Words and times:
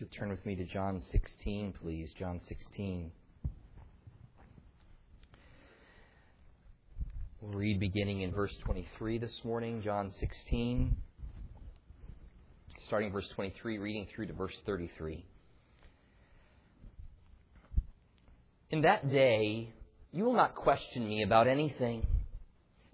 If 0.00 0.06
you'll 0.06 0.18
turn 0.18 0.30
with 0.30 0.46
me 0.46 0.56
to 0.56 0.64
John 0.64 1.02
16, 1.12 1.74
please. 1.82 2.10
John 2.18 2.40
16. 2.48 3.12
We'll 7.42 7.52
read 7.52 7.78
beginning 7.78 8.22
in 8.22 8.32
verse 8.32 8.56
23 8.64 9.18
this 9.18 9.38
morning, 9.44 9.82
John 9.82 10.10
16, 10.18 10.96
starting 12.86 13.12
verse 13.12 13.28
23, 13.34 13.76
reading 13.76 14.06
through 14.14 14.28
to 14.28 14.32
verse 14.32 14.56
33. 14.64 15.22
In 18.70 18.80
that 18.80 19.10
day, 19.10 19.70
you 20.12 20.24
will 20.24 20.32
not 20.32 20.54
question 20.54 21.06
me 21.06 21.24
about 21.24 21.46
anything. 21.46 22.06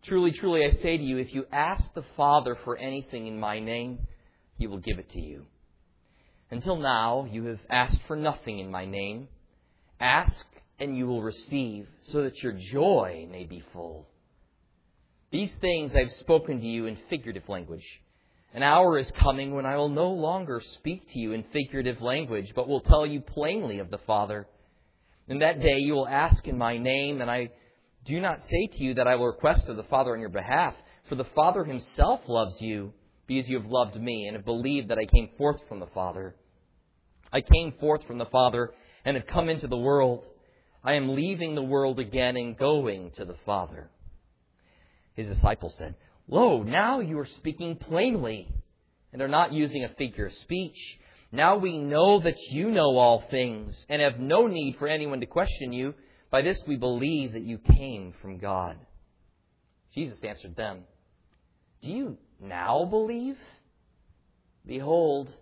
Truly, 0.02 0.32
truly, 0.32 0.66
I 0.66 0.72
say 0.72 0.98
to 0.98 1.04
you, 1.04 1.18
if 1.18 1.32
you 1.32 1.46
ask 1.52 1.94
the 1.94 2.04
Father 2.16 2.56
for 2.64 2.76
anything 2.76 3.28
in 3.28 3.38
my 3.38 3.60
name, 3.60 4.00
he 4.58 4.66
will 4.66 4.80
give 4.80 4.98
it 4.98 5.10
to 5.10 5.20
you. 5.20 5.46
Until 6.50 6.76
now, 6.76 7.26
you 7.30 7.46
have 7.46 7.60
asked 7.68 8.00
for 8.06 8.16
nothing 8.16 8.58
in 8.60 8.70
my 8.70 8.84
name. 8.84 9.28
Ask, 9.98 10.46
and 10.78 10.96
you 10.96 11.06
will 11.06 11.22
receive, 11.22 11.88
so 12.02 12.22
that 12.22 12.42
your 12.42 12.52
joy 12.52 13.26
may 13.30 13.44
be 13.44 13.64
full. 13.72 14.06
These 15.32 15.54
things 15.56 15.92
I 15.94 16.00
have 16.00 16.12
spoken 16.12 16.60
to 16.60 16.66
you 16.66 16.86
in 16.86 16.98
figurative 17.10 17.48
language. 17.48 17.84
An 18.54 18.62
hour 18.62 18.96
is 18.96 19.10
coming 19.20 19.54
when 19.54 19.66
I 19.66 19.76
will 19.76 19.88
no 19.88 20.10
longer 20.10 20.60
speak 20.60 21.02
to 21.12 21.18
you 21.18 21.32
in 21.32 21.44
figurative 21.52 22.00
language, 22.00 22.52
but 22.54 22.68
will 22.68 22.80
tell 22.80 23.04
you 23.04 23.20
plainly 23.20 23.80
of 23.80 23.90
the 23.90 23.98
Father. 23.98 24.46
In 25.28 25.40
that 25.40 25.60
day 25.60 25.78
you 25.78 25.94
will 25.94 26.06
ask 26.06 26.46
in 26.46 26.56
my 26.56 26.78
name, 26.78 27.20
and 27.20 27.30
I 27.30 27.50
do 28.04 28.20
not 28.20 28.44
say 28.44 28.68
to 28.68 28.84
you 28.84 28.94
that 28.94 29.08
I 29.08 29.16
will 29.16 29.26
request 29.26 29.68
of 29.68 29.76
the 29.76 29.82
Father 29.82 30.12
on 30.14 30.20
your 30.20 30.28
behalf, 30.28 30.74
for 31.08 31.16
the 31.16 31.24
Father 31.24 31.64
himself 31.64 32.20
loves 32.28 32.60
you 32.60 32.92
because 33.26 33.48
you 33.48 33.58
have 33.60 33.70
loved 33.70 33.96
me 33.96 34.26
and 34.26 34.36
have 34.36 34.44
believed 34.44 34.88
that 34.88 34.98
I 34.98 35.04
came 35.04 35.30
forth 35.36 35.60
from 35.68 35.80
the 35.80 35.86
Father. 35.88 36.34
I 37.32 37.40
came 37.40 37.72
forth 37.80 38.06
from 38.06 38.18
the 38.18 38.26
Father 38.26 38.72
and 39.04 39.16
have 39.16 39.26
come 39.26 39.48
into 39.48 39.66
the 39.66 39.76
world. 39.76 40.24
I 40.84 40.94
am 40.94 41.14
leaving 41.14 41.54
the 41.54 41.62
world 41.62 41.98
again 41.98 42.36
and 42.36 42.56
going 42.56 43.10
to 43.12 43.24
the 43.24 43.36
Father. 43.44 43.90
His 45.14 45.26
disciples 45.26 45.74
said, 45.76 45.96
Lo, 46.28 46.62
now 46.62 47.00
you 47.00 47.18
are 47.18 47.26
speaking 47.26 47.76
plainly 47.76 48.48
and 49.12 49.22
are 49.22 49.28
not 49.28 49.52
using 49.52 49.84
a 49.84 49.88
figure 49.90 50.26
of 50.26 50.34
speech. 50.34 50.76
Now 51.32 51.56
we 51.56 51.78
know 51.78 52.20
that 52.20 52.36
you 52.50 52.70
know 52.70 52.96
all 52.96 53.24
things 53.30 53.86
and 53.88 54.00
have 54.02 54.20
no 54.20 54.46
need 54.46 54.76
for 54.78 54.86
anyone 54.86 55.20
to 55.20 55.26
question 55.26 55.72
you. 55.72 55.94
By 56.30 56.42
this 56.42 56.62
we 56.66 56.76
believe 56.76 57.32
that 57.32 57.42
you 57.42 57.58
came 57.58 58.12
from 58.20 58.38
God. 58.38 58.76
Jesus 59.94 60.22
answered 60.22 60.56
them, 60.56 60.80
Do 61.82 61.90
you 61.90 62.18
now 62.40 62.84
believe? 62.84 63.38
Behold, 64.66 65.32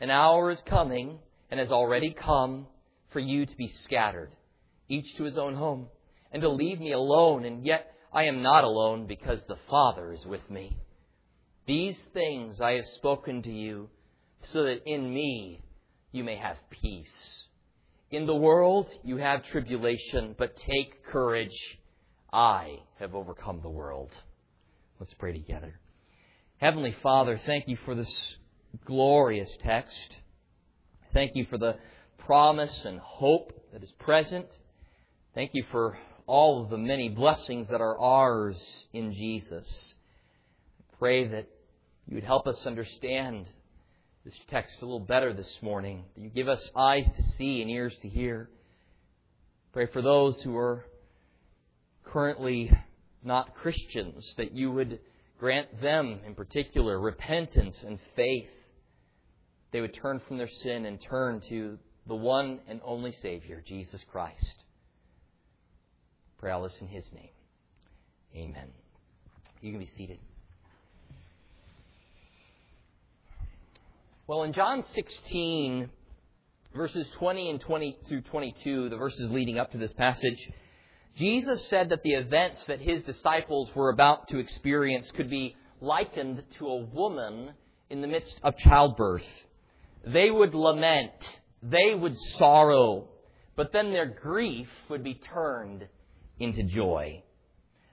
an 0.00 0.10
hour 0.10 0.50
is 0.50 0.62
coming 0.66 1.18
and 1.50 1.60
has 1.60 1.70
already 1.70 2.12
come 2.12 2.66
for 3.12 3.20
you 3.20 3.46
to 3.46 3.56
be 3.56 3.68
scattered, 3.68 4.30
each 4.88 5.16
to 5.16 5.24
his 5.24 5.38
own 5.38 5.54
home, 5.54 5.86
and 6.32 6.42
to 6.42 6.48
leave 6.48 6.80
me 6.80 6.92
alone, 6.92 7.44
and 7.44 7.64
yet 7.64 7.92
I 8.12 8.24
am 8.24 8.42
not 8.42 8.64
alone 8.64 9.06
because 9.06 9.40
the 9.46 9.58
Father 9.68 10.12
is 10.12 10.26
with 10.26 10.48
me. 10.50 10.76
These 11.66 11.98
things 12.12 12.60
I 12.60 12.72
have 12.72 12.86
spoken 12.96 13.42
to 13.42 13.52
you 13.52 13.88
so 14.42 14.64
that 14.64 14.82
in 14.84 15.12
me 15.12 15.62
you 16.12 16.22
may 16.24 16.36
have 16.36 16.58
peace. 16.70 17.44
In 18.10 18.26
the 18.26 18.34
world 18.34 18.88
you 19.02 19.16
have 19.16 19.44
tribulation, 19.44 20.34
but 20.38 20.56
take 20.56 21.04
courage. 21.04 21.58
I 22.32 22.80
have 22.98 23.14
overcome 23.14 23.60
the 23.62 23.70
world. 23.70 24.10
Let's 25.00 25.14
pray 25.14 25.32
together. 25.32 25.80
Heavenly 26.64 26.96
Father, 27.02 27.38
thank 27.44 27.68
you 27.68 27.76
for 27.84 27.94
this 27.94 28.36
glorious 28.86 29.54
text. 29.62 30.16
Thank 31.12 31.36
you 31.36 31.44
for 31.44 31.58
the 31.58 31.76
promise 32.16 32.86
and 32.86 32.98
hope 33.00 33.52
that 33.74 33.82
is 33.82 33.92
present. 33.98 34.46
Thank 35.34 35.50
you 35.52 35.62
for 35.70 35.98
all 36.26 36.62
of 36.62 36.70
the 36.70 36.78
many 36.78 37.10
blessings 37.10 37.68
that 37.68 37.82
are 37.82 38.00
ours 38.00 38.56
in 38.94 39.12
Jesus. 39.12 39.94
I 40.80 40.96
pray 40.96 41.28
that 41.28 41.50
you 42.08 42.14
would 42.14 42.24
help 42.24 42.46
us 42.46 42.64
understand 42.64 43.44
this 44.24 44.32
text 44.48 44.80
a 44.80 44.86
little 44.86 45.00
better 45.00 45.34
this 45.34 45.58
morning. 45.60 46.06
That 46.14 46.22
you 46.22 46.30
give 46.30 46.48
us 46.48 46.70
eyes 46.74 47.04
to 47.04 47.22
see 47.36 47.60
and 47.60 47.70
ears 47.70 47.94
to 48.00 48.08
hear. 48.08 48.48
Pray 49.74 49.84
for 49.84 50.00
those 50.00 50.40
who 50.40 50.56
are 50.56 50.86
currently 52.04 52.72
not 53.22 53.54
Christians, 53.54 54.32
that 54.38 54.52
you 54.52 54.72
would 54.72 55.00
Grant 55.44 55.82
them, 55.82 56.20
in 56.26 56.34
particular, 56.34 56.98
repentance 56.98 57.78
and 57.86 57.98
faith. 58.16 58.48
They 59.72 59.82
would 59.82 59.92
turn 59.92 60.22
from 60.26 60.38
their 60.38 60.48
sin 60.48 60.86
and 60.86 60.98
turn 60.98 61.42
to 61.50 61.78
the 62.06 62.14
one 62.14 62.60
and 62.66 62.80
only 62.82 63.12
Savior, 63.12 63.62
Jesus 63.68 64.02
Christ. 64.10 64.64
Pray 66.38 66.50
all 66.50 66.62
this 66.62 66.74
in 66.80 66.88
His 66.88 67.04
name. 67.12 67.28
Amen. 68.34 68.68
You 69.60 69.70
can 69.70 69.80
be 69.80 69.90
seated. 69.98 70.18
Well, 74.26 74.44
in 74.44 74.54
John 74.54 74.82
16, 74.82 75.90
verses 76.74 77.06
20 77.18 77.50
and 77.50 77.60
20 77.60 77.98
through 78.08 78.22
22, 78.22 78.88
the 78.88 78.96
verses 78.96 79.30
leading 79.30 79.58
up 79.58 79.72
to 79.72 79.76
this 79.76 79.92
passage, 79.92 80.38
Jesus 81.16 81.68
said 81.68 81.90
that 81.90 82.02
the 82.02 82.14
events 82.14 82.66
that 82.66 82.80
his 82.80 83.04
disciples 83.04 83.70
were 83.74 83.90
about 83.90 84.28
to 84.28 84.38
experience 84.38 85.10
could 85.12 85.30
be 85.30 85.54
likened 85.80 86.42
to 86.58 86.66
a 86.66 86.84
woman 86.84 87.52
in 87.88 88.00
the 88.00 88.08
midst 88.08 88.40
of 88.42 88.56
childbirth. 88.56 89.26
They 90.04 90.30
would 90.30 90.54
lament, 90.54 91.12
they 91.62 91.94
would 91.94 92.18
sorrow, 92.36 93.08
but 93.54 93.72
then 93.72 93.92
their 93.92 94.06
grief 94.06 94.68
would 94.88 95.04
be 95.04 95.14
turned 95.14 95.86
into 96.40 96.64
joy. 96.64 97.22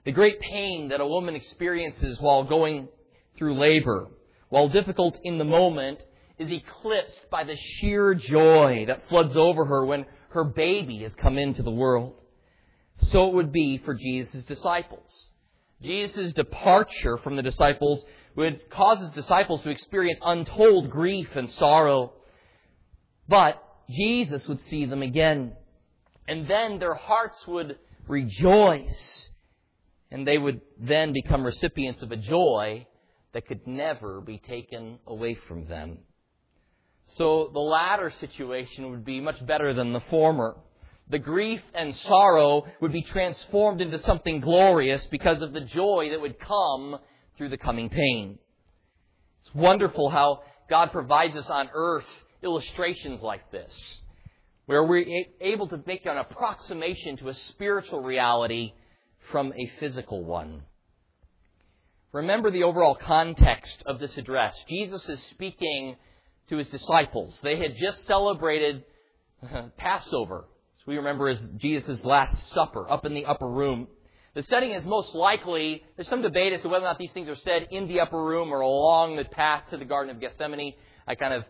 The 0.03 0.11
great 0.11 0.39
pain 0.39 0.87
that 0.87 0.99
a 0.99 1.05
woman 1.05 1.35
experiences 1.35 2.19
while 2.19 2.43
going 2.43 2.87
through 3.37 3.59
labor, 3.59 4.07
while 4.49 4.67
difficult 4.67 5.19
in 5.23 5.37
the 5.37 5.45
moment, 5.45 6.03
is 6.39 6.51
eclipsed 6.51 7.29
by 7.29 7.43
the 7.43 7.55
sheer 7.55 8.15
joy 8.15 8.85
that 8.87 9.07
floods 9.09 9.37
over 9.37 9.65
her 9.65 9.85
when 9.85 10.07
her 10.29 10.43
baby 10.43 11.03
has 11.03 11.13
come 11.13 11.37
into 11.37 11.61
the 11.61 11.69
world 11.69 12.20
so 13.01 13.27
it 13.27 13.33
would 13.33 13.51
be 13.51 13.77
for 13.77 13.93
Jesus' 13.93 14.45
disciples. 14.45 15.29
Jesus' 15.81 16.33
departure 16.33 17.17
from 17.17 17.35
the 17.35 17.41
disciples 17.41 18.05
would 18.35 18.69
cause 18.69 18.99
his 18.99 19.09
disciples 19.11 19.63
to 19.63 19.69
experience 19.69 20.19
untold 20.23 20.89
grief 20.89 21.35
and 21.35 21.49
sorrow. 21.49 22.13
But 23.27 23.61
Jesus 23.89 24.47
would 24.47 24.61
see 24.61 24.85
them 24.85 25.01
again. 25.01 25.53
And 26.27 26.47
then 26.47 26.79
their 26.79 26.93
hearts 26.93 27.45
would 27.47 27.77
rejoice. 28.07 29.29
And 30.11 30.27
they 30.27 30.37
would 30.37 30.61
then 30.79 31.13
become 31.13 31.43
recipients 31.43 32.03
of 32.03 32.11
a 32.11 32.17
joy 32.17 32.85
that 33.33 33.47
could 33.47 33.65
never 33.65 34.21
be 34.21 34.37
taken 34.37 34.99
away 35.07 35.35
from 35.47 35.65
them. 35.67 35.99
So 37.07 37.49
the 37.51 37.59
latter 37.59 38.11
situation 38.19 38.89
would 38.91 39.03
be 39.03 39.19
much 39.19 39.45
better 39.45 39.73
than 39.73 39.93
the 39.93 40.01
former 40.01 40.57
the 41.11 41.19
grief 41.19 41.61
and 41.73 41.93
sorrow 41.93 42.65
would 42.79 42.93
be 42.93 43.03
transformed 43.03 43.81
into 43.81 43.99
something 43.99 44.39
glorious 44.39 45.05
because 45.07 45.41
of 45.41 45.51
the 45.51 45.59
joy 45.59 46.07
that 46.11 46.21
would 46.21 46.39
come 46.39 46.97
through 47.37 47.49
the 47.49 47.57
coming 47.57 47.89
pain. 47.89 48.39
It's 49.41 49.53
wonderful 49.53 50.09
how 50.09 50.43
God 50.69 50.93
provides 50.93 51.35
us 51.35 51.49
on 51.49 51.69
earth 51.73 52.07
illustrations 52.41 53.21
like 53.21 53.51
this, 53.51 54.01
where 54.67 54.85
we're 54.85 55.25
able 55.41 55.67
to 55.67 55.83
make 55.85 56.05
an 56.05 56.17
approximation 56.17 57.17
to 57.17 57.27
a 57.27 57.33
spiritual 57.33 58.01
reality 58.01 58.71
from 59.31 59.51
a 59.51 59.71
physical 59.81 60.23
one. 60.23 60.61
Remember 62.13 62.51
the 62.51 62.63
overall 62.63 62.95
context 62.95 63.83
of 63.85 63.99
this 63.99 64.17
address. 64.17 64.55
Jesus 64.69 65.07
is 65.09 65.21
speaking 65.31 65.97
to 66.47 66.55
his 66.55 66.69
disciples. 66.69 67.37
They 67.43 67.57
had 67.57 67.75
just 67.75 68.05
celebrated 68.07 68.85
Passover 69.77 70.45
so 70.81 70.91
we 70.91 70.97
remember 70.97 71.29
as 71.29 71.39
Jesus' 71.57 72.03
Last 72.03 72.53
Supper 72.53 72.89
up 72.89 73.05
in 73.05 73.13
the 73.13 73.25
upper 73.25 73.47
room. 73.47 73.87
The 74.33 74.41
setting 74.41 74.71
is 74.71 74.83
most 74.83 75.13
likely, 75.13 75.83
there's 75.95 76.07
some 76.07 76.23
debate 76.23 76.53
as 76.53 76.63
to 76.63 76.69
whether 76.69 76.83
or 76.83 76.87
not 76.87 76.97
these 76.97 77.11
things 77.11 77.29
are 77.29 77.35
said 77.35 77.67
in 77.69 77.87
the 77.87 77.99
upper 77.99 78.23
room 78.23 78.51
or 78.51 78.61
along 78.61 79.15
the 79.15 79.25
path 79.25 79.65
to 79.69 79.77
the 79.77 79.85
Garden 79.85 80.15
of 80.15 80.19
Gethsemane. 80.19 80.73
I 81.05 81.13
kind 81.13 81.35
of 81.35 81.45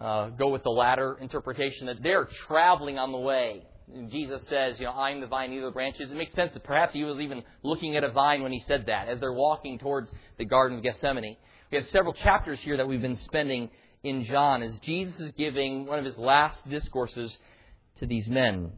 uh, 0.00 0.28
go 0.30 0.48
with 0.48 0.64
the 0.64 0.70
latter 0.70 1.16
interpretation 1.20 1.86
that 1.86 2.02
they're 2.02 2.24
traveling 2.24 2.98
on 2.98 3.12
the 3.12 3.18
way. 3.18 3.62
And 3.94 4.10
Jesus 4.10 4.48
says, 4.48 4.80
you 4.80 4.86
know, 4.86 4.92
I'm 4.92 5.20
the 5.20 5.28
vine, 5.28 5.52
you 5.52 5.62
the 5.62 5.70
branches. 5.70 6.10
It 6.10 6.16
makes 6.16 6.34
sense 6.34 6.52
that 6.54 6.64
perhaps 6.64 6.92
he 6.92 7.04
was 7.04 7.20
even 7.20 7.44
looking 7.62 7.94
at 7.94 8.02
a 8.02 8.10
vine 8.10 8.42
when 8.42 8.50
he 8.50 8.60
said 8.60 8.86
that, 8.86 9.06
as 9.06 9.20
they're 9.20 9.32
walking 9.32 9.78
towards 9.78 10.10
the 10.38 10.44
Garden 10.44 10.78
of 10.78 10.82
Gethsemane. 10.82 11.36
We 11.70 11.78
have 11.78 11.88
several 11.90 12.14
chapters 12.14 12.58
here 12.58 12.76
that 12.78 12.88
we've 12.88 13.00
been 13.00 13.14
spending 13.14 13.70
in 14.02 14.24
John 14.24 14.60
as 14.60 14.76
Jesus 14.80 15.20
is 15.20 15.30
giving 15.38 15.86
one 15.86 16.00
of 16.00 16.04
his 16.04 16.18
last 16.18 16.68
discourses 16.68 17.36
to 17.96 18.06
these 18.06 18.28
men. 18.28 18.72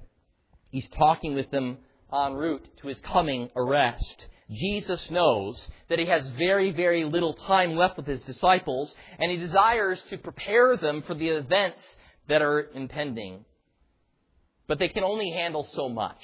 He's 0.71 0.89
talking 0.91 1.35
with 1.35 1.51
them 1.51 1.79
en 2.13 2.35
route 2.35 2.69
to 2.79 2.89
his 2.89 3.01
coming 3.01 3.51
arrest. 3.57 4.27
Jesus 4.51 5.11
knows 5.11 5.69
that 5.89 5.99
he 5.99 6.07
has 6.07 6.29
very, 6.31 6.71
very 6.71 7.05
little 7.05 7.35
time 7.35 7.77
left 7.77 7.97
with 7.97 8.07
his 8.07 8.23
disciples, 8.25 8.95
and 9.19 9.31
he 9.31 9.37
desires 9.37 10.03
to 10.11 10.19
prepare 10.19 10.77
them 10.77 11.03
for 11.07 11.15
the 11.15 11.29
events 11.29 11.97
that 12.29 12.43
are 12.43 12.71
impending. 12.75 13.45
But 14.67 14.79
they 14.79 14.89
can 14.89 15.05
only 15.05 15.31
handle 15.31 15.65
so 15.65 15.89
much. 15.89 16.21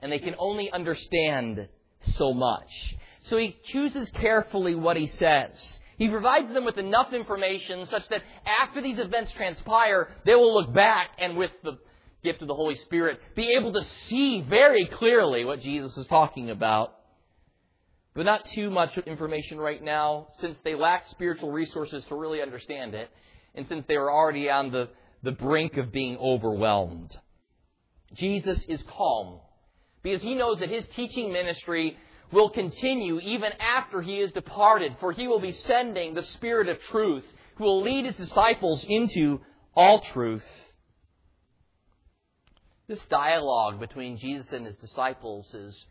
And 0.00 0.12
they 0.12 0.18
can 0.18 0.34
only 0.38 0.70
understand 0.70 1.68
so 2.00 2.32
much. 2.32 2.96
So 3.22 3.36
he 3.38 3.56
chooses 3.72 4.10
carefully 4.10 4.74
what 4.74 4.96
he 4.96 5.06
says. 5.06 5.80
He 5.98 6.08
provides 6.08 6.52
them 6.52 6.64
with 6.64 6.76
enough 6.76 7.12
information 7.12 7.86
such 7.86 8.06
that 8.08 8.22
after 8.44 8.82
these 8.82 8.98
events 8.98 9.32
transpire, 9.32 10.08
they 10.24 10.34
will 10.34 10.54
look 10.54 10.74
back 10.74 11.10
and 11.18 11.36
with 11.36 11.50
the 11.64 11.78
gift 12.26 12.42
of 12.42 12.48
the 12.48 12.54
Holy 12.54 12.74
Spirit 12.74 13.20
be 13.34 13.54
able 13.58 13.72
to 13.72 13.84
see 14.08 14.40
very 14.42 14.86
clearly 14.86 15.44
what 15.44 15.60
Jesus 15.60 15.96
is 15.96 16.06
talking 16.08 16.50
about. 16.50 16.92
But 18.14 18.26
not 18.26 18.44
too 18.46 18.70
much 18.70 18.98
information 18.98 19.58
right 19.58 19.82
now 19.82 20.28
since 20.40 20.58
they 20.62 20.74
lack 20.74 21.06
spiritual 21.08 21.52
resources 21.52 22.04
to 22.06 22.14
really 22.14 22.42
understand 22.42 22.94
it 22.94 23.10
and 23.54 23.66
since 23.66 23.84
they 23.86 23.96
were 23.96 24.10
already 24.10 24.50
on 24.50 24.72
the, 24.72 24.88
the 25.22 25.32
brink 25.32 25.76
of 25.76 25.92
being 25.92 26.16
overwhelmed. 26.16 27.16
Jesus 28.14 28.64
is 28.66 28.82
calm 28.88 29.40
because 30.02 30.22
he 30.22 30.34
knows 30.34 30.58
that 30.58 30.70
his 30.70 30.86
teaching 30.88 31.32
ministry 31.32 31.96
will 32.32 32.50
continue 32.50 33.20
even 33.20 33.52
after 33.60 34.02
he 34.02 34.18
is 34.20 34.32
departed, 34.32 34.96
for 34.98 35.12
he 35.12 35.28
will 35.28 35.40
be 35.40 35.52
sending 35.52 36.14
the 36.14 36.22
Spirit 36.22 36.68
of 36.68 36.80
truth 36.82 37.24
who 37.56 37.64
will 37.64 37.82
lead 37.82 38.04
his 38.04 38.16
disciples 38.16 38.84
into 38.88 39.40
all 39.74 40.00
truth. 40.00 40.44
This 42.88 43.04
dialogue 43.06 43.80
between 43.80 44.16
Jesus 44.16 44.52
and 44.52 44.64
his 44.64 44.76
disciples 44.76 45.52
is 45.54 45.84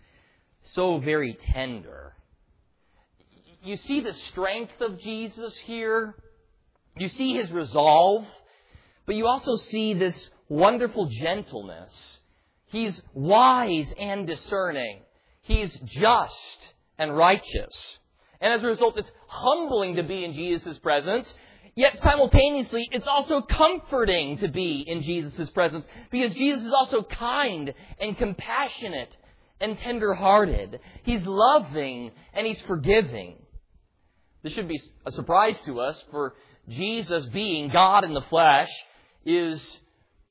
so 0.62 0.97
very 1.00 1.33
tender. 1.33 2.13
You 3.63 3.75
see 3.75 4.00
the 4.00 4.13
strength 4.13 4.80
of 4.80 5.00
Jesus 5.00 5.56
here. 5.57 6.15
You 6.97 7.09
see 7.09 7.33
his 7.33 7.51
resolve. 7.51 8.25
But 9.06 9.15
you 9.15 9.27
also 9.27 9.57
see 9.57 9.94
this 9.94 10.30
wonderful 10.47 11.07
gentleness. 11.07 12.19
He's 12.68 13.01
wise 13.13 13.92
and 14.00 14.25
discerning. 14.25 15.01
He's 15.42 15.77
just 15.86 16.59
and 16.97 17.15
righteous. 17.15 18.00
And 18.39 18.53
as 18.53 18.63
a 18.63 18.68
result, 18.68 18.97
it's 18.97 19.12
humbling 19.27 19.95
to 19.97 20.03
be 20.03 20.24
in 20.24 20.33
Jesus' 20.33 20.77
presence. 20.80 21.33
Yet 21.75 22.00
simultaneously, 22.00 22.88
it's 22.92 23.07
also 23.07 23.42
comforting 23.42 24.38
to 24.38 24.48
be 24.48 24.86
in 24.88 25.01
Jesus' 25.01 25.50
presence 25.50 25.86
because 26.10 26.33
Jesus 26.33 26.63
is 26.63 26.72
also 26.72 27.04
kind 27.04 27.74
and 28.00 28.18
compassionate 28.18 29.16
and 29.60 29.77
tender-hearted. 29.77 30.80
He's 31.04 31.25
loving 31.25 32.12
and 32.33 32.48
he's 32.48 32.62
forgiving. 32.62 33.36
This 34.42 34.54
should 34.54 34.69
be 34.69 34.80
a 35.06 35.12
surprise 35.12 35.60
to 35.66 35.81
us 35.81 36.01
for 36.12 36.36
Jesus 36.69 37.25
being 37.27 37.69
God 37.69 38.06
in 38.06 38.13
the 38.13 38.21
flesh 38.21 38.71
is 39.25 39.80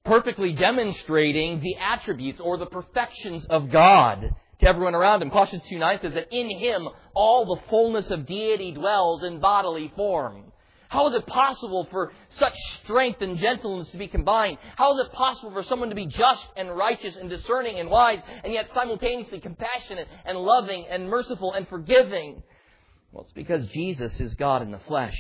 perfectly 0.05 0.53
demonstrating 0.53 1.61
the 1.61 1.77
attributes 1.77 2.41
or 2.41 2.57
the 2.57 2.67
perfections 2.67 3.45
of 3.47 3.71
God 3.71 4.35
to 4.61 4.67
everyone 4.67 4.95
around 4.95 5.21
him. 5.21 5.31
Colossians 5.31 5.65
2 5.69 5.79
9 5.79 5.99
says 5.99 6.15
that 6.15 6.33
in 6.33 6.59
him 6.59 6.89
all 7.13 7.55
the 7.55 7.63
fullness 7.69 8.11
of 8.11 8.25
deity 8.25 8.73
dwells 8.73 9.23
in 9.23 9.41
bodily 9.41 9.93
form. 9.95 10.53
How 10.95 11.09
is 11.09 11.15
it 11.17 11.27
possible 11.27 11.89
for 11.91 12.13
such 12.29 12.55
strength 12.85 13.21
and 13.21 13.37
gentleness 13.37 13.91
to 13.91 13.99
be 13.99 14.07
combined? 14.07 14.59
How 14.77 14.95
is 14.95 15.05
it 15.05 15.13
possible 15.13 15.51
for 15.51 15.65
someone 15.65 15.89
to 15.89 15.97
be 15.97 16.07
just 16.07 16.47
and 16.57 16.71
righteous 16.71 17.17
and 17.17 17.29
discerning 17.29 17.81
and 17.81 17.91
wise 17.91 18.21
and 18.45 18.53
yet 18.53 18.71
simultaneously 18.73 19.41
compassionate 19.41 20.07
and 20.25 20.39
loving 20.39 20.87
and 20.89 21.09
merciful 21.09 21.53
and 21.53 21.67
forgiving? 21.67 22.45
Well, 23.11 23.25
it's 23.25 23.33
because 23.33 23.67
Jesus 23.71 24.21
is 24.21 24.35
God 24.35 24.63
in 24.63 24.71
the 24.71 24.79
flesh. 24.79 25.19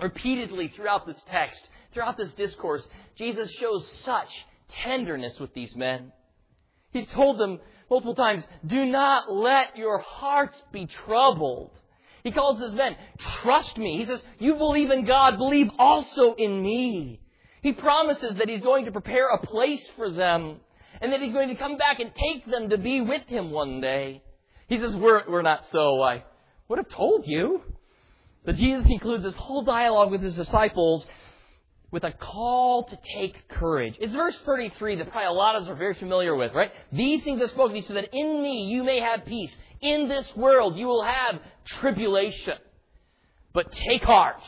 Repeatedly 0.00 0.68
throughout 0.68 1.04
this 1.04 1.20
text, 1.28 1.68
throughout 1.92 2.16
this 2.16 2.30
discourse, 2.34 2.86
Jesus 3.16 3.50
shows 3.50 3.90
such 4.04 4.46
tenderness 4.68 5.40
with 5.40 5.52
these 5.52 5.74
men. 5.74 6.12
He's 6.92 7.08
told 7.08 7.38
them 7.38 7.58
multiple 7.90 8.14
times, 8.14 8.44
do 8.64 8.84
not 8.84 9.32
let 9.32 9.76
your 9.76 9.98
hearts 9.98 10.62
be 10.70 10.86
troubled. 10.86 11.72
He 12.22 12.30
calls 12.30 12.60
his 12.60 12.74
men, 12.74 12.96
trust 13.18 13.78
me. 13.78 13.96
He 13.98 14.04
says, 14.04 14.22
you 14.38 14.56
believe 14.56 14.90
in 14.90 15.04
God, 15.04 15.38
believe 15.38 15.70
also 15.78 16.34
in 16.34 16.62
me. 16.62 17.20
He 17.62 17.72
promises 17.72 18.36
that 18.36 18.48
he's 18.48 18.62
going 18.62 18.86
to 18.86 18.92
prepare 18.92 19.28
a 19.28 19.38
place 19.38 19.84
for 19.96 20.10
them 20.10 20.60
and 21.00 21.12
that 21.12 21.20
he's 21.20 21.32
going 21.32 21.48
to 21.48 21.54
come 21.54 21.76
back 21.76 22.00
and 22.00 22.12
take 22.14 22.46
them 22.46 22.70
to 22.70 22.78
be 22.78 23.00
with 23.00 23.26
him 23.26 23.50
one 23.50 23.80
day. 23.80 24.22
He 24.68 24.78
says, 24.78 24.94
we're, 24.94 25.22
we're 25.28 25.42
not 25.42 25.66
so. 25.66 26.02
I 26.02 26.24
would 26.68 26.78
have 26.78 26.88
told 26.88 27.26
you. 27.26 27.62
But 28.44 28.56
Jesus 28.56 28.86
concludes 28.86 29.24
this 29.24 29.36
whole 29.36 29.62
dialogue 29.62 30.10
with 30.10 30.22
his 30.22 30.34
disciples 30.34 31.06
with 31.90 32.04
a 32.04 32.12
call 32.12 32.84
to 32.84 32.98
take 33.16 33.48
courage. 33.48 33.96
It's 34.00 34.14
verse 34.14 34.38
33 34.44 34.96
that 34.96 35.10
probably 35.10 35.26
a 35.26 35.32
lot 35.32 35.56
of 35.56 35.64
us 35.64 35.68
are 35.68 35.74
very 35.74 35.94
familiar 35.94 36.36
with, 36.36 36.52
right? 36.54 36.70
These 36.92 37.24
things 37.24 37.42
are 37.42 37.48
spoken 37.48 37.72
to 37.72 37.80
you 37.80 37.86
so 37.86 37.94
that 37.94 38.10
in 38.12 38.42
me 38.42 38.64
you 38.64 38.84
may 38.84 39.00
have 39.00 39.24
peace. 39.24 39.54
In 39.80 40.08
this 40.08 40.26
world 40.36 40.76
you 40.76 40.86
will 40.86 41.02
have 41.02 41.40
tribulation. 41.64 42.58
But 43.52 43.72
take 43.72 44.02
heart. 44.02 44.42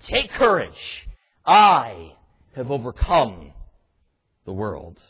Take 0.00 0.30
courage. 0.32 1.06
I 1.46 2.14
have 2.56 2.70
overcome 2.70 3.52
the 4.44 4.52
world. 4.52 5.00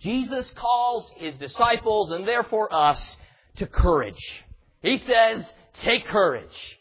Jesus 0.00 0.50
calls 0.54 1.10
his 1.16 1.36
disciples 1.36 2.10
and 2.10 2.26
therefore 2.26 2.72
us 2.72 3.16
to 3.56 3.66
courage. 3.66 4.44
He 4.80 4.98
says, 4.98 5.44
take 5.74 6.06
courage. 6.06 6.78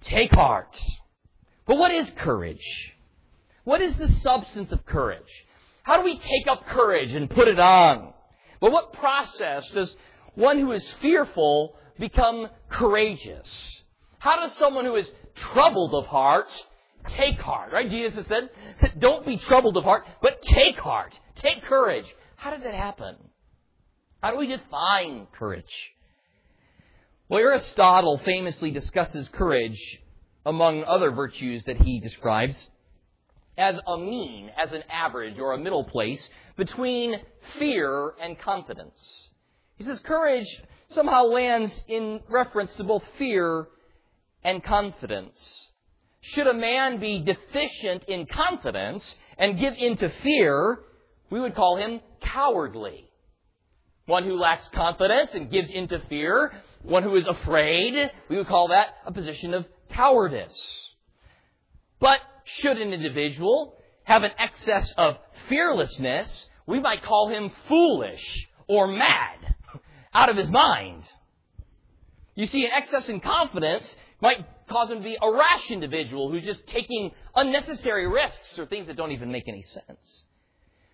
Take 0.00 0.32
heart. 0.32 0.80
But 1.66 1.78
what 1.78 1.90
is 1.90 2.10
courage? 2.16 2.94
What 3.66 3.82
is 3.82 3.96
the 3.96 4.12
substance 4.12 4.70
of 4.70 4.86
courage? 4.86 5.44
How 5.82 5.96
do 5.96 6.04
we 6.04 6.16
take 6.16 6.46
up 6.46 6.66
courage 6.66 7.12
and 7.12 7.28
put 7.28 7.48
it 7.48 7.58
on? 7.58 8.14
But 8.60 8.70
what 8.70 8.92
process 8.92 9.68
does 9.70 9.92
one 10.36 10.60
who 10.60 10.70
is 10.70 10.88
fearful 11.02 11.74
become 11.98 12.48
courageous? 12.68 13.82
How 14.20 14.36
does 14.38 14.56
someone 14.56 14.84
who 14.84 14.94
is 14.94 15.10
troubled 15.34 15.94
of 15.94 16.06
heart 16.06 16.46
take 17.08 17.40
heart? 17.40 17.72
Right? 17.72 17.90
Jesus 17.90 18.24
said, 18.28 18.50
don't 19.00 19.26
be 19.26 19.36
troubled 19.36 19.76
of 19.76 19.82
heart, 19.82 20.06
but 20.22 20.42
take 20.42 20.78
heart. 20.78 21.18
Take 21.34 21.64
courage. 21.64 22.06
How 22.36 22.52
does 22.52 22.62
it 22.62 22.72
happen? 22.72 23.16
How 24.22 24.30
do 24.30 24.36
we 24.36 24.46
define 24.46 25.26
courage? 25.32 25.64
Well, 27.28 27.40
Aristotle 27.40 28.18
famously 28.18 28.70
discusses 28.70 29.28
courage 29.32 29.98
among 30.44 30.84
other 30.84 31.10
virtues 31.10 31.64
that 31.64 31.78
he 31.78 31.98
describes 31.98 32.70
as 33.56 33.78
a 33.86 33.96
mean, 33.96 34.50
as 34.56 34.72
an 34.72 34.82
average 34.90 35.38
or 35.38 35.52
a 35.52 35.58
middle 35.58 35.84
place 35.84 36.28
between 36.56 37.20
fear 37.58 38.14
and 38.20 38.38
confidence. 38.38 39.30
He 39.76 39.84
says 39.84 39.98
courage 40.00 40.46
somehow 40.90 41.24
lands 41.24 41.84
in 41.88 42.20
reference 42.28 42.72
to 42.74 42.84
both 42.84 43.04
fear 43.18 43.68
and 44.42 44.62
confidence. 44.62 45.68
Should 46.20 46.46
a 46.46 46.54
man 46.54 46.98
be 46.98 47.20
deficient 47.20 48.04
in 48.04 48.26
confidence 48.26 49.16
and 49.38 49.58
give 49.58 49.74
in 49.76 49.96
to 49.98 50.08
fear, 50.08 50.80
we 51.30 51.40
would 51.40 51.54
call 51.54 51.76
him 51.76 52.00
cowardly. 52.20 53.10
One 54.06 54.24
who 54.24 54.36
lacks 54.36 54.68
confidence 54.68 55.34
and 55.34 55.50
gives 55.50 55.70
into 55.70 55.98
fear, 56.08 56.52
one 56.82 57.02
who 57.02 57.16
is 57.16 57.26
afraid, 57.26 58.10
we 58.28 58.36
would 58.36 58.46
call 58.46 58.68
that 58.68 58.88
a 59.04 59.12
position 59.12 59.52
of 59.52 59.66
cowardice. 59.90 60.94
But 61.98 62.20
should 62.46 62.78
an 62.78 62.92
individual 62.92 63.76
have 64.04 64.22
an 64.22 64.30
excess 64.38 64.92
of 64.96 65.18
fearlessness, 65.48 66.48
we 66.66 66.80
might 66.80 67.02
call 67.02 67.28
him 67.28 67.50
foolish 67.68 68.48
or 68.68 68.86
mad, 68.86 69.54
out 70.14 70.28
of 70.28 70.36
his 70.36 70.50
mind. 70.50 71.02
You 72.34 72.46
see, 72.46 72.64
an 72.64 72.72
excess 72.72 73.08
in 73.08 73.20
confidence 73.20 73.94
might 74.20 74.46
cause 74.68 74.90
him 74.90 74.98
to 74.98 75.04
be 75.04 75.16
a 75.20 75.32
rash 75.32 75.70
individual 75.70 76.30
who's 76.30 76.44
just 76.44 76.66
taking 76.66 77.10
unnecessary 77.34 78.08
risks 78.08 78.58
or 78.58 78.66
things 78.66 78.86
that 78.86 78.96
don't 78.96 79.12
even 79.12 79.30
make 79.30 79.48
any 79.48 79.62
sense. 79.62 80.24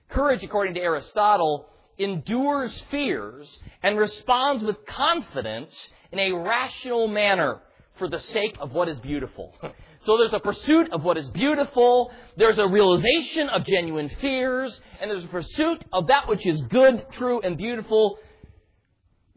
Courage, 0.08 0.42
according 0.42 0.74
to 0.74 0.80
Aristotle, 0.80 1.68
endures 1.98 2.82
fears 2.90 3.58
and 3.82 3.98
responds 3.98 4.62
with 4.62 4.84
confidence 4.86 5.72
in 6.10 6.18
a 6.18 6.32
rational 6.32 7.08
manner 7.08 7.60
for 7.96 8.08
the 8.08 8.20
sake 8.20 8.56
of 8.60 8.72
what 8.72 8.88
is 8.88 8.98
beautiful. 9.00 9.54
So 10.04 10.16
there's 10.18 10.32
a 10.32 10.40
pursuit 10.40 10.92
of 10.92 11.04
what 11.04 11.16
is 11.16 11.28
beautiful, 11.30 12.10
there's 12.36 12.58
a 12.58 12.66
realization 12.66 13.48
of 13.48 13.64
genuine 13.64 14.08
fears, 14.20 14.80
and 15.00 15.08
there's 15.08 15.24
a 15.24 15.28
pursuit 15.28 15.84
of 15.92 16.08
that 16.08 16.28
which 16.28 16.44
is 16.44 16.60
good, 16.62 17.06
true, 17.12 17.40
and 17.40 17.56
beautiful, 17.56 18.18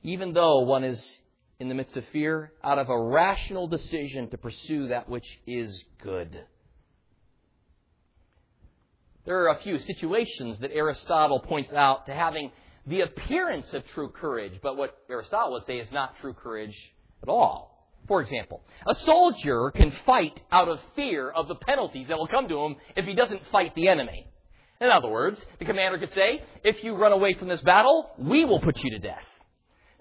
even 0.01 0.33
though 0.33 0.61
one 0.61 0.83
is 0.83 1.19
in 1.59 1.69
the 1.69 1.75
midst 1.75 1.95
of 1.95 2.03
fear, 2.11 2.51
out 2.63 2.79
of 2.79 2.89
a 2.89 2.99
rational 2.99 3.67
decision 3.67 4.27
to 4.29 4.37
pursue 4.37 4.87
that 4.87 5.07
which 5.07 5.39
is 5.45 5.83
good. 6.01 6.43
There 9.25 9.43
are 9.43 9.49
a 9.49 9.61
few 9.61 9.77
situations 9.77 10.59
that 10.59 10.71
Aristotle 10.73 11.39
points 11.39 11.73
out 11.73 12.07
to 12.07 12.13
having 12.13 12.51
the 12.87 13.01
appearance 13.01 13.71
of 13.73 13.85
true 13.87 14.09
courage, 14.09 14.59
but 14.63 14.77
what 14.77 14.97
Aristotle 15.09 15.53
would 15.53 15.65
say 15.65 15.77
is 15.77 15.91
not 15.91 16.17
true 16.17 16.33
courage 16.33 16.75
at 17.21 17.29
all. 17.29 17.74
For 18.07 18.21
example, 18.21 18.63
a 18.87 18.93
soldier 18.93 19.71
can 19.71 19.91
fight 20.05 20.41
out 20.51 20.67
of 20.67 20.79
fear 20.95 21.29
of 21.29 21.47
the 21.47 21.55
penalties 21.55 22.07
that 22.07 22.17
will 22.17 22.27
come 22.27 22.47
to 22.47 22.59
him 22.65 22.75
if 22.95 23.05
he 23.05 23.15
doesn't 23.15 23.41
fight 23.51 23.73
the 23.75 23.87
enemy. 23.87 24.27
In 24.79 24.89
other 24.89 25.07
words, 25.07 25.43
the 25.57 25.65
commander 25.65 25.97
could 25.97 26.11
say, 26.13 26.43
if 26.63 26.83
you 26.83 26.95
run 26.95 27.13
away 27.13 27.33
from 27.33 27.47
this 27.47 27.61
battle, 27.61 28.11
we 28.17 28.45
will 28.45 28.59
put 28.59 28.83
you 28.83 28.91
to 28.91 28.99
death. 28.99 29.23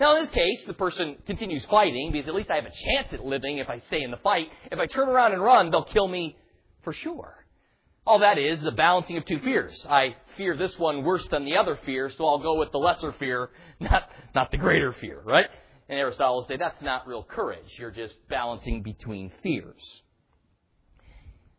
Now, 0.01 0.17
in 0.17 0.25
this 0.25 0.35
case, 0.35 0.65
the 0.67 0.75
person 0.75 1.17
continues 1.27 1.65
fighting 1.67 2.11
because 2.13 2.29
at 2.29 2.35
least 2.35 2.51
I 2.51 2.57
have 2.57 2.65
a 2.65 2.71
chance 2.71 3.13
at 3.13 3.25
living 3.25 3.59
if 3.59 3.69
I 3.69 3.79
stay 3.79 4.03
in 4.03 4.11
the 4.11 4.17
fight. 4.19 4.49
If 4.71 4.79
I 4.79 4.87
turn 4.87 5.09
around 5.09 5.33
and 5.33 5.43
run, 5.43 5.71
they'll 5.71 5.85
kill 5.85 6.09
me 6.09 6.37
for 6.83 6.93
sure. 6.93 7.45
All 8.07 8.19
that 8.19 8.37
is 8.37 8.59
is 8.59 8.67
a 8.67 8.73
balancing 8.73 9.17
of 9.17 9.25
two 9.25 9.39
fears. 9.39 9.87
I 9.89 10.17
fear 10.37 10.57
this 10.57 10.77
one 10.79 11.05
worse 11.05 11.27
than 11.29 11.45
the 11.45 11.57
other 11.57 11.79
fear, 11.87 12.11
so 12.11 12.27
I'll 12.27 12.41
go 12.41 12.59
with 12.59 12.73
the 12.73 12.79
lesser 12.79 13.13
fear, 13.13 13.51
not, 13.81 14.11
not 14.35 14.51
the 14.51 14.59
greater 14.59 14.93
fear, 14.93 15.23
right? 15.25 15.49
And 15.89 15.99
Aristotle 15.99 16.37
will 16.37 16.45
say 16.45 16.57
that's 16.57 16.81
not 16.81 17.07
real 17.07 17.23
courage. 17.23 17.79
You're 17.79 17.91
just 17.91 18.17
balancing 18.29 18.83
between 18.83 19.31
fears. 19.43 20.03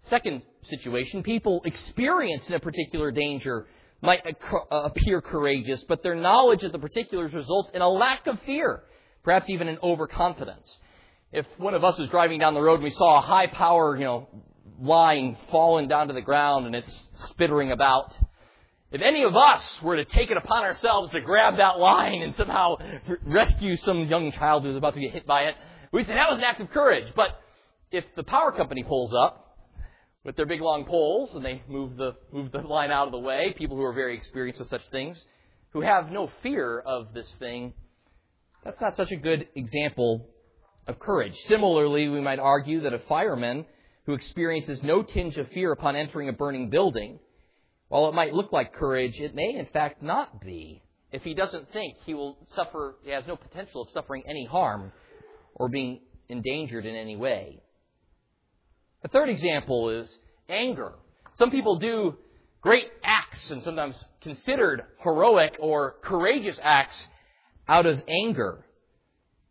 Second 0.03 0.44
situation, 0.63 1.24
people 1.24 1.62
experienced 1.65 2.48
in 2.48 2.55
a 2.55 2.60
particular 2.60 3.12
danger 3.12 3.67
might 4.01 4.24
appear 4.72 5.22
courageous, 5.22 5.84
but 5.88 6.03
their 6.03 6.15
knowledge 6.15 6.63
of 6.63 6.72
the 6.72 6.79
particulars 6.79 7.34
results 7.34 7.72
in 7.74 7.82
a 7.82 7.89
lack 7.89 8.27
of 8.27 8.39
fear, 8.41 8.84
perhaps 9.24 9.50
even 9.50 9.67
an 9.67 9.79
overconfidence. 9.82 10.77
If 11.32 11.46
one 11.58 11.74
of 11.74 11.84
us 11.84 11.98
was 11.98 12.10
driving 12.10 12.39
down 12.39 12.53
the 12.53 12.62
road 12.62 12.75
and 12.75 12.84
we 12.84 12.91
saw 12.91 13.17
a 13.17 13.22
high 13.22 13.48
power, 13.48 13.98
you 13.98 14.05
know, 14.05 14.27
line 14.79 15.38
falling 15.51 15.88
down 15.88 16.08
to 16.08 16.13
the 16.13 16.22
ground 16.22 16.65
and 16.65 16.75
it's 16.75 17.08
spittering 17.29 17.72
about, 17.72 18.15
if 18.96 19.02
any 19.02 19.24
of 19.24 19.36
us 19.36 19.62
were 19.82 19.98
to 19.98 20.06
take 20.06 20.32
it 20.32 20.38
upon 20.38 20.64
ourselves 20.64 21.12
to 21.12 21.20
grab 21.20 21.58
that 21.58 21.78
line 21.80 22.22
and 22.22 22.34
somehow 22.36 22.78
rescue 23.25 23.75
some 23.75 24.08
young 24.08 24.32
child 24.32 24.64
who's 24.64 24.78
about 24.78 24.94
to 24.94 25.02
get 25.02 25.12
hit 25.12 25.28
by 25.28 25.42
it, 25.42 25.56
we'd 25.92 26.08
say 26.08 26.14
that 26.14 26.30
was 26.30 26.38
an 26.38 26.46
act 26.46 26.62
of 26.62 26.72
courage. 26.72 27.12
But 27.14 27.38
if 27.92 28.06
the 28.16 28.24
power 28.24 28.54
company 28.54 28.84
pulls 28.84 29.14
up 29.14 29.58
with 30.24 30.38
their 30.38 30.46
big 30.46 30.62
long 30.62 30.86
poles 30.86 31.36
and 31.36 31.44
they 31.44 31.62
move 31.68 31.98
the, 31.98 32.14
move 32.32 32.54
the 32.54 32.60
line 32.60 32.90
out 32.90 33.08
of 33.08 33.12
the 33.12 33.20
way, 33.20 33.54
people 33.58 33.75
who 33.75 33.84
are 33.84 33.92
very 33.92 34.16
experienced 34.16 34.60
with 34.60 34.70
such 34.70 34.88
things, 34.92 35.22
who 35.74 35.82
have 35.82 36.10
no 36.10 36.30
fear 36.42 36.80
of 36.80 37.14
this 37.14 37.30
thing, 37.38 37.74
that's 38.64 38.80
not 38.80 38.96
such 38.96 39.12
a 39.12 39.18
good 39.18 39.46
example 39.56 40.30
of 40.88 41.00
courage. 41.00 41.36
Similarly, 41.48 42.08
we 42.08 42.22
might 42.22 42.40
argue 42.40 42.80
that 42.84 42.94
a 42.94 43.00
fireman 43.00 43.66
who 44.06 44.14
experiences 44.14 44.82
no 44.84 45.04
tinge 45.04 45.36
of 45.36 45.50
fear 45.50 45.74
upon 45.74 45.98
entering 45.98 46.30
a 46.30 46.34
burning 46.34 46.70
building 46.70 47.20
while 47.88 48.08
it 48.10 48.15
might 48.15 48.34
look 48.34 48.51
like 48.51 48.74
courage, 48.74 49.20
it 49.20 49.36
may 49.36 49.54
in 49.56 49.68
fact 49.68 50.01
not 50.01 50.42
be. 50.42 50.82
If 51.12 51.24
he 51.24 51.34
doesn't 51.34 51.72
think 51.72 51.98
he 52.06 52.13
will 52.13 52.38
suffer, 52.56 52.96
he 53.04 53.12
has 53.12 53.25
no 53.27 53.36
potential 53.36 53.84
of 53.84 53.89
suffering 53.92 54.24
any 54.27 54.46
harm 54.46 54.92
or 55.54 55.70
being 55.70 56.01
endangered 56.27 56.86
in 56.86 56.96
any 56.96 57.15
way. 57.15 57.62
A 59.04 59.08
third 59.08 59.30
example 59.30 59.92
is 59.92 60.13
anger. 60.50 60.94
Some 61.36 61.51
people 61.51 61.77
do 61.77 62.18
great 62.62 62.88
acts 63.04 63.51
and 63.51 63.62
sometimes 63.62 63.96
considered 64.22 64.84
heroic 65.04 65.58
or 65.60 65.96
courageous 66.01 66.60
acts 66.62 67.08
out 67.68 67.86
of 67.86 68.01
anger. 68.08 68.65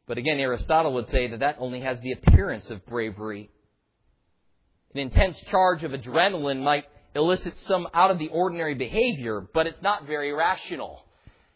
But 0.07 0.19
again, 0.19 0.41
Aristotle 0.41 0.95
would 0.95 1.07
say 1.09 1.29
that 1.29 1.41
that 1.41 1.57
only 1.61 1.81
has 1.81 2.00
the 2.00 2.12
appearance 2.12 2.69
of 2.71 2.85
bravery. 2.85 3.50
An 4.93 5.00
intense 5.00 5.38
charge 5.50 5.85
of 5.85 5.93
adrenaline 5.93 6.62
might 6.62 6.85
elicits 7.14 7.64
some 7.66 7.88
out 7.94 8.11
of 8.11 8.18
the 8.18 8.28
ordinary 8.28 8.75
behavior, 8.75 9.47
but 9.54 9.66
it's 9.66 9.80
not 9.83 10.06
very 10.06 10.33
rational. 10.33 11.04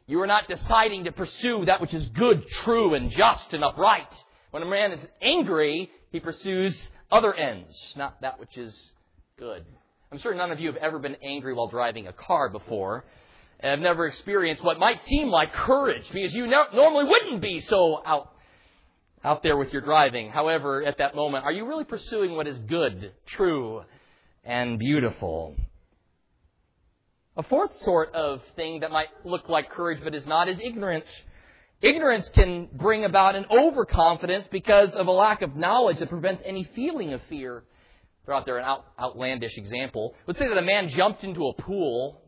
You 0.06 0.20
are 0.22 0.26
not 0.26 0.48
deciding 0.48 1.04
to 1.04 1.12
pursue 1.12 1.64
that 1.66 1.80
which 1.80 1.92
is 1.92 2.06
good, 2.10 2.46
true, 2.48 2.94
and 2.94 3.10
just 3.10 3.52
and 3.52 3.62
upright. 3.62 4.12
When 4.50 4.62
a 4.62 4.66
man 4.66 4.92
is 4.92 5.06
angry, 5.20 5.90
he 6.10 6.20
pursues 6.20 6.90
other 7.10 7.34
ends, 7.34 7.74
not 7.96 8.20
that 8.22 8.40
which 8.40 8.56
is 8.56 8.74
good. 9.38 9.64
I'm 10.10 10.18
sure 10.18 10.34
none 10.34 10.50
of 10.50 10.60
you 10.60 10.68
have 10.68 10.76
ever 10.76 10.98
been 10.98 11.16
angry 11.22 11.52
while 11.52 11.68
driving 11.68 12.06
a 12.06 12.12
car 12.12 12.48
before, 12.48 13.04
and 13.60 13.70
have 13.70 13.80
never 13.80 14.06
experienced 14.06 14.64
what 14.64 14.78
might 14.78 15.02
seem 15.04 15.28
like 15.28 15.52
courage, 15.52 16.08
because 16.12 16.32
you 16.34 16.46
no- 16.46 16.66
normally 16.72 17.04
wouldn't 17.04 17.42
be 17.42 17.60
so 17.60 18.00
out, 18.06 18.32
out 19.22 19.42
there 19.42 19.58
with 19.58 19.72
your 19.72 19.82
driving. 19.82 20.30
However, 20.30 20.82
at 20.82 20.98
that 20.98 21.14
moment, 21.14 21.44
are 21.44 21.52
you 21.52 21.66
really 21.66 21.84
pursuing 21.84 22.36
what 22.36 22.46
is 22.46 22.56
good, 22.60 23.12
true, 23.26 23.82
and 24.49 24.78
beautiful. 24.78 25.55
A 27.37 27.43
fourth 27.45 27.76
sort 27.83 28.14
of 28.14 28.40
thing 28.57 28.81
that 28.81 28.90
might 28.90 29.09
look 29.23 29.49
like 29.49 29.71
courage 29.71 30.00
but 30.02 30.14
is 30.14 30.26
not 30.26 30.49
is 30.49 30.59
ignorance. 30.59 31.07
Ignorance 31.83 32.28
can 32.31 32.69
bring 32.73 33.05
about 33.05 33.37
an 33.37 33.45
overconfidence 33.50 34.49
because 34.50 34.95
of 34.95 35.07
a 35.07 35.12
lack 35.12 35.43
of 35.43 35.55
knowledge 35.55 35.99
that 35.99 36.09
prevents 36.09 36.43
any 36.45 36.64
feeling 36.75 37.12
of 37.12 37.21
fear. 37.28 37.62
Throw 38.25 38.38
out 38.38 38.47
there 38.47 38.59
an 38.59 38.64
out, 38.64 38.87
outlandish 38.99 39.57
example. 39.59 40.14
Let's 40.26 40.40
say 40.40 40.49
that 40.49 40.59
a 40.59 40.62
man 40.62 40.88
jumped 40.88 41.23
into 41.25 41.47
a 41.47 41.52
pool, 41.52 42.23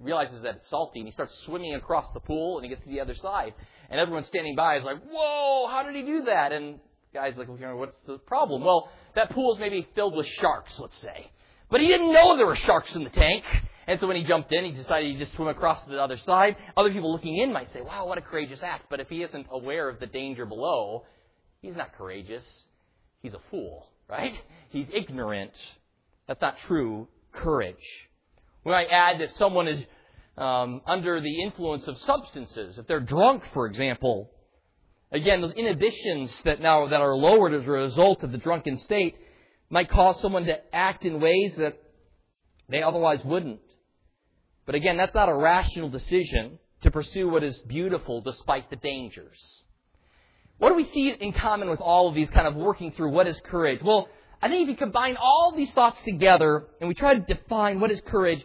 realizes 0.00 0.42
that 0.42 0.56
it's 0.56 0.70
salty, 0.70 1.00
and 1.00 1.08
he 1.08 1.12
starts 1.12 1.36
swimming 1.44 1.74
across 1.74 2.06
the 2.14 2.20
pool, 2.20 2.58
and 2.58 2.64
he 2.64 2.70
gets 2.70 2.84
to 2.84 2.90
the 2.90 3.00
other 3.00 3.14
side. 3.14 3.54
And 3.90 4.00
everyone 4.00 4.22
standing 4.22 4.54
by 4.54 4.76
is 4.76 4.84
like, 4.84 5.02
"Whoa! 5.02 5.66
How 5.66 5.82
did 5.82 5.94
he 5.94 6.02
do 6.02 6.24
that?" 6.24 6.52
And 6.52 6.80
guys 7.12 7.36
like, 7.36 7.48
well, 7.48 7.76
"What's 7.76 7.98
the 8.06 8.18
problem?" 8.18 8.64
Well, 8.64 8.88
that 9.14 9.30
pool 9.30 9.52
is 9.52 9.58
maybe 9.58 9.86
filled 9.94 10.16
with 10.16 10.26
sharks, 10.26 10.78
let's 10.78 10.98
say. 10.98 11.30
But 11.70 11.80
he 11.80 11.88
didn't 11.88 12.12
know 12.12 12.36
there 12.36 12.46
were 12.46 12.56
sharks 12.56 12.94
in 12.94 13.04
the 13.04 13.10
tank. 13.10 13.44
And 13.88 14.00
so 14.00 14.06
when 14.06 14.16
he 14.16 14.24
jumped 14.24 14.52
in, 14.52 14.64
he 14.64 14.72
decided 14.72 15.12
to 15.12 15.18
just 15.18 15.34
swim 15.34 15.48
across 15.48 15.82
to 15.84 15.90
the 15.90 16.00
other 16.00 16.16
side. 16.16 16.56
Other 16.76 16.92
people 16.92 17.12
looking 17.12 17.36
in 17.36 17.52
might 17.52 17.72
say, 17.72 17.80
wow, 17.80 18.06
what 18.06 18.18
a 18.18 18.20
courageous 18.20 18.62
act. 18.62 18.86
But 18.90 19.00
if 19.00 19.08
he 19.08 19.22
isn't 19.22 19.46
aware 19.50 19.88
of 19.88 20.00
the 20.00 20.06
danger 20.06 20.44
below, 20.44 21.04
he's 21.62 21.76
not 21.76 21.92
courageous. 21.92 22.66
He's 23.22 23.34
a 23.34 23.40
fool, 23.50 23.86
right? 24.08 24.34
He's 24.70 24.86
ignorant. 24.92 25.52
That's 26.26 26.40
not 26.40 26.58
true 26.66 27.08
courage. 27.32 27.76
We 28.64 28.72
might 28.72 28.88
add 28.90 29.20
that 29.20 29.30
someone 29.36 29.68
is 29.68 29.84
um, 30.36 30.80
under 30.86 31.20
the 31.20 31.42
influence 31.42 31.86
of 31.86 31.96
substances. 31.98 32.78
If 32.78 32.86
they're 32.86 33.00
drunk, 33.00 33.44
for 33.54 33.66
example, 33.66 34.30
again, 35.12 35.40
those 35.40 35.52
inhibitions 35.52 36.42
that 36.42 36.60
now 36.60 36.88
that 36.88 37.00
are 37.00 37.16
lowered 37.16 37.54
as 37.54 37.66
a 37.66 37.70
result 37.70 38.24
of 38.24 38.32
the 38.32 38.38
drunken 38.38 38.78
state 38.78 39.16
might 39.70 39.88
cause 39.88 40.20
someone 40.20 40.44
to 40.44 40.74
act 40.74 41.04
in 41.04 41.20
ways 41.20 41.54
that 41.56 41.78
they 42.68 42.82
otherwise 42.82 43.24
wouldn't. 43.24 43.60
But 44.64 44.74
again, 44.74 44.96
that's 44.96 45.14
not 45.14 45.28
a 45.28 45.34
rational 45.34 45.88
decision 45.88 46.58
to 46.82 46.90
pursue 46.90 47.28
what 47.28 47.44
is 47.44 47.56
beautiful 47.58 48.20
despite 48.20 48.70
the 48.70 48.76
dangers. 48.76 49.38
What 50.58 50.70
do 50.70 50.74
we 50.74 50.86
see 50.86 51.10
in 51.10 51.32
common 51.32 51.68
with 51.68 51.80
all 51.80 52.08
of 52.08 52.14
these 52.14 52.30
kind 52.30 52.46
of 52.46 52.54
working 52.54 52.92
through 52.92 53.10
what 53.10 53.26
is 53.26 53.38
courage? 53.44 53.82
Well, 53.82 54.08
I 54.40 54.48
think 54.48 54.62
if 54.62 54.68
you 54.68 54.76
combine 54.76 55.16
all 55.16 55.52
these 55.56 55.72
thoughts 55.72 55.98
together 56.04 56.66
and 56.80 56.88
we 56.88 56.94
try 56.94 57.14
to 57.14 57.20
define 57.20 57.80
what 57.80 57.90
is 57.90 58.00
courage, 58.00 58.44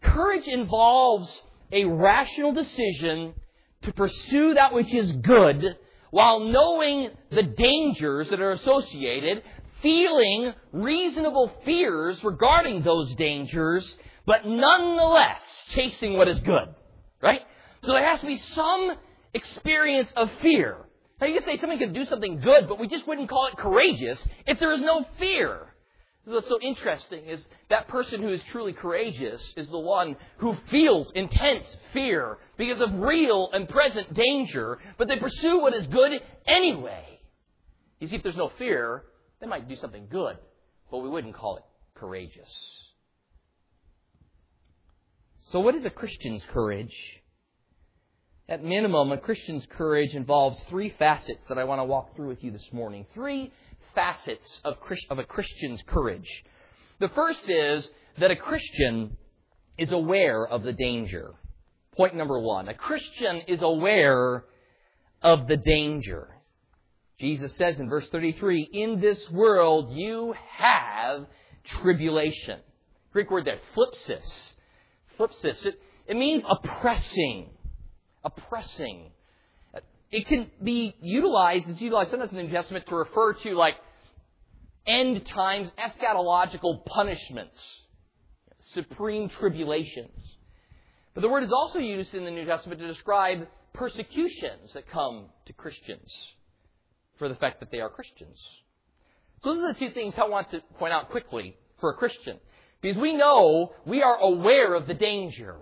courage 0.00 0.46
involves 0.46 1.28
a 1.72 1.84
rational 1.84 2.52
decision 2.52 3.34
to 3.82 3.92
pursue 3.92 4.54
that 4.54 4.72
which 4.72 4.92
is 4.92 5.12
good 5.12 5.76
while 6.10 6.40
knowing 6.40 7.10
the 7.30 7.42
dangers 7.42 8.28
that 8.30 8.40
are 8.40 8.52
associated 8.52 9.42
feeling 9.84 10.54
reasonable 10.72 11.52
fears 11.64 12.24
regarding 12.24 12.82
those 12.82 13.14
dangers, 13.16 13.96
but 14.26 14.46
nonetheless 14.46 15.42
chasing 15.68 16.16
what 16.16 16.26
is 16.26 16.40
good. 16.40 16.74
Right? 17.22 17.42
So 17.82 17.92
there 17.92 18.04
has 18.04 18.18
to 18.20 18.26
be 18.26 18.38
some 18.38 18.96
experience 19.34 20.10
of 20.16 20.30
fear. 20.40 20.78
Now 21.20 21.26
you 21.26 21.34
could 21.34 21.44
say 21.44 21.58
somebody 21.58 21.78
could 21.78 21.92
do 21.92 22.06
something 22.06 22.40
good, 22.40 22.66
but 22.66 22.80
we 22.80 22.88
just 22.88 23.06
wouldn't 23.06 23.28
call 23.28 23.46
it 23.48 23.58
courageous 23.58 24.18
if 24.46 24.58
there 24.58 24.72
is 24.72 24.80
no 24.80 25.06
fear. 25.18 25.68
What's 26.24 26.48
so 26.48 26.58
interesting 26.62 27.26
is 27.26 27.46
that 27.68 27.86
person 27.88 28.22
who 28.22 28.30
is 28.30 28.42
truly 28.44 28.72
courageous 28.72 29.52
is 29.58 29.68
the 29.68 29.78
one 29.78 30.16
who 30.38 30.56
feels 30.70 31.12
intense 31.14 31.66
fear 31.92 32.38
because 32.56 32.80
of 32.80 32.94
real 32.94 33.50
and 33.52 33.68
present 33.68 34.14
danger, 34.14 34.78
but 34.96 35.08
they 35.08 35.18
pursue 35.18 35.60
what 35.60 35.74
is 35.74 35.86
good 35.88 36.18
anyway. 36.46 37.04
You 38.00 38.08
see, 38.08 38.16
if 38.16 38.22
there's 38.22 38.36
no 38.36 38.50
fear, 38.58 39.04
they 39.44 39.50
might 39.50 39.68
do 39.68 39.76
something 39.76 40.06
good, 40.10 40.38
but 40.90 40.98
we 40.98 41.08
wouldn't 41.10 41.34
call 41.34 41.58
it 41.58 41.64
courageous. 41.94 42.48
So, 45.48 45.60
what 45.60 45.74
is 45.74 45.84
a 45.84 45.90
Christian's 45.90 46.42
courage? 46.50 46.94
At 48.48 48.64
minimum, 48.64 49.12
a 49.12 49.18
Christian's 49.18 49.66
courage 49.66 50.14
involves 50.14 50.62
three 50.70 50.94
facets 50.98 51.42
that 51.50 51.58
I 51.58 51.64
want 51.64 51.80
to 51.80 51.84
walk 51.84 52.16
through 52.16 52.28
with 52.28 52.42
you 52.42 52.52
this 52.52 52.66
morning. 52.72 53.04
Three 53.12 53.52
facets 53.94 54.60
of, 54.64 54.76
of 55.10 55.18
a 55.18 55.24
Christian's 55.24 55.82
courage. 55.86 56.28
The 57.00 57.08
first 57.10 57.42
is 57.46 57.88
that 58.18 58.30
a 58.30 58.36
Christian 58.36 59.18
is 59.76 59.92
aware 59.92 60.46
of 60.46 60.62
the 60.62 60.72
danger. 60.72 61.32
Point 61.96 62.16
number 62.16 62.38
one. 62.38 62.68
A 62.68 62.74
Christian 62.74 63.42
is 63.46 63.60
aware 63.60 64.44
of 65.20 65.48
the 65.48 65.58
danger. 65.58 66.33
Jesus 67.18 67.54
says 67.56 67.78
in 67.78 67.88
verse 67.88 68.08
33, 68.08 68.70
in 68.72 69.00
this 69.00 69.30
world 69.30 69.92
you 69.92 70.34
have 70.56 71.26
tribulation. 71.62 72.58
Greek 73.12 73.30
word 73.30 73.44
there, 73.44 73.60
thlipsis. 73.76 74.54
Thlipsis. 75.18 75.64
It, 75.64 75.80
it 76.06 76.16
means 76.16 76.42
oppressing. 76.48 77.50
Oppressing. 78.24 79.10
it 80.10 80.26
can 80.26 80.50
be 80.62 80.94
utilized, 81.00 81.68
it's 81.68 81.80
utilized 81.80 82.10
sometimes 82.10 82.32
in 82.32 82.38
the 82.38 82.42
New 82.42 82.50
Testament 82.50 82.86
to 82.88 82.96
refer 82.96 83.34
to 83.34 83.54
like 83.54 83.74
end 84.86 85.24
times 85.26 85.70
eschatological 85.78 86.84
punishments, 86.84 87.82
supreme 88.58 89.28
tribulations. 89.28 90.10
But 91.14 91.20
the 91.20 91.28
word 91.28 91.44
is 91.44 91.52
also 91.52 91.78
used 91.78 92.12
in 92.14 92.24
the 92.24 92.30
New 92.32 92.44
Testament 92.44 92.80
to 92.80 92.88
describe 92.88 93.46
persecutions 93.72 94.72
that 94.72 94.88
come 94.88 95.26
to 95.46 95.52
Christians 95.52 96.12
for 97.18 97.28
the 97.28 97.34
fact 97.36 97.60
that 97.60 97.70
they 97.70 97.80
are 97.80 97.88
Christians. 97.88 98.42
So 99.42 99.54
those 99.54 99.64
are 99.64 99.72
the 99.72 99.78
two 99.78 99.90
things 99.90 100.14
I 100.16 100.24
want 100.28 100.50
to 100.50 100.62
point 100.78 100.92
out 100.92 101.10
quickly 101.10 101.56
for 101.80 101.90
a 101.90 101.94
Christian. 101.94 102.38
Because 102.80 102.96
we 102.98 103.14
know, 103.14 103.72
we 103.86 104.02
are 104.02 104.16
aware 104.16 104.74
of 104.74 104.86
the 104.86 104.94
danger. 104.94 105.56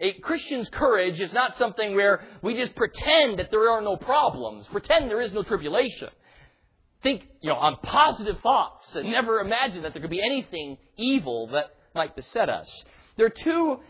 A 0.00 0.12
Christian's 0.14 0.68
courage 0.68 1.20
is 1.20 1.32
not 1.32 1.56
something 1.56 1.94
where 1.94 2.22
we 2.42 2.54
just 2.54 2.74
pretend 2.74 3.38
that 3.38 3.50
there 3.50 3.70
are 3.70 3.80
no 3.80 3.96
problems, 3.96 4.66
pretend 4.68 5.10
there 5.10 5.20
is 5.20 5.32
no 5.32 5.42
tribulation. 5.42 6.08
Think, 7.02 7.26
you 7.40 7.50
know, 7.50 7.56
on 7.56 7.76
positive 7.82 8.40
thoughts 8.40 8.94
and 8.94 9.10
never 9.10 9.40
imagine 9.40 9.82
that 9.82 9.92
there 9.92 10.02
could 10.02 10.10
be 10.10 10.22
anything 10.22 10.76
evil 10.96 11.48
that 11.48 11.66
might 11.94 12.16
beset 12.16 12.48
us. 12.48 12.68
There 13.16 13.26
are 13.26 13.30
two 13.30 13.80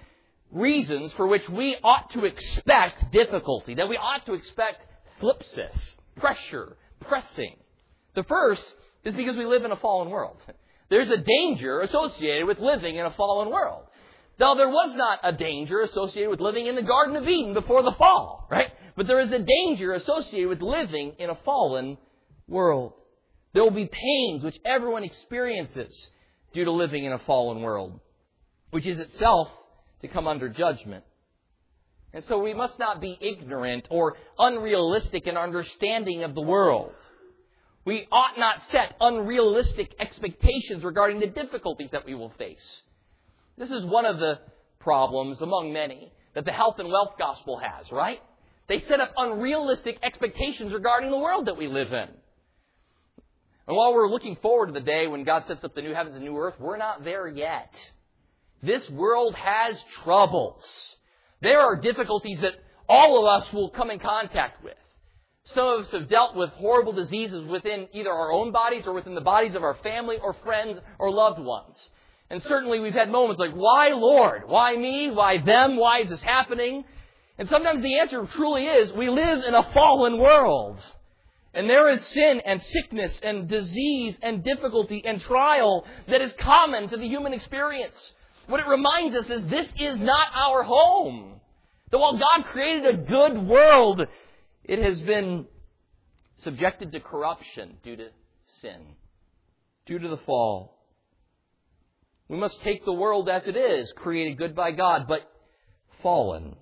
reasons 0.53 1.13
for 1.13 1.27
which 1.27 1.49
we 1.49 1.77
ought 1.83 2.11
to 2.11 2.25
expect 2.25 3.11
difficulty, 3.13 3.75
that 3.75 3.89
we 3.89 3.97
ought 3.97 4.25
to 4.27 4.35
expect 4.35 4.87
thlipsis, 5.21 5.95
pressure, 6.17 6.77
pressing. 7.00 7.57
The 8.15 8.25
first 8.25 8.65
is 9.05 9.15
because 9.15 9.37
we 9.37 9.47
live 9.47 9.65
in 9.65 9.73
a 9.73 9.76
fallen 9.76 10.11
world. 10.11 10.37
There's 10.88 11.09
a 11.09 11.17
danger 11.17 11.81
associated 11.81 12.47
with 12.47 12.59
living 12.59 12.97
in 12.97 13.07
a 13.07 13.11
fallen 13.12 13.50
world. 13.50 13.85
Now, 14.38 14.55
there 14.55 14.69
was 14.69 14.95
not 14.95 15.21
a 15.23 15.33
danger 15.33 15.81
associated 15.81 16.31
with 16.31 16.41
living 16.41 16.67
in 16.67 16.75
the 16.75 16.83
Garden 16.83 17.17
of 17.17 17.26
Eden 17.26 17.55
before 17.55 17.83
the 17.83 17.93
fall, 17.93 18.47
right? 18.50 18.71
But 18.95 19.07
there 19.07 19.21
is 19.21 19.33
a 19.33 19.38
danger 19.38 19.93
associated 19.93 20.49
with 20.49 20.61
living 20.61 21.15
in 21.19 21.31
a 21.31 21.38
fallen 21.45 21.97
world. 22.47 22.93
There 23.55 23.62
will 23.62 23.71
be 23.71 23.88
pains 23.91 24.45
which 24.45 24.59
everyone 24.65 25.05
experiences 25.05 26.11
due 26.53 26.65
to 26.65 26.71
living 26.71 27.05
in 27.05 27.12
a 27.12 27.19
fallen 27.21 27.62
world, 27.62 27.99
which 28.71 28.85
is 28.85 28.99
itself 28.99 29.49
to 30.03 30.09
come 30.09 30.29
under 30.29 30.49
judgment. 30.49 31.05
And 32.16 32.25
so 32.25 32.38
we 32.38 32.54
must 32.54 32.78
not 32.78 32.99
be 32.99 33.18
ignorant 33.20 33.88
or 33.90 34.16
unrealistic 34.38 35.26
in 35.26 35.37
our 35.37 35.44
understanding 35.44 36.25
of 36.25 36.35
the 36.35 36.40
world. 36.40 36.94
We 37.85 38.08
ought 38.11 38.38
not 38.38 38.62
set 38.73 38.96
unrealistic 39.02 39.94
expectations 39.99 40.82
regarding 40.82 41.20
the 41.20 41.26
difficulties 41.26 41.90
that 41.90 42.06
we 42.06 42.14
will 42.14 42.30
face. 42.38 42.80
This 43.58 43.70
is 43.70 43.85
one 43.85 44.06
of 44.06 44.18
the 44.18 44.40
problems 44.78 45.42
among 45.42 45.75
many 45.75 46.11
that 46.32 46.46
the 46.46 46.52
health 46.52 46.78
and 46.78 46.88
wealth 46.88 47.16
gospel 47.18 47.58
has, 47.58 47.92
right? 47.92 48.23
They 48.66 48.78
set 48.78 48.99
up 48.99 49.12
unrealistic 49.18 49.99
expectations 50.02 50.73
regarding 50.73 51.11
the 51.11 51.18
world 51.18 51.49
that 51.49 51.58
we 51.58 51.66
live 51.66 51.92
in. 51.92 52.08
And 53.68 53.76
while 53.76 53.92
we're 53.92 54.08
looking 54.08 54.37
forward 54.37 54.68
to 54.68 54.73
the 54.73 54.80
day 54.80 55.06
when 55.06 55.25
God 55.25 55.44
sets 55.44 55.62
up 55.64 55.75
the 55.75 55.82
new 55.82 55.92
heavens 55.92 56.16
and 56.16 56.25
new 56.25 56.38
earth, 56.38 56.54
we're 56.58 56.78
not 56.78 57.04
there 57.04 57.28
yet. 57.28 57.75
This 58.62 58.88
world 58.88 59.35
has 59.35 59.78
troubles. 60.02 60.96
There 61.40 61.61
are 61.61 61.76
difficulties 61.76 62.40
that 62.40 62.55
all 62.88 63.19
of 63.19 63.43
us 63.43 63.52
will 63.52 63.71
come 63.71 63.90
in 63.90 63.99
contact 63.99 64.62
with. 64.64 64.75
Some 65.45 65.66
of 65.66 65.81
us 65.81 65.90
have 65.93 66.09
dealt 66.09 66.35
with 66.35 66.50
horrible 66.50 66.93
diseases 66.93 67.45
within 67.45 67.88
either 67.93 68.11
our 68.11 68.33
own 68.33 68.50
bodies 68.50 68.87
or 68.87 68.93
within 68.93 69.14
the 69.14 69.21
bodies 69.21 69.55
of 69.55 69.62
our 69.62 69.75
family 69.75 70.19
or 70.19 70.33
friends 70.33 70.78
or 70.99 71.11
loved 71.11 71.38
ones. 71.38 71.90
And 72.31 72.43
certainly 72.43 72.81
we've 72.81 72.95
had 72.95 73.11
moments 73.11 73.38
like, 73.38 73.52
why 73.52 73.90
Lord? 73.90 74.43
Why 74.49 74.76
me? 74.76 75.11
Why 75.11 75.38
them? 75.38 75.76
Why 75.76 76.00
is 76.00 76.11
this 76.11 76.23
happening? 76.23 76.85
And 77.38 77.49
sometimes 77.49 77.83
the 77.83 77.99
answer 77.99 78.25
truly 78.26 78.66
is, 78.66 78.93
we 78.93 79.09
live 79.09 79.45
in 79.45 79.55
a 79.55 79.71
fallen 79.73 80.19
world. 80.19 80.81
And 81.55 81.71
there 81.71 81.88
is 81.88 82.05
sin 82.07 82.43
and 82.45 82.61
sickness 82.61 83.21
and 83.23 83.49
disease 83.49 84.19
and 84.23 84.43
difficulty 84.43 85.02
and 85.05 85.21
trial 85.21 85.87
that 86.09 86.21
is 86.21 86.33
common 86.35 86.88
to 86.88 86.97
the 86.97 87.07
human 87.07 87.33
experience. 87.33 88.12
What 88.47 88.61
it 88.61 88.67
reminds 88.67 89.17
us 89.17 89.26
is 89.29 89.47
this 89.47 89.73
is 89.79 90.00
not 90.00 90.29
our 90.35 90.62
home. 90.62 91.41
That 91.90 91.99
while 91.99 92.16
God 92.16 92.44
created 92.47 92.87
a 92.87 92.97
good 92.97 93.47
world, 93.47 94.07
it 94.64 94.79
has 94.81 95.01
been 95.01 95.47
subjected 96.42 96.92
to 96.92 97.01
corruption 97.01 97.77
due 97.83 97.97
to 97.97 98.09
sin, 98.61 98.81
due 99.87 99.99
to 99.99 100.09
the 100.09 100.18
fall. 100.18 100.77
We 102.29 102.37
must 102.37 102.61
take 102.62 102.85
the 102.85 102.92
world 102.92 103.29
as 103.29 103.47
it 103.47 103.57
is, 103.57 103.92
created 103.97 104.38
good 104.38 104.55
by 104.55 104.73
God, 104.73 105.07
but 105.09 105.31
fallen. 106.03 106.57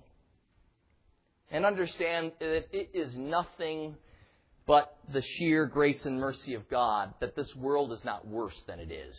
And 1.51 1.65
understand 1.65 2.33
that 2.39 2.65
it 2.71 2.89
is 2.93 3.15
nothing 3.15 3.95
but 4.67 4.95
the 5.13 5.21
sheer 5.21 5.65
grace 5.67 6.05
and 6.05 6.19
mercy 6.19 6.55
of 6.55 6.67
God 6.69 7.13
that 7.19 7.35
this 7.35 7.53
world 7.55 7.91
is 7.91 8.03
not 8.03 8.27
worse 8.27 8.59
than 8.67 8.79
it 8.79 8.91
is. 8.91 9.15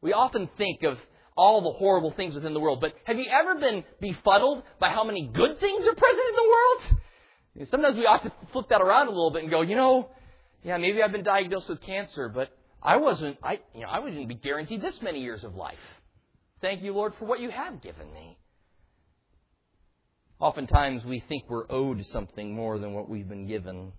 We 0.00 0.12
often 0.12 0.48
think 0.56 0.82
of 0.82 0.98
all 1.40 1.62
the 1.62 1.78
horrible 1.78 2.12
things 2.12 2.34
within 2.34 2.52
the 2.52 2.60
world, 2.60 2.82
but 2.82 2.92
have 3.04 3.18
you 3.18 3.24
ever 3.30 3.58
been 3.58 3.82
befuddled 3.98 4.62
by 4.78 4.90
how 4.90 5.04
many 5.04 5.26
good 5.26 5.58
things 5.58 5.86
are 5.86 5.94
present 5.94 6.26
in 6.28 6.36
the 6.36 6.52
world? 6.52 7.68
Sometimes 7.70 7.96
we 7.96 8.04
ought 8.04 8.22
to 8.24 8.32
flip 8.52 8.66
that 8.68 8.82
around 8.82 9.06
a 9.06 9.10
little 9.10 9.30
bit 9.30 9.42
and 9.42 9.50
go, 9.50 9.62
you 9.62 9.74
know, 9.74 10.10
yeah, 10.62 10.76
maybe 10.76 11.02
I've 11.02 11.12
been 11.12 11.24
diagnosed 11.24 11.70
with 11.70 11.80
cancer, 11.80 12.28
but 12.28 12.50
I 12.82 12.98
wasn't, 12.98 13.38
I, 13.42 13.60
you 13.74 13.80
know, 13.80 13.88
I 13.88 14.00
wouldn't 14.00 14.28
be 14.28 14.34
guaranteed 14.34 14.82
this 14.82 15.00
many 15.00 15.20
years 15.22 15.42
of 15.42 15.54
life. 15.54 15.78
Thank 16.60 16.82
you, 16.82 16.92
Lord, 16.92 17.14
for 17.18 17.24
what 17.24 17.40
you 17.40 17.48
have 17.48 17.80
given 17.80 18.12
me. 18.12 18.36
Oftentimes 20.40 21.06
we 21.06 21.20
think 21.26 21.44
we're 21.48 21.70
owed 21.70 22.04
something 22.06 22.54
more 22.54 22.78
than 22.78 22.92
what 22.92 23.08
we've 23.08 23.28
been 23.28 23.46
given. 23.46 23.92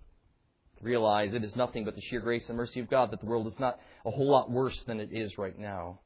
Realize 0.80 1.34
it 1.34 1.42
is 1.42 1.56
nothing 1.56 1.84
but 1.84 1.96
the 1.96 2.02
sheer 2.02 2.20
grace 2.20 2.48
and 2.48 2.56
mercy 2.56 2.78
of 2.78 2.88
God 2.88 3.10
that 3.10 3.20
the 3.20 3.26
world 3.26 3.48
is 3.48 3.58
not 3.58 3.80
a 4.06 4.12
whole 4.12 4.30
lot 4.30 4.48
worse 4.48 4.80
than 4.86 5.00
it 5.00 5.08
is 5.10 5.36
right 5.38 5.58
now. 5.58 5.98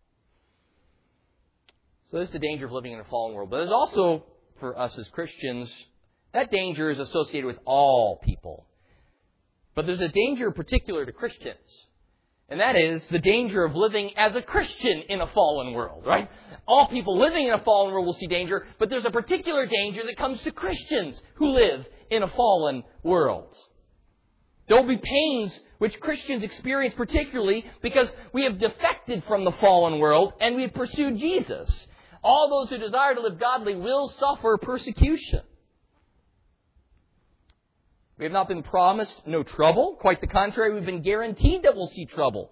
So 2.10 2.18
there's 2.18 2.30
the 2.30 2.38
danger 2.38 2.66
of 2.66 2.72
living 2.72 2.92
in 2.92 3.00
a 3.00 3.04
fallen 3.04 3.34
world. 3.34 3.50
But 3.50 3.58
there's 3.58 3.70
also, 3.70 4.24
for 4.60 4.78
us 4.78 4.96
as 4.96 5.08
Christians, 5.08 5.72
that 6.32 6.50
danger 6.50 6.90
is 6.90 6.98
associated 6.98 7.46
with 7.46 7.58
all 7.64 8.20
people. 8.22 8.66
But 9.74 9.86
there's 9.86 10.00
a 10.00 10.08
danger 10.08 10.50
particular 10.52 11.04
to 11.04 11.12
Christians. 11.12 11.86
And 12.48 12.60
that 12.60 12.76
is 12.76 13.06
the 13.08 13.18
danger 13.18 13.64
of 13.64 13.74
living 13.74 14.12
as 14.16 14.36
a 14.36 14.42
Christian 14.42 15.02
in 15.08 15.20
a 15.20 15.26
fallen 15.26 15.72
world, 15.72 16.06
right? 16.06 16.30
All 16.68 16.86
people 16.86 17.18
living 17.18 17.48
in 17.48 17.52
a 17.52 17.64
fallen 17.64 17.92
world 17.92 18.06
will 18.06 18.14
see 18.14 18.28
danger, 18.28 18.66
but 18.78 18.88
there's 18.88 19.04
a 19.04 19.10
particular 19.10 19.66
danger 19.66 20.02
that 20.06 20.16
comes 20.16 20.40
to 20.42 20.52
Christians 20.52 21.20
who 21.34 21.48
live 21.48 21.84
in 22.08 22.22
a 22.22 22.28
fallen 22.28 22.84
world. 23.02 23.52
There 24.68 24.80
will 24.80 24.88
be 24.88 25.00
pains 25.02 25.58
which 25.78 26.00
Christians 26.00 26.44
experience 26.44 26.94
particularly 26.94 27.66
because 27.82 28.08
we 28.32 28.44
have 28.44 28.58
defected 28.58 29.24
from 29.24 29.44
the 29.44 29.52
fallen 29.52 29.98
world 29.98 30.32
and 30.40 30.54
we 30.54 30.62
have 30.62 30.74
pursued 30.74 31.18
Jesus. 31.18 31.88
All 32.26 32.48
those 32.48 32.70
who 32.70 32.78
desire 32.78 33.14
to 33.14 33.20
live 33.20 33.38
godly 33.38 33.76
will 33.76 34.08
suffer 34.08 34.58
persecution. 34.60 35.42
We 38.18 38.24
have 38.24 38.32
not 38.32 38.48
been 38.48 38.64
promised 38.64 39.24
no 39.28 39.44
trouble. 39.44 39.96
Quite 40.00 40.20
the 40.20 40.26
contrary, 40.26 40.74
we've 40.74 40.84
been 40.84 41.02
guaranteed 41.02 41.62
that 41.62 41.76
we'll 41.76 41.86
see 41.86 42.04
trouble. 42.04 42.50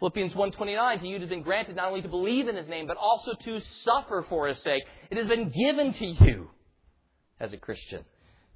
Philippians 0.00 0.32
1.29, 0.32 1.00
to 1.00 1.06
you 1.06 1.14
it 1.14 1.20
has 1.20 1.30
been 1.30 1.42
granted 1.42 1.76
not 1.76 1.90
only 1.90 2.02
to 2.02 2.08
believe 2.08 2.48
in 2.48 2.56
His 2.56 2.66
name, 2.66 2.88
but 2.88 2.96
also 2.96 3.34
to 3.34 3.60
suffer 3.60 4.26
for 4.28 4.48
His 4.48 4.60
sake. 4.62 4.82
It 5.10 5.16
has 5.16 5.28
been 5.28 5.48
given 5.48 5.92
to 5.92 6.06
you 6.06 6.50
as 7.38 7.52
a 7.52 7.56
Christian. 7.56 8.04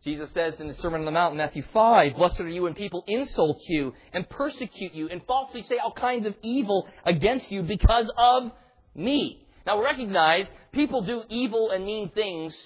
Jesus 0.03 0.33
says 0.33 0.59
in 0.59 0.67
the 0.67 0.75
Sermon 0.75 1.03
on 1.03 1.07
the 1.07 1.13
Mount, 1.13 1.37
Matthew 1.37 1.63
5, 1.73 2.17
Blessed 2.17 2.41
are 2.41 2.49
you 2.49 2.63
when 2.63 2.75
people 2.75 3.05
insult 3.07 3.61
you 3.69 3.95
and 4.13 4.29
persecute 4.29 4.93
you 4.93 5.09
and 5.09 5.23
falsely 5.25 5.63
say 5.69 5.79
all 5.79 5.93
kinds 5.93 6.27
of 6.27 6.35
evil 6.43 6.89
against 7.07 7.53
you 7.53 7.63
because 7.63 8.11
of 8.19 8.51
me. 8.97 9.45
Now 9.69 9.83
recognize 9.83 10.51
people 10.73 11.03
do 11.03 11.25
evil 11.29 11.73
and 11.73 11.85
mean 11.85 12.09
things 12.15 12.57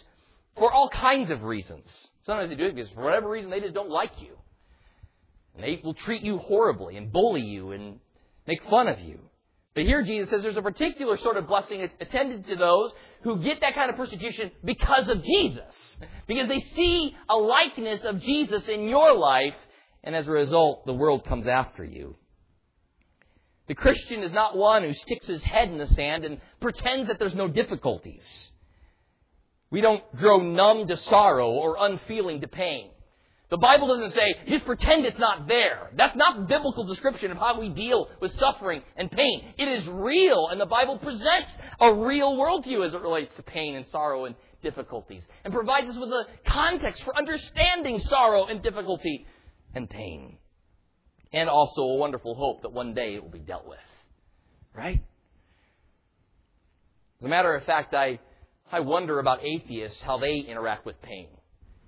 for 0.56 0.72
all 0.72 0.88
kinds 0.88 1.32
of 1.32 1.42
reasons. 1.42 1.84
Sometimes 2.24 2.48
they 2.50 2.54
do 2.54 2.66
it 2.66 2.76
because 2.76 2.92
for 2.92 3.02
whatever 3.02 3.28
reason 3.28 3.50
they 3.50 3.58
just 3.58 3.74
don't 3.74 3.90
like 3.90 4.12
you. 4.20 4.38
And 5.56 5.64
they 5.64 5.80
will 5.82 5.94
treat 5.94 6.22
you 6.22 6.38
horribly 6.38 6.96
and 6.96 7.10
bully 7.10 7.40
you 7.40 7.72
and 7.72 7.98
make 8.46 8.62
fun 8.70 8.86
of 8.86 9.00
you. 9.00 9.18
But 9.74 9.82
here 9.82 10.04
Jesus 10.04 10.30
says 10.30 10.44
there's 10.44 10.56
a 10.56 10.62
particular 10.62 11.16
sort 11.16 11.36
of 11.36 11.48
blessing 11.48 11.90
attended 11.98 12.46
to 12.46 12.54
those 12.54 12.92
who 13.24 13.42
get 13.42 13.62
that 13.62 13.74
kind 13.74 13.90
of 13.90 13.96
persecution 13.96 14.52
because 14.62 15.08
of 15.08 15.24
Jesus. 15.24 15.96
Because 16.28 16.46
they 16.46 16.60
see 16.60 17.16
a 17.28 17.36
likeness 17.36 18.04
of 18.04 18.20
Jesus 18.20 18.68
in 18.68 18.88
your 18.88 19.12
life, 19.12 19.56
and 20.04 20.14
as 20.14 20.28
a 20.28 20.30
result, 20.30 20.86
the 20.86 20.94
world 20.94 21.24
comes 21.24 21.48
after 21.48 21.82
you. 21.82 22.14
The 23.72 23.76
Christian 23.76 24.22
is 24.22 24.32
not 24.32 24.54
one 24.54 24.82
who 24.82 24.92
sticks 24.92 25.26
his 25.26 25.42
head 25.42 25.70
in 25.70 25.78
the 25.78 25.86
sand 25.86 26.26
and 26.26 26.42
pretends 26.60 27.08
that 27.08 27.18
there's 27.18 27.34
no 27.34 27.48
difficulties. 27.48 28.50
We 29.70 29.80
don't 29.80 30.04
grow 30.14 30.40
numb 30.40 30.88
to 30.88 30.98
sorrow 30.98 31.52
or 31.52 31.78
unfeeling 31.80 32.42
to 32.42 32.48
pain. 32.48 32.90
The 33.48 33.56
Bible 33.56 33.88
doesn't 33.88 34.12
say, 34.12 34.34
just 34.46 34.66
pretend 34.66 35.06
it's 35.06 35.18
not 35.18 35.48
there. 35.48 35.88
That's 35.96 36.14
not 36.16 36.36
the 36.36 36.42
biblical 36.42 36.84
description 36.84 37.30
of 37.30 37.38
how 37.38 37.58
we 37.58 37.70
deal 37.70 38.10
with 38.20 38.32
suffering 38.32 38.82
and 38.94 39.10
pain. 39.10 39.54
It 39.56 39.68
is 39.68 39.88
real, 39.88 40.48
and 40.48 40.60
the 40.60 40.66
Bible 40.66 40.98
presents 40.98 41.50
a 41.80 41.94
real 41.94 42.36
world 42.36 42.64
to 42.64 42.70
you 42.70 42.84
as 42.84 42.92
it 42.92 43.00
relates 43.00 43.34
to 43.36 43.42
pain 43.42 43.74
and 43.74 43.86
sorrow 43.86 44.26
and 44.26 44.34
difficulties 44.62 45.22
and 45.44 45.54
provides 45.54 45.88
us 45.88 45.96
with 45.96 46.10
a 46.10 46.26
context 46.44 47.04
for 47.04 47.16
understanding 47.16 48.00
sorrow 48.00 48.44
and 48.44 48.62
difficulty 48.62 49.26
and 49.74 49.88
pain. 49.88 50.36
And 51.32 51.48
also 51.48 51.82
a 51.82 51.96
wonderful 51.96 52.34
hope 52.34 52.62
that 52.62 52.72
one 52.72 52.94
day 52.94 53.14
it 53.14 53.22
will 53.22 53.30
be 53.30 53.38
dealt 53.38 53.66
with. 53.66 53.78
Right? 54.74 55.02
As 57.20 57.26
a 57.26 57.28
matter 57.28 57.54
of 57.54 57.64
fact, 57.64 57.94
I, 57.94 58.18
I 58.70 58.80
wonder 58.80 59.18
about 59.18 59.44
atheists, 59.44 60.02
how 60.02 60.18
they 60.18 60.38
interact 60.38 60.84
with 60.84 61.00
pain. 61.02 61.28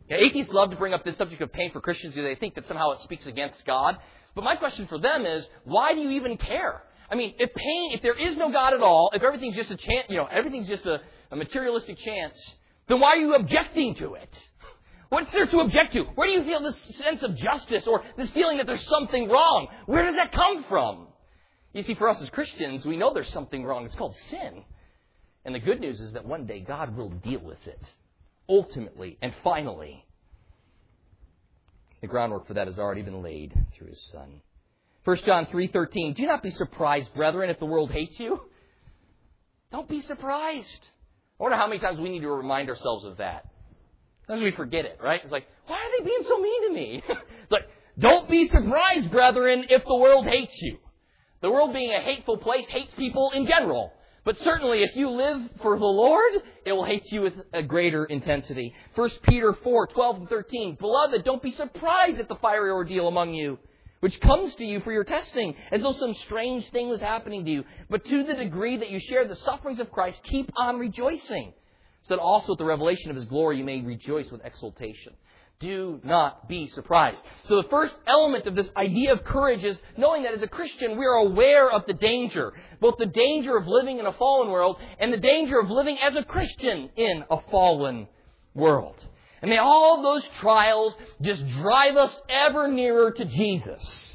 Now, 0.08 0.16
atheists 0.16 0.52
love 0.52 0.70
to 0.70 0.76
bring 0.76 0.92
up 0.94 1.04
this 1.04 1.16
subject 1.16 1.42
of 1.42 1.52
pain 1.52 1.72
for 1.72 1.80
Christians 1.80 2.14
because 2.14 2.28
they 2.28 2.38
think 2.38 2.54
that 2.54 2.68
somehow 2.68 2.92
it 2.92 3.00
speaks 3.00 3.26
against 3.26 3.64
God. 3.66 3.96
But 4.34 4.44
my 4.44 4.56
question 4.56 4.86
for 4.86 4.98
them 4.98 5.24
is, 5.26 5.46
why 5.64 5.94
do 5.94 6.00
you 6.00 6.10
even 6.10 6.36
care? 6.36 6.82
I 7.10 7.14
mean, 7.14 7.34
if 7.38 7.54
pain, 7.54 7.92
if 7.92 8.02
there 8.02 8.14
is 8.14 8.36
no 8.36 8.50
God 8.50 8.74
at 8.74 8.80
all, 8.80 9.10
if 9.14 9.22
everything's 9.22 9.56
just 9.56 9.70
a 9.70 9.76
chance, 9.76 10.06
you 10.08 10.16
know, 10.16 10.26
everything's 10.26 10.68
just 10.68 10.86
a, 10.86 11.00
a 11.30 11.36
materialistic 11.36 11.98
chance, 11.98 12.34
then 12.88 13.00
why 13.00 13.10
are 13.10 13.16
you 13.16 13.34
objecting 13.34 13.94
to 13.96 14.14
it? 14.14 14.30
What's 15.08 15.32
there 15.32 15.46
to 15.46 15.60
object 15.60 15.92
to? 15.92 16.02
Where 16.14 16.26
do 16.26 16.32
you 16.32 16.44
feel 16.44 16.62
this 16.62 16.76
sense 16.96 17.22
of 17.22 17.36
justice 17.36 17.86
or 17.86 18.02
this 18.16 18.30
feeling 18.30 18.58
that 18.58 18.66
there's 18.66 18.86
something 18.86 19.28
wrong? 19.28 19.68
Where 19.86 20.04
does 20.04 20.16
that 20.16 20.32
come 20.32 20.64
from? 20.64 21.08
You 21.72 21.82
see, 21.82 21.94
for 21.94 22.08
us 22.08 22.20
as 22.22 22.30
Christians, 22.30 22.84
we 22.84 22.96
know 22.96 23.12
there's 23.12 23.28
something 23.28 23.64
wrong. 23.64 23.84
It's 23.84 23.94
called 23.94 24.16
sin. 24.16 24.64
And 25.44 25.54
the 25.54 25.58
good 25.60 25.80
news 25.80 26.00
is 26.00 26.12
that 26.12 26.24
one 26.24 26.46
day 26.46 26.60
God 26.60 26.96
will 26.96 27.10
deal 27.10 27.40
with 27.40 27.64
it. 27.66 27.80
Ultimately 28.48 29.18
and 29.20 29.34
finally. 29.42 30.04
The 32.00 32.06
groundwork 32.06 32.46
for 32.46 32.54
that 32.54 32.66
has 32.66 32.78
already 32.78 33.02
been 33.02 33.22
laid 33.22 33.52
through 33.74 33.88
his 33.88 34.02
son. 34.12 34.40
1 35.04 35.16
John 35.18 35.46
3:13 35.46 36.14
Do 36.14 36.26
not 36.26 36.42
be 36.42 36.50
surprised, 36.50 37.12
brethren, 37.14 37.50
if 37.50 37.58
the 37.58 37.66
world 37.66 37.90
hates 37.90 38.18
you. 38.18 38.40
Don't 39.70 39.88
be 39.88 40.00
surprised. 40.00 40.88
I 41.38 41.42
wonder 41.42 41.56
how 41.56 41.66
many 41.66 41.80
times 41.80 41.98
we 41.98 42.08
need 42.08 42.20
to 42.20 42.30
remind 42.30 42.70
ourselves 42.70 43.04
of 43.04 43.18
that. 43.18 43.46
Sometimes 44.26 44.44
we 44.44 44.56
forget 44.56 44.84
it, 44.84 44.98
right? 45.02 45.20
It's 45.22 45.32
like, 45.32 45.46
why 45.66 45.76
are 45.76 45.98
they 45.98 46.04
being 46.04 46.22
so 46.26 46.40
mean 46.40 46.68
to 46.68 46.74
me? 46.74 47.02
it's 47.08 47.52
like, 47.52 47.68
don't 47.98 48.28
be 48.28 48.46
surprised, 48.48 49.10
brethren, 49.10 49.66
if 49.68 49.84
the 49.84 49.96
world 49.96 50.26
hates 50.26 50.60
you. 50.62 50.78
The 51.42 51.50
world 51.50 51.74
being 51.74 51.92
a 51.92 52.00
hateful 52.00 52.38
place 52.38 52.66
hates 52.68 52.92
people 52.94 53.30
in 53.34 53.46
general. 53.46 53.92
But 54.24 54.38
certainly, 54.38 54.82
if 54.82 54.96
you 54.96 55.10
live 55.10 55.42
for 55.60 55.78
the 55.78 55.84
Lord, 55.84 56.32
it 56.64 56.72
will 56.72 56.84
hate 56.84 57.12
you 57.12 57.20
with 57.20 57.34
a 57.52 57.62
greater 57.62 58.06
intensity. 58.06 58.74
1 58.94 59.10
Peter 59.24 59.52
4, 59.52 59.86
12 59.88 60.16
and 60.16 60.28
13. 60.30 60.76
Beloved, 60.80 61.24
don't 61.24 61.42
be 61.42 61.52
surprised 61.52 62.18
at 62.18 62.28
the 62.28 62.36
fiery 62.36 62.70
ordeal 62.70 63.06
among 63.06 63.34
you, 63.34 63.58
which 64.00 64.18
comes 64.20 64.54
to 64.54 64.64
you 64.64 64.80
for 64.80 64.92
your 64.92 65.04
testing, 65.04 65.54
as 65.70 65.82
though 65.82 65.92
some 65.92 66.14
strange 66.14 66.66
thing 66.70 66.88
was 66.88 67.00
happening 67.00 67.44
to 67.44 67.50
you. 67.50 67.64
But 67.90 68.06
to 68.06 68.24
the 68.24 68.34
degree 68.34 68.78
that 68.78 68.90
you 68.90 68.98
share 68.98 69.28
the 69.28 69.36
sufferings 69.36 69.80
of 69.80 69.92
Christ, 69.92 70.22
keep 70.22 70.50
on 70.56 70.78
rejoicing, 70.78 71.52
so 72.04 72.14
that 72.14 72.22
also 72.22 72.52
at 72.52 72.58
the 72.58 72.64
revelation 72.64 73.10
of 73.10 73.16
his 73.16 73.24
glory 73.24 73.58
you 73.58 73.64
may 73.64 73.80
rejoice 73.80 74.30
with 74.30 74.44
exultation. 74.44 75.14
Do 75.60 76.00
not 76.04 76.48
be 76.48 76.68
surprised. 76.68 77.22
So 77.44 77.62
the 77.62 77.68
first 77.68 77.94
element 78.06 78.46
of 78.46 78.54
this 78.54 78.72
idea 78.76 79.12
of 79.12 79.24
courage 79.24 79.64
is 79.64 79.80
knowing 79.96 80.24
that 80.24 80.34
as 80.34 80.42
a 80.42 80.48
Christian 80.48 80.98
we 80.98 81.06
are 81.06 81.14
aware 81.14 81.70
of 81.70 81.86
the 81.86 81.94
danger. 81.94 82.52
Both 82.80 82.98
the 82.98 83.06
danger 83.06 83.56
of 83.56 83.66
living 83.66 83.98
in 83.98 84.06
a 84.06 84.12
fallen 84.12 84.50
world 84.50 84.78
and 84.98 85.12
the 85.12 85.18
danger 85.18 85.58
of 85.58 85.70
living 85.70 85.98
as 85.98 86.16
a 86.16 86.24
Christian 86.24 86.90
in 86.96 87.24
a 87.30 87.40
fallen 87.50 88.08
world. 88.54 89.02
And 89.40 89.50
may 89.50 89.58
all 89.58 90.02
those 90.02 90.26
trials 90.40 90.96
just 91.22 91.46
drive 91.48 91.96
us 91.96 92.18
ever 92.28 92.68
nearer 92.68 93.10
to 93.12 93.24
Jesus. 93.24 94.13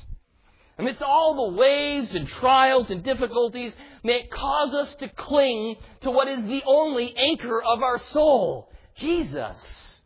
Amidst 0.79 1.01
all 1.01 1.51
the 1.51 1.57
waves 1.57 2.15
and 2.15 2.25
trials 2.25 2.89
and 2.89 3.03
difficulties, 3.03 3.73
may 4.01 4.21
it 4.21 4.31
cause 4.31 4.73
us 4.73 4.93
to 4.99 5.09
cling 5.09 5.75
to 6.01 6.09
what 6.09 6.29
is 6.29 6.41
the 6.45 6.61
only 6.65 7.13
anchor 7.17 7.61
of 7.61 7.83
our 7.83 7.99
soul, 7.99 8.71
Jesus. 8.95 10.01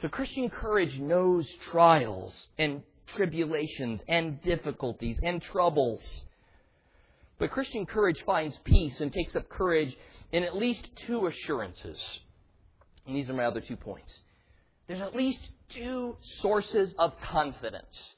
So 0.00 0.06
Christian 0.06 0.48
courage 0.48 0.96
knows 1.00 1.48
trials 1.72 2.48
and 2.56 2.82
tribulations 3.08 4.00
and 4.06 4.40
difficulties 4.42 5.18
and 5.20 5.42
troubles. 5.42 6.22
But 7.40 7.50
Christian 7.50 7.84
courage 7.84 8.22
finds 8.24 8.56
peace 8.62 9.00
and 9.00 9.12
takes 9.12 9.34
up 9.34 9.48
courage 9.48 9.96
in 10.30 10.44
at 10.44 10.56
least 10.56 10.88
two 10.94 11.26
assurances. 11.26 12.00
And 13.08 13.16
these 13.16 13.28
are 13.28 13.34
my 13.34 13.44
other 13.44 13.60
two 13.60 13.76
points. 13.76 14.20
There's 14.86 15.00
at 15.00 15.16
least 15.16 15.40
two 15.70 16.16
sources 16.40 16.94
of 16.98 17.18
confidence. 17.20 18.14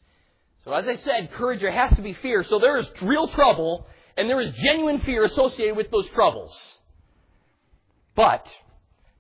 So 0.64 0.72
as 0.72 0.86
I 0.86 0.96
said, 0.96 1.32
courage, 1.32 1.60
there 1.60 1.72
has 1.72 1.92
to 1.94 2.02
be 2.02 2.12
fear. 2.12 2.44
So 2.44 2.58
there 2.58 2.76
is 2.76 2.90
real 3.02 3.28
trouble 3.28 3.86
and 4.16 4.28
there 4.28 4.40
is 4.40 4.52
genuine 4.54 5.00
fear 5.00 5.24
associated 5.24 5.76
with 5.76 5.90
those 5.90 6.08
troubles. 6.10 6.78
But 8.14 8.50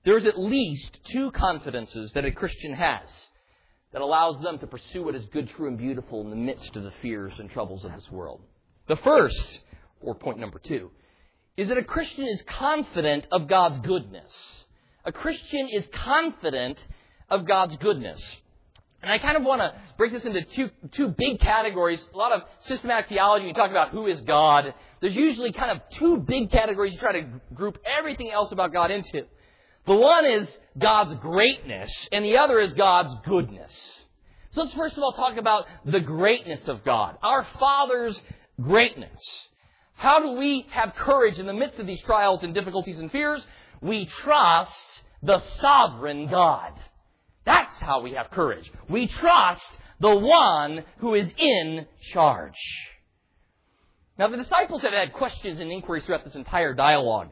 there's 0.04 0.26
at 0.26 0.38
least 0.38 0.98
two 1.04 1.30
confidences 1.30 2.12
that 2.12 2.24
a 2.24 2.30
Christian 2.30 2.74
has 2.74 3.08
that 3.92 4.02
allows 4.02 4.40
them 4.40 4.58
to 4.58 4.66
pursue 4.66 5.02
what 5.04 5.14
is 5.14 5.24
good, 5.26 5.48
true, 5.50 5.68
and 5.68 5.78
beautiful 5.78 6.20
in 6.20 6.30
the 6.30 6.36
midst 6.36 6.76
of 6.76 6.84
the 6.84 6.92
fears 7.02 7.32
and 7.38 7.50
troubles 7.50 7.84
of 7.84 7.92
this 7.92 8.10
world. 8.10 8.40
The 8.86 8.96
first, 8.96 9.60
or 10.00 10.14
point 10.14 10.38
number 10.38 10.58
two, 10.58 10.90
is 11.56 11.68
that 11.68 11.78
a 11.78 11.84
Christian 11.84 12.26
is 12.26 12.42
confident 12.42 13.26
of 13.32 13.48
God's 13.48 13.80
goodness. 13.80 14.64
A 15.04 15.12
Christian 15.12 15.68
is 15.68 15.86
confident 15.92 16.78
of 17.30 17.46
God's 17.46 17.76
goodness. 17.76 18.20
And 19.02 19.10
I 19.10 19.18
kind 19.18 19.36
of 19.36 19.44
want 19.44 19.62
to 19.62 19.74
break 19.96 20.12
this 20.12 20.24
into 20.24 20.42
two, 20.42 20.70
two 20.92 21.08
big 21.08 21.40
categories. 21.40 22.06
A 22.12 22.16
lot 22.16 22.32
of 22.32 22.42
systematic 22.60 23.08
theology, 23.08 23.46
you 23.46 23.54
talk 23.54 23.70
about 23.70 23.90
who 23.90 24.06
is 24.06 24.20
God. 24.20 24.74
There's 25.00 25.16
usually 25.16 25.52
kind 25.52 25.70
of 25.70 25.80
two 25.90 26.18
big 26.18 26.50
categories 26.50 26.92
you 26.92 26.98
try 26.98 27.20
to 27.20 27.26
group 27.54 27.78
everything 27.86 28.30
else 28.30 28.52
about 28.52 28.72
God 28.72 28.90
into. 28.90 29.24
The 29.86 29.96
one 29.96 30.26
is 30.26 30.48
God's 30.78 31.18
greatness, 31.20 31.90
and 32.12 32.24
the 32.24 32.36
other 32.36 32.58
is 32.58 32.74
God's 32.74 33.14
goodness. 33.24 33.72
So 34.50 34.62
let's 34.62 34.74
first 34.74 34.96
of 34.96 35.02
all 35.02 35.12
talk 35.12 35.36
about 35.38 35.66
the 35.86 36.00
greatness 36.00 36.68
of 36.68 36.84
God, 36.84 37.16
our 37.22 37.46
Father's 37.58 38.20
greatness. 38.60 39.20
How 39.94 40.20
do 40.20 40.32
we 40.32 40.66
have 40.70 40.94
courage 40.94 41.38
in 41.38 41.46
the 41.46 41.54
midst 41.54 41.78
of 41.78 41.86
these 41.86 42.00
trials 42.02 42.42
and 42.42 42.52
difficulties 42.52 42.98
and 42.98 43.10
fears? 43.10 43.42
We 43.80 44.06
trust 44.06 44.74
the 45.22 45.38
sovereign 45.38 46.28
God. 46.28 46.72
That's 47.44 47.76
how 47.78 48.00
we 48.02 48.12
have 48.12 48.30
courage. 48.30 48.70
We 48.88 49.06
trust 49.06 49.66
the 50.00 50.14
one 50.14 50.84
who 50.98 51.14
is 51.14 51.32
in 51.36 51.86
charge. 52.00 52.58
Now, 54.18 54.28
the 54.28 54.36
disciples 54.36 54.82
have 54.82 54.92
had 54.92 55.12
questions 55.12 55.60
and 55.60 55.70
inquiries 55.70 56.04
throughout 56.04 56.24
this 56.24 56.34
entire 56.34 56.74
dialogue. 56.74 57.28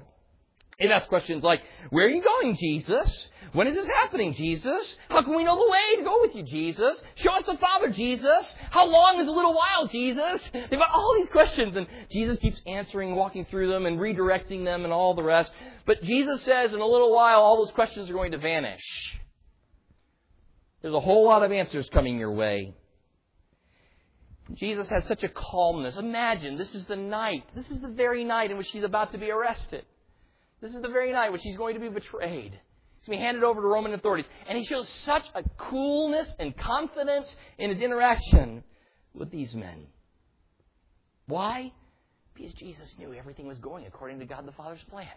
They've 0.78 0.90
asked 0.90 1.08
questions 1.08 1.42
like, 1.42 1.60
Where 1.90 2.06
are 2.06 2.10
you 2.10 2.22
going, 2.22 2.56
Jesus? 2.56 3.28
When 3.52 3.66
is 3.66 3.74
this 3.74 3.86
happening, 3.86 4.34
Jesus? 4.34 4.96
How 5.08 5.22
can 5.22 5.34
we 5.34 5.42
know 5.42 5.56
the 5.56 5.70
way 5.70 5.96
to 5.96 6.02
go 6.02 6.18
with 6.20 6.36
you, 6.36 6.44
Jesus? 6.44 7.02
Show 7.16 7.32
us 7.32 7.44
the 7.44 7.56
Father, 7.56 7.90
Jesus. 7.90 8.54
How 8.70 8.86
long 8.86 9.18
is 9.20 9.26
a 9.26 9.32
little 9.32 9.54
while, 9.54 9.86
Jesus? 9.88 10.40
They've 10.52 10.78
got 10.78 10.90
all 10.92 11.14
these 11.18 11.30
questions, 11.30 11.74
and 11.74 11.86
Jesus 12.10 12.38
keeps 12.38 12.60
answering, 12.66 13.16
walking 13.16 13.44
through 13.46 13.70
them, 13.70 13.86
and 13.86 13.98
redirecting 13.98 14.64
them, 14.64 14.84
and 14.84 14.92
all 14.92 15.14
the 15.14 15.22
rest. 15.22 15.50
But 15.86 16.02
Jesus 16.02 16.42
says, 16.42 16.72
in 16.72 16.80
a 16.80 16.86
little 16.86 17.12
while, 17.12 17.40
all 17.40 17.56
those 17.56 17.72
questions 17.72 18.08
are 18.10 18.14
going 18.14 18.32
to 18.32 18.38
vanish. 18.38 19.18
There's 20.82 20.94
a 20.94 21.00
whole 21.00 21.24
lot 21.24 21.42
of 21.42 21.52
answers 21.52 21.88
coming 21.90 22.18
your 22.18 22.32
way. 22.32 22.74
Jesus 24.54 24.88
has 24.88 25.06
such 25.06 25.24
a 25.24 25.28
calmness. 25.28 25.96
Imagine, 25.96 26.56
this 26.56 26.74
is 26.74 26.84
the 26.84 26.96
night. 26.96 27.44
This 27.54 27.70
is 27.70 27.80
the 27.80 27.88
very 27.88 28.24
night 28.24 28.50
in 28.50 28.56
which 28.56 28.70
he's 28.70 28.84
about 28.84 29.12
to 29.12 29.18
be 29.18 29.30
arrested. 29.30 29.84
This 30.60 30.74
is 30.74 30.80
the 30.80 30.88
very 30.88 31.12
night 31.12 31.26
in 31.26 31.32
which 31.32 31.42
he's 31.42 31.56
going 31.56 31.74
to 31.74 31.80
be 31.80 31.88
betrayed. 31.88 32.52
He's 32.52 33.06
going 33.06 33.18
to 33.18 33.22
be 33.22 33.24
handed 33.24 33.44
over 33.44 33.60
to 33.60 33.66
Roman 33.66 33.92
authorities. 33.92 34.26
And 34.48 34.56
he 34.56 34.64
shows 34.64 34.88
such 34.88 35.24
a 35.34 35.42
coolness 35.56 36.32
and 36.38 36.56
confidence 36.56 37.34
in 37.58 37.70
his 37.70 37.80
interaction 37.80 38.64
with 39.14 39.30
these 39.30 39.54
men. 39.54 39.86
Why? 41.26 41.72
Because 42.34 42.54
Jesus 42.54 42.96
knew 42.98 43.12
everything 43.12 43.46
was 43.46 43.58
going 43.58 43.86
according 43.86 44.20
to 44.20 44.24
God 44.24 44.46
the 44.46 44.52
Father's 44.52 44.82
plan. 44.90 45.08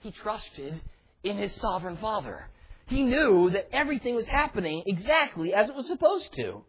He 0.00 0.10
trusted 0.10 0.80
in 1.22 1.38
his 1.38 1.52
sovereign 1.54 1.96
Father. 1.96 2.48
He 2.86 3.02
knew 3.02 3.50
that 3.50 3.68
everything 3.72 4.14
was 4.14 4.26
happening 4.26 4.84
exactly 4.86 5.52
as 5.52 5.68
it 5.68 5.74
was 5.74 5.86
supposed 5.86 6.32
to. 6.34 6.64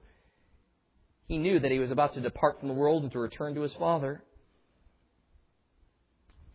He 1.27 1.38
knew 1.38 1.60
that 1.60 1.71
he 1.71 1.80
was 1.80 1.91
about 1.91 2.13
to 2.13 2.21
depart 2.21 2.60
from 2.60 2.69
the 2.69 2.73
world 2.73 3.03
and 3.03 3.12
to 3.12 3.19
return 3.19 3.53
to 3.56 3.62
his 3.62 3.73
Father. 3.73 4.23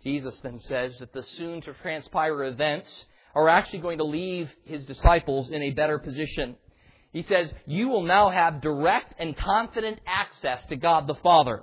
Jesus 0.03 0.39
then 0.43 0.61
says 0.61 0.99
that 0.99 1.13
the 1.13 1.23
soon 1.23 1.61
to 1.63 1.75
transpire 1.75 2.45
events 2.45 3.05
are 3.35 3.49
actually 3.49 3.79
going 3.79 3.99
to 3.99 4.05
leave 4.05 4.51
his 4.65 4.85
disciples 4.85 5.51
in 5.51 5.63
a 5.63 5.71
better 5.71 5.99
position. 5.99 6.57
He 7.13 7.23
says, 7.23 7.53
You 7.67 7.89
will 7.89 8.03
now 8.03 8.31
have 8.31 8.63
direct 8.63 9.15
and 9.19 9.37
confident 9.37 10.01
access 10.07 10.65
to 10.67 10.77
God 10.77 11.07
the 11.07 11.15
Father 11.15 11.63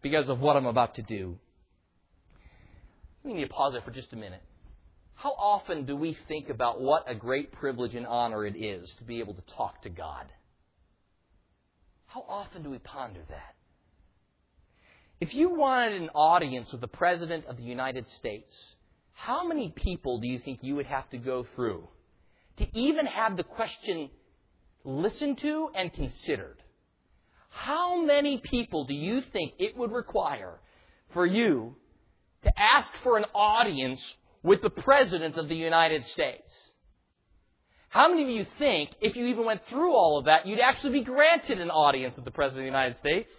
because 0.00 0.28
of 0.28 0.40
what 0.40 0.56
I'm 0.56 0.66
about 0.66 0.94
to 0.94 1.02
do. 1.02 1.38
We 3.22 3.34
need 3.34 3.42
to 3.42 3.48
pause 3.48 3.72
there 3.72 3.82
for 3.82 3.90
just 3.90 4.12
a 4.12 4.16
minute. 4.16 4.42
How 5.24 5.32
often 5.38 5.86
do 5.86 5.96
we 5.96 6.18
think 6.28 6.50
about 6.50 6.82
what 6.82 7.10
a 7.10 7.14
great 7.14 7.50
privilege 7.50 7.94
and 7.94 8.06
honor 8.06 8.44
it 8.44 8.56
is 8.62 8.92
to 8.98 9.04
be 9.04 9.20
able 9.20 9.32
to 9.32 9.40
talk 9.56 9.80
to 9.80 9.88
God? 9.88 10.26
How 12.04 12.26
often 12.28 12.62
do 12.62 12.68
we 12.68 12.76
ponder 12.76 13.20
that? 13.30 13.54
If 15.22 15.32
you 15.34 15.48
wanted 15.48 16.02
an 16.02 16.10
audience 16.10 16.70
with 16.72 16.82
the 16.82 16.88
President 16.88 17.46
of 17.46 17.56
the 17.56 17.62
United 17.62 18.06
States, 18.18 18.54
how 19.14 19.48
many 19.48 19.70
people 19.70 20.20
do 20.20 20.26
you 20.28 20.38
think 20.40 20.58
you 20.60 20.76
would 20.76 20.84
have 20.84 21.08
to 21.08 21.16
go 21.16 21.46
through 21.56 21.88
to 22.58 22.78
even 22.78 23.06
have 23.06 23.38
the 23.38 23.44
question 23.44 24.10
listened 24.84 25.38
to 25.38 25.70
and 25.74 25.90
considered? 25.90 26.58
How 27.48 28.04
many 28.04 28.42
people 28.44 28.84
do 28.84 28.92
you 28.92 29.22
think 29.32 29.54
it 29.58 29.74
would 29.74 29.90
require 29.90 30.60
for 31.14 31.24
you 31.24 31.76
to 32.42 32.52
ask 32.60 32.92
for 33.02 33.16
an 33.16 33.24
audience 33.34 34.02
with 34.44 34.62
the 34.62 34.70
President 34.70 35.36
of 35.36 35.48
the 35.48 35.56
United 35.56 36.06
States? 36.06 36.52
How 37.88 38.08
many 38.08 38.22
of 38.22 38.28
you 38.28 38.46
think, 38.58 38.90
if 39.00 39.16
you 39.16 39.26
even 39.26 39.44
went 39.44 39.62
through 39.68 39.92
all 39.92 40.18
of 40.18 40.26
that, 40.26 40.46
you'd 40.46 40.60
actually 40.60 41.00
be 41.00 41.04
granted 41.04 41.60
an 41.60 41.70
audience 41.70 42.14
with 42.16 42.24
the 42.24 42.30
President 42.30 42.60
of 42.60 42.72
the 42.72 42.78
United 42.78 42.96
States? 42.98 43.30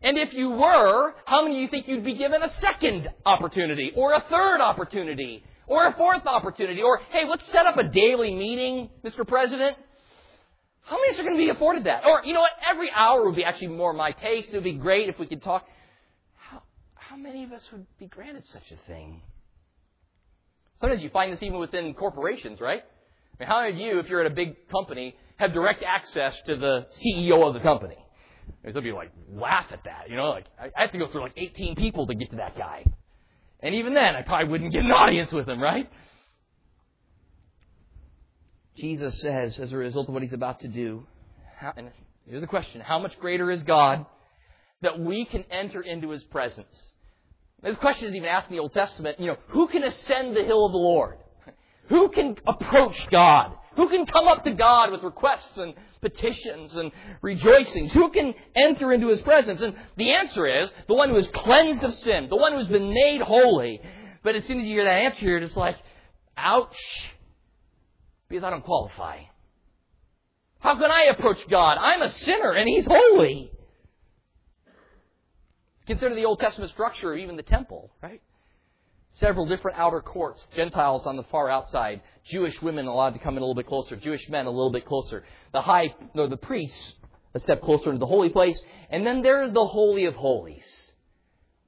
And 0.00 0.18
if 0.18 0.32
you 0.32 0.50
were, 0.50 1.14
how 1.24 1.42
many 1.42 1.56
of 1.56 1.62
you 1.62 1.68
think 1.68 1.88
you'd 1.88 2.04
be 2.04 2.14
given 2.14 2.42
a 2.42 2.52
second 2.54 3.10
opportunity, 3.26 3.92
or 3.94 4.12
a 4.12 4.20
third 4.30 4.60
opportunity, 4.60 5.44
or 5.66 5.86
a 5.86 5.92
fourth 5.92 6.26
opportunity, 6.26 6.82
or, 6.82 7.00
hey, 7.10 7.24
let's 7.28 7.44
set 7.46 7.66
up 7.66 7.76
a 7.76 7.84
daily 7.84 8.34
meeting, 8.34 8.90
Mr. 9.04 9.26
President? 9.26 9.76
How 10.82 10.96
many 10.96 11.08
of 11.08 11.14
us 11.14 11.20
are 11.20 11.24
going 11.24 11.36
to 11.36 11.42
be 11.42 11.48
afforded 11.48 11.84
that? 11.84 12.04
Or, 12.06 12.22
you 12.24 12.34
know 12.34 12.40
what, 12.40 12.52
every 12.70 12.90
hour 12.94 13.24
would 13.24 13.36
be 13.36 13.44
actually 13.44 13.68
more 13.68 13.92
my 13.92 14.12
taste. 14.12 14.50
It 14.50 14.54
would 14.54 14.64
be 14.64 14.74
great 14.74 15.08
if 15.08 15.18
we 15.18 15.26
could 15.26 15.42
talk. 15.42 15.66
How, 16.36 16.62
how 16.94 17.16
many 17.16 17.42
of 17.44 17.52
us 17.52 17.64
would 17.72 17.86
be 17.98 18.06
granted 18.06 18.44
such 18.44 18.70
a 18.70 18.76
thing? 18.86 19.22
Sometimes 20.84 21.02
you 21.02 21.08
find 21.08 21.32
this 21.32 21.42
even 21.42 21.58
within 21.58 21.94
corporations, 21.94 22.60
right? 22.60 22.82
I 22.82 23.42
mean, 23.42 23.48
how 23.48 23.62
many 23.62 23.72
of 23.72 23.78
you, 23.78 24.00
if 24.00 24.10
you're 24.10 24.20
at 24.20 24.30
a 24.30 24.34
big 24.34 24.68
company, 24.68 25.16
have 25.38 25.54
direct 25.54 25.82
access 25.82 26.36
to 26.44 26.56
the 26.56 26.84
CEO 26.90 27.48
of 27.48 27.54
the 27.54 27.60
company? 27.60 27.96
Some 28.70 28.82
people 28.82 28.98
like 28.98 29.10
laugh 29.32 29.64
at 29.70 29.82
that, 29.84 30.10
you 30.10 30.16
know, 30.16 30.28
like 30.28 30.44
I 30.58 30.82
have 30.82 30.92
to 30.92 30.98
go 30.98 31.06
through 31.06 31.22
like 31.22 31.32
18 31.38 31.76
people 31.76 32.06
to 32.08 32.14
get 32.14 32.28
to 32.32 32.36
that 32.36 32.58
guy. 32.58 32.84
And 33.60 33.76
even 33.76 33.94
then, 33.94 34.14
I 34.14 34.20
probably 34.20 34.50
wouldn't 34.50 34.74
get 34.74 34.84
an 34.84 34.90
audience 34.90 35.32
with 35.32 35.48
him, 35.48 35.58
right? 35.58 35.90
Jesus 38.76 39.18
says, 39.22 39.58
as 39.58 39.72
a 39.72 39.78
result 39.78 40.08
of 40.08 40.12
what 40.12 40.22
he's 40.22 40.34
about 40.34 40.60
to 40.60 40.68
do, 40.68 41.06
how, 41.56 41.72
and 41.78 41.92
here's 42.28 42.42
the 42.42 42.46
question 42.46 42.82
how 42.82 42.98
much 42.98 43.18
greater 43.20 43.50
is 43.50 43.62
God 43.62 44.04
that 44.82 45.00
we 45.00 45.24
can 45.24 45.44
enter 45.50 45.80
into 45.80 46.10
his 46.10 46.22
presence? 46.24 46.92
This 47.64 47.76
question 47.76 48.08
is 48.08 48.14
even 48.14 48.28
asked 48.28 48.50
in 48.50 48.56
the 48.56 48.62
Old 48.62 48.72
Testament, 48.72 49.18
you 49.18 49.26
know, 49.26 49.38
who 49.48 49.66
can 49.68 49.82
ascend 49.84 50.36
the 50.36 50.44
hill 50.44 50.66
of 50.66 50.72
the 50.72 50.78
Lord? 50.78 51.16
Who 51.88 52.10
can 52.10 52.36
approach 52.46 53.08
God? 53.10 53.56
Who 53.76 53.88
can 53.88 54.06
come 54.06 54.28
up 54.28 54.44
to 54.44 54.52
God 54.52 54.92
with 54.92 55.02
requests 55.02 55.56
and 55.56 55.74
petitions 56.00 56.74
and 56.74 56.92
rejoicings? 57.22 57.92
Who 57.92 58.10
can 58.10 58.34
enter 58.54 58.92
into 58.92 59.08
His 59.08 59.20
presence? 59.22 59.62
And 59.62 59.74
the 59.96 60.12
answer 60.12 60.46
is 60.46 60.70
the 60.86 60.94
one 60.94 61.08
who 61.08 61.16
is 61.16 61.26
cleansed 61.28 61.82
of 61.82 61.94
sin, 61.94 62.28
the 62.28 62.36
one 62.36 62.52
who 62.52 62.58
has 62.58 62.68
been 62.68 62.92
made 62.92 63.22
holy. 63.22 63.80
But 64.22 64.36
as 64.36 64.44
soon 64.44 64.60
as 64.60 64.66
you 64.66 64.74
hear 64.74 64.84
that 64.84 65.02
answer, 65.02 65.24
you're 65.24 65.40
just 65.40 65.56
like, 65.56 65.76
ouch, 66.36 66.76
because 68.28 68.44
I 68.44 68.50
don't 68.50 68.64
qualify. 68.64 69.20
How 70.60 70.76
can 70.76 70.90
I 70.90 71.08
approach 71.10 71.46
God? 71.48 71.78
I'm 71.80 72.02
a 72.02 72.12
sinner 72.12 72.52
and 72.52 72.68
He's 72.68 72.86
holy. 72.86 73.50
Consider 75.86 76.14
the 76.14 76.24
Old 76.24 76.40
Testament 76.40 76.70
structure 76.70 77.12
of 77.12 77.18
even 77.18 77.36
the 77.36 77.42
temple, 77.42 77.90
right? 78.02 78.20
several 79.14 79.46
different 79.46 79.78
outer 79.78 80.00
courts, 80.00 80.46
Gentiles 80.54 81.06
on 81.06 81.16
the 81.16 81.22
far 81.24 81.48
outside, 81.48 82.00
Jewish 82.24 82.60
women 82.60 82.86
allowed 82.86 83.14
to 83.14 83.18
come 83.18 83.36
in 83.36 83.42
a 83.42 83.46
little 83.46 83.54
bit 83.54 83.66
closer, 83.66 83.96
Jewish 83.96 84.28
men 84.28 84.46
a 84.46 84.50
little 84.50 84.72
bit 84.72 84.86
closer, 84.86 85.24
the 85.52 85.60
high, 85.60 85.94
no, 86.14 86.26
the 86.26 86.36
priests 86.36 86.94
a 87.36 87.40
step 87.40 87.62
closer 87.62 87.90
into 87.90 87.98
the 87.98 88.06
holy 88.06 88.28
place, 88.28 88.60
and 88.90 89.04
then 89.04 89.22
there 89.22 89.42
is 89.42 89.52
the 89.52 89.66
Holy 89.66 90.04
of 90.04 90.14
Holies, 90.14 90.92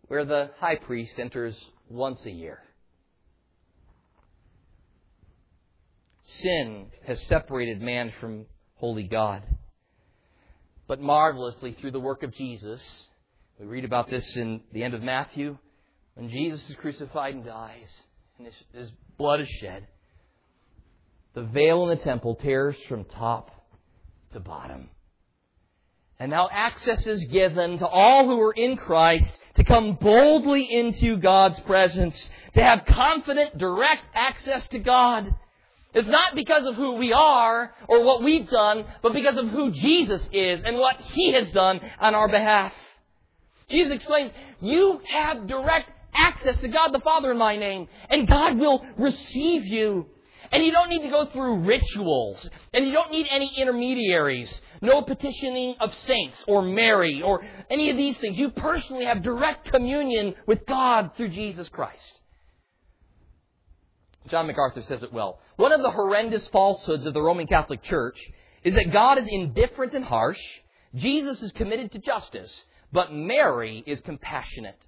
where 0.07 0.24
the 0.24 0.50
high 0.59 0.76
priest 0.76 1.18
enters 1.18 1.57
once 1.88 2.24
a 2.24 2.31
year. 2.31 2.61
Sin 6.22 6.87
has 7.05 7.20
separated 7.22 7.83
man 7.83 8.12
from 8.20 8.46
holy 8.76 9.05
God. 9.05 9.42
But 10.87 11.00
marvelously, 11.00 11.72
through 11.72 11.90
the 11.92 12.00
work 12.00 12.22
of 12.22 12.33
Jesus, 12.33 13.09
we 13.59 13.66
read 13.66 13.85
about 13.85 14.11
this 14.11 14.37
in 14.37 14.61
the 14.73 14.83
end 14.85 14.92
of 14.92 15.03
Matthew, 15.03 15.57
when 16.14 16.29
Jesus 16.29 16.69
is 16.69 16.77
crucified 16.77 17.35
and 17.35 17.45
dies, 17.45 18.03
and 18.37 18.47
his, 18.47 18.55
his 18.73 18.92
blood 19.16 19.40
is 19.40 19.49
shed, 19.49 19.87
the 21.35 21.42
veil 21.42 21.85
in 21.85 21.97
the 21.97 22.05
temple 22.05 22.35
tears 22.35 22.77
from 22.88 23.05
top 23.05 23.51
to 24.33 24.40
bottom. 24.40 24.90
And 26.19 26.31
now 26.31 26.49
access 26.51 27.07
is 27.07 27.25
given 27.25 27.79
to 27.79 27.87
all 27.87 28.27
who 28.27 28.40
are 28.40 28.53
in 28.53 28.77
Christ 28.77 29.38
to 29.55 29.64
come 29.64 29.99
boldly 30.01 30.71
into 30.71 31.16
God's 31.16 31.59
presence, 31.61 32.31
to 32.55 32.62
have 32.62 32.85
confident, 32.87 33.57
direct 33.59 34.05
access 34.14 34.66
to 34.69 34.79
God. 34.79 35.35
It's 35.95 36.09
not 36.09 36.35
because 36.35 36.66
of 36.66 36.75
who 36.75 36.97
we 36.97 37.12
are 37.12 37.75
or 37.88 38.05
what 38.05 38.23
we've 38.23 38.49
done, 38.49 38.85
but 39.03 39.14
because 39.14 39.37
of 39.37 39.49
who 39.49 39.71
Jesus 39.71 40.29
is 40.31 40.62
and 40.62 40.77
what 40.77 41.01
He 41.01 41.33
has 41.33 41.51
done 41.51 41.81
on 42.01 42.14
our 42.14 42.29
behalf. 42.29 42.73
Jesus 43.68 43.92
explains, 43.94 44.33
you 44.61 45.00
have 45.11 45.46
direct 45.46 45.90
access 46.14 46.57
to 46.59 46.68
God 46.68 46.88
the 46.88 47.00
Father 47.00 47.33
in 47.33 47.38
my 47.38 47.57
name, 47.57 47.88
and 48.09 48.29
God 48.29 48.59
will 48.59 48.85
receive 48.96 49.64
you. 49.64 50.07
And 50.52 50.64
you 50.64 50.70
don't 50.70 50.88
need 50.88 51.02
to 51.02 51.09
go 51.09 51.26
through 51.26 51.64
rituals, 51.64 52.48
and 52.72 52.87
you 52.87 52.92
don't 52.92 53.11
need 53.11 53.26
any 53.29 53.52
intermediaries. 53.57 54.61
No 54.81 55.02
petitioning 55.02 55.74
of 55.81 55.92
saints 56.07 56.44
or 56.46 56.62
Mary 56.62 57.20
or 57.20 57.44
any 57.68 57.90
of 57.90 57.96
these 57.96 58.16
things. 58.18 58.38
You 58.38 58.50
personally 58.50 59.07
have 59.07 59.22
direct 59.22 59.72
communion 59.72 60.35
with 60.46 60.64
God 60.66 61.11
through 61.16 61.31
Jesus 61.31 61.68
Christ. 61.68 62.20
John 64.29 64.46
MacArthur 64.46 64.83
says 64.83 65.02
it 65.02 65.12
well. 65.12 65.40
One 65.57 65.72
of 65.72 65.83
the 65.83 65.90
horrendous 65.90 66.46
falsehoods 66.48 67.07
of 67.07 67.14
the 67.14 67.22
Roman 67.22 67.46
Catholic 67.46 67.83
Church 67.83 68.18
is 68.62 68.74
that 68.74 68.92
God 68.92 69.18
is 69.18 69.26
indifferent 69.29 69.94
and 69.94 70.05
harsh, 70.05 70.40
Jesus 70.94 71.42
is 71.42 71.52
committed 71.52 71.92
to 71.92 71.98
justice, 71.98 72.52
but 72.92 73.12
Mary 73.12 73.83
is 73.87 74.01
compassionate 74.01 74.79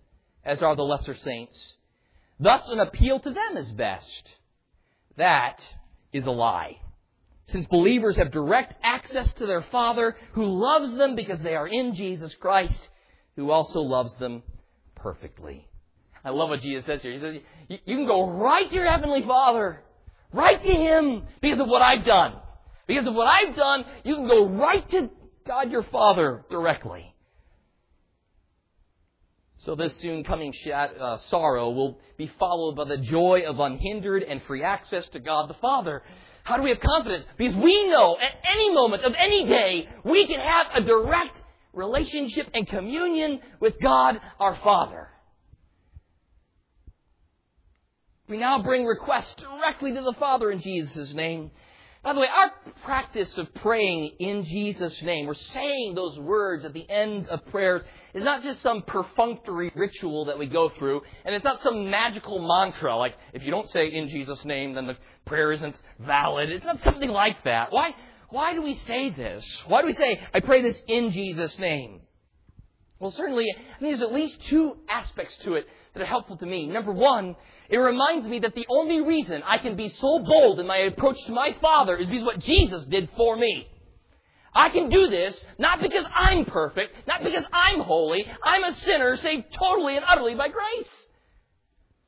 as 0.44 0.62
are 0.62 0.76
the 0.76 0.82
lesser 0.82 1.14
saints. 1.14 1.74
Thus, 2.40 2.62
an 2.68 2.80
appeal 2.80 3.18
to 3.20 3.30
them 3.30 3.56
is 3.56 3.70
best. 3.72 4.22
That 5.16 5.61
is 6.12 6.26
a 6.26 6.30
lie. 6.30 6.76
Since 7.46 7.66
believers 7.66 8.16
have 8.16 8.30
direct 8.30 8.74
access 8.82 9.32
to 9.34 9.46
their 9.46 9.62
Father, 9.62 10.16
who 10.32 10.44
loves 10.44 10.96
them 10.96 11.16
because 11.16 11.40
they 11.40 11.56
are 11.56 11.66
in 11.66 11.94
Jesus 11.94 12.34
Christ, 12.34 12.78
who 13.37 13.50
also 13.50 13.80
loves 13.80 14.14
them 14.18 14.42
perfectly. 14.94 15.66
I 16.24 16.30
love 16.30 16.50
what 16.50 16.61
Jesus 16.61 16.84
says 16.84 17.02
here. 17.02 17.12
He 17.12 17.18
says, 17.18 17.38
You 17.68 17.96
can 17.96 18.06
go 18.06 18.28
right 18.28 18.68
to 18.68 18.74
your 18.74 18.90
Heavenly 18.90 19.22
Father, 19.22 19.82
right 20.32 20.62
to 20.62 20.72
Him, 20.72 21.22
because 21.40 21.61
of 21.61 21.68
what 21.68 21.82
I've 21.82 22.04
done. 22.04 22.34
Because 22.87 23.06
of 23.06 23.14
what 23.14 23.26
I've 23.26 23.56
done, 23.56 23.84
you 24.04 24.16
can 24.16 24.28
go 24.28 24.46
right 24.46 24.88
to 24.90 25.11
God 25.46 25.70
your 25.70 25.84
Father 25.84 26.44
directly. 26.50 27.14
So 29.68 29.74
this 29.74 29.94
soon 29.98 30.24
coming 30.24 30.54
uh, 30.72 31.18
sorrow 31.18 31.68
will 31.68 31.98
be 32.16 32.26
followed 32.38 32.74
by 32.74 32.85
the 32.85 32.96
joy 32.96 33.42
of 33.46 33.61
unhindered 33.61 34.22
and 34.22 34.42
free 34.44 34.62
access 34.62 35.07
to 35.09 35.20
God 35.20 35.50
the 35.50 35.61
Father. 35.61 36.02
How 36.42 36.57
do 36.57 36.62
we 36.62 36.70
have 36.70 36.81
confidence? 36.81 37.26
Because 37.37 37.54
we 37.54 37.87
know 37.87 38.16
at 38.18 38.33
any 38.50 38.72
moment 38.72 39.04
of 39.04 39.12
any 39.14 39.44
day 39.44 39.87
we 40.04 40.26
can 40.26 40.40
have 40.40 40.68
a 40.74 40.81
direct 40.81 41.42
relationship 41.74 42.48
and 42.54 42.66
communion 42.66 43.40
with 43.61 43.78
God 43.83 44.18
our 44.40 44.57
Father. 44.64 45.11
We 48.26 48.38
now 48.38 48.62
bring 48.62 48.87
requests 48.87 49.35
directly 49.35 49.92
to 49.92 50.00
the 50.00 50.14
Father 50.18 50.50
in 50.50 50.62
Jesus' 50.62 51.12
name. 51.12 51.50
By 52.09 52.14
the 52.14 52.21
way, 52.21 52.29
our 52.29 52.51
practice 52.85 53.37
of 53.37 53.53
praying 53.57 54.12
in 54.18 54.42
Jesus' 54.47 55.03
name, 55.03 55.27
we're 55.27 55.35
saying 55.35 55.94
those 55.94 56.18
words 56.18 56.64
at 56.64 56.73
the 56.73 56.88
end 56.88 57.29
of 57.29 57.44
prayers, 57.49 57.83
is 58.14 58.25
not 58.25 58.42
just 58.42 58.62
some 58.62 58.81
perfunctory 58.81 59.71
ritual 59.75 60.25
that 60.25 60.38
we 60.38 60.47
go 60.47 60.71
through, 60.71 61.03
and 61.27 61.35
it's 61.35 61.44
not 61.44 61.61
some 61.61 61.90
magical 61.90 62.38
mantra, 62.38 62.97
like 62.97 63.12
if 63.35 63.44
you 63.44 63.51
don't 63.51 63.68
say 63.68 63.88
in 63.88 64.09
Jesus' 64.09 64.42
name, 64.47 64.73
then 64.73 64.87
the 64.87 64.97
prayer 65.27 65.53
isn't 65.53 65.79
valid. 65.99 66.51
It's 66.51 66.64
not 66.64 66.81
something 66.81 67.11
like 67.11 67.44
that. 67.44 67.75
Why, 67.75 67.94
why 68.31 68.55
do 68.55 68.62
we 68.62 68.73
say 68.73 69.11
this? 69.11 69.44
Why 69.66 69.83
do 69.83 69.87
we 69.87 69.92
say, 69.92 70.18
I 70.33 70.40
pray 70.40 70.62
this 70.62 70.81
in 70.87 71.11
Jesus' 71.11 71.59
name? 71.59 72.01
Well, 73.01 73.11
certainly, 73.11 73.55
there's 73.83 74.01
at 74.01 74.14
least 74.14 74.40
two 74.47 74.79
aspects 74.88 75.37
to 75.44 75.57
it 75.57 75.66
that 75.92 76.03
are 76.03 76.07
helpful 76.07 76.38
to 76.38 76.47
me. 76.47 76.68
Number 76.68 76.90
one, 76.90 77.37
it 77.68 77.76
reminds 77.76 78.26
me 78.26 78.38
that 78.40 78.54
the 78.54 78.66
only 78.68 79.00
reason 79.00 79.42
I 79.44 79.59
can 79.59 79.76
be 79.76 79.88
so 79.88 80.20
bold 80.20 80.59
in 80.59 80.66
my 80.66 80.78
approach 80.78 81.22
to 81.26 81.33
my 81.33 81.54
Father 81.61 81.96
is 81.96 82.09
because 82.09 82.24
what 82.24 82.38
Jesus 82.38 82.85
did 82.85 83.09
for 83.16 83.37
me. 83.37 83.68
I 84.54 84.70
can 84.70 84.88
do 84.88 85.09
this 85.09 85.38
not 85.59 85.81
because 85.81 86.04
I'm 86.14 86.44
perfect, 86.46 87.07
not 87.07 87.22
because 87.22 87.44
I'm 87.52 87.81
holy. 87.81 88.26
I'm 88.42 88.64
a 88.64 88.74
sinner 88.74 89.16
saved 89.18 89.52
totally 89.52 89.96
and 89.96 90.04
utterly 90.07 90.35
by 90.35 90.48
grace. 90.48 90.88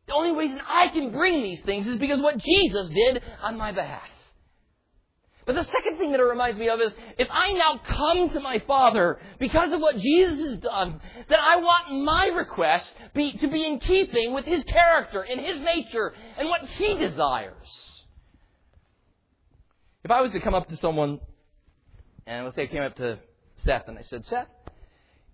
The 0.07 0.15
only 0.15 0.33
reason 0.33 0.61
I 0.67 0.89
can 0.89 1.13
bring 1.13 1.43
these 1.43 1.63
things 1.63 1.87
is 1.87 1.97
because 1.97 2.21
what 2.21 2.39
Jesus 2.39 2.89
did 2.89 3.23
on 3.43 3.57
my 3.57 3.73
behalf. 3.73 4.03
But 5.51 5.67
the 5.67 5.73
second 5.73 5.99
thing 5.99 6.13
that 6.13 6.21
it 6.21 6.23
reminds 6.23 6.61
me 6.61 6.69
of 6.69 6.81
is 6.81 6.93
if 7.19 7.27
I 7.29 7.53
now 7.55 7.81
come 7.83 8.29
to 8.29 8.39
my 8.39 8.61
Father 8.61 9.19
because 9.41 9.73
of 9.73 9.81
what 9.81 9.97
Jesus 9.97 10.39
has 10.39 10.59
done, 10.59 11.01
then 11.29 11.41
I 11.43 11.57
want 11.57 12.05
my 12.05 12.29
request 12.29 12.95
be, 13.15 13.33
to 13.33 13.49
be 13.49 13.67
in 13.67 13.81
keeping 13.81 14.33
with 14.33 14.45
His 14.45 14.63
character 14.63 15.23
and 15.23 15.41
His 15.41 15.59
nature 15.59 16.13
and 16.39 16.49
what 16.49 16.61
He 16.67 16.97
desires. 16.97 18.05
If 20.05 20.13
I 20.13 20.21
was 20.21 20.31
to 20.31 20.41
come 20.41 20.55
up 20.55 20.69
to 20.69 20.77
someone, 20.77 21.19
and 22.29 22.45
let's 22.45 22.55
say 22.55 22.63
I 22.63 22.67
came 22.69 22.83
up 22.83 22.95
to 22.99 23.19
Seth 23.57 23.89
and 23.89 23.99
I 23.99 24.03
said, 24.03 24.25
Seth, 24.27 24.47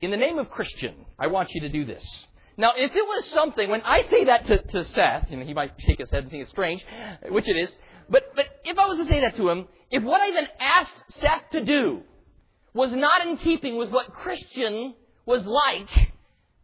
in 0.01 0.11
the 0.11 0.17
name 0.17 0.39
of 0.39 0.49
Christian, 0.49 0.95
I 1.19 1.27
want 1.27 1.53
you 1.53 1.61
to 1.61 1.69
do 1.69 1.85
this. 1.85 2.27
Now, 2.57 2.73
if 2.75 2.91
it 2.91 3.07
was 3.07 3.27
something, 3.27 3.69
when 3.69 3.83
I 3.83 4.01
say 4.05 4.25
that 4.25 4.47
to, 4.47 4.63
to 4.63 4.83
Seth, 4.85 5.31
you 5.31 5.37
know, 5.37 5.45
he 5.45 5.53
might 5.53 5.73
shake 5.79 5.99
his 5.99 6.11
head 6.11 6.23
and 6.23 6.31
think 6.31 6.41
it's 6.41 6.51
strange, 6.51 6.87
which 7.29 7.51
it 7.51 7.57
is, 7.59 7.79
but, 8.09 8.33
but 8.35 8.47
if 8.65 8.79
I 8.79 8.87
was 8.87 8.99
to 8.99 9.07
say 9.07 9.21
that 9.21 9.37
to 9.37 9.49
him, 9.49 9.67
if 9.91 10.03
what 10.03 10.21
I 10.21 10.31
then 10.33 10.49
asked 10.61 10.95
Seth 11.09 11.51
to 11.53 11.65
do 11.65 12.03
was 12.75 12.93
not 12.93 13.27
in 13.27 13.37
keeping 13.39 13.77
with 13.77 13.91
what 13.91 14.13
Christian 14.13 14.95
was 15.25 15.47
like, 15.47 16.13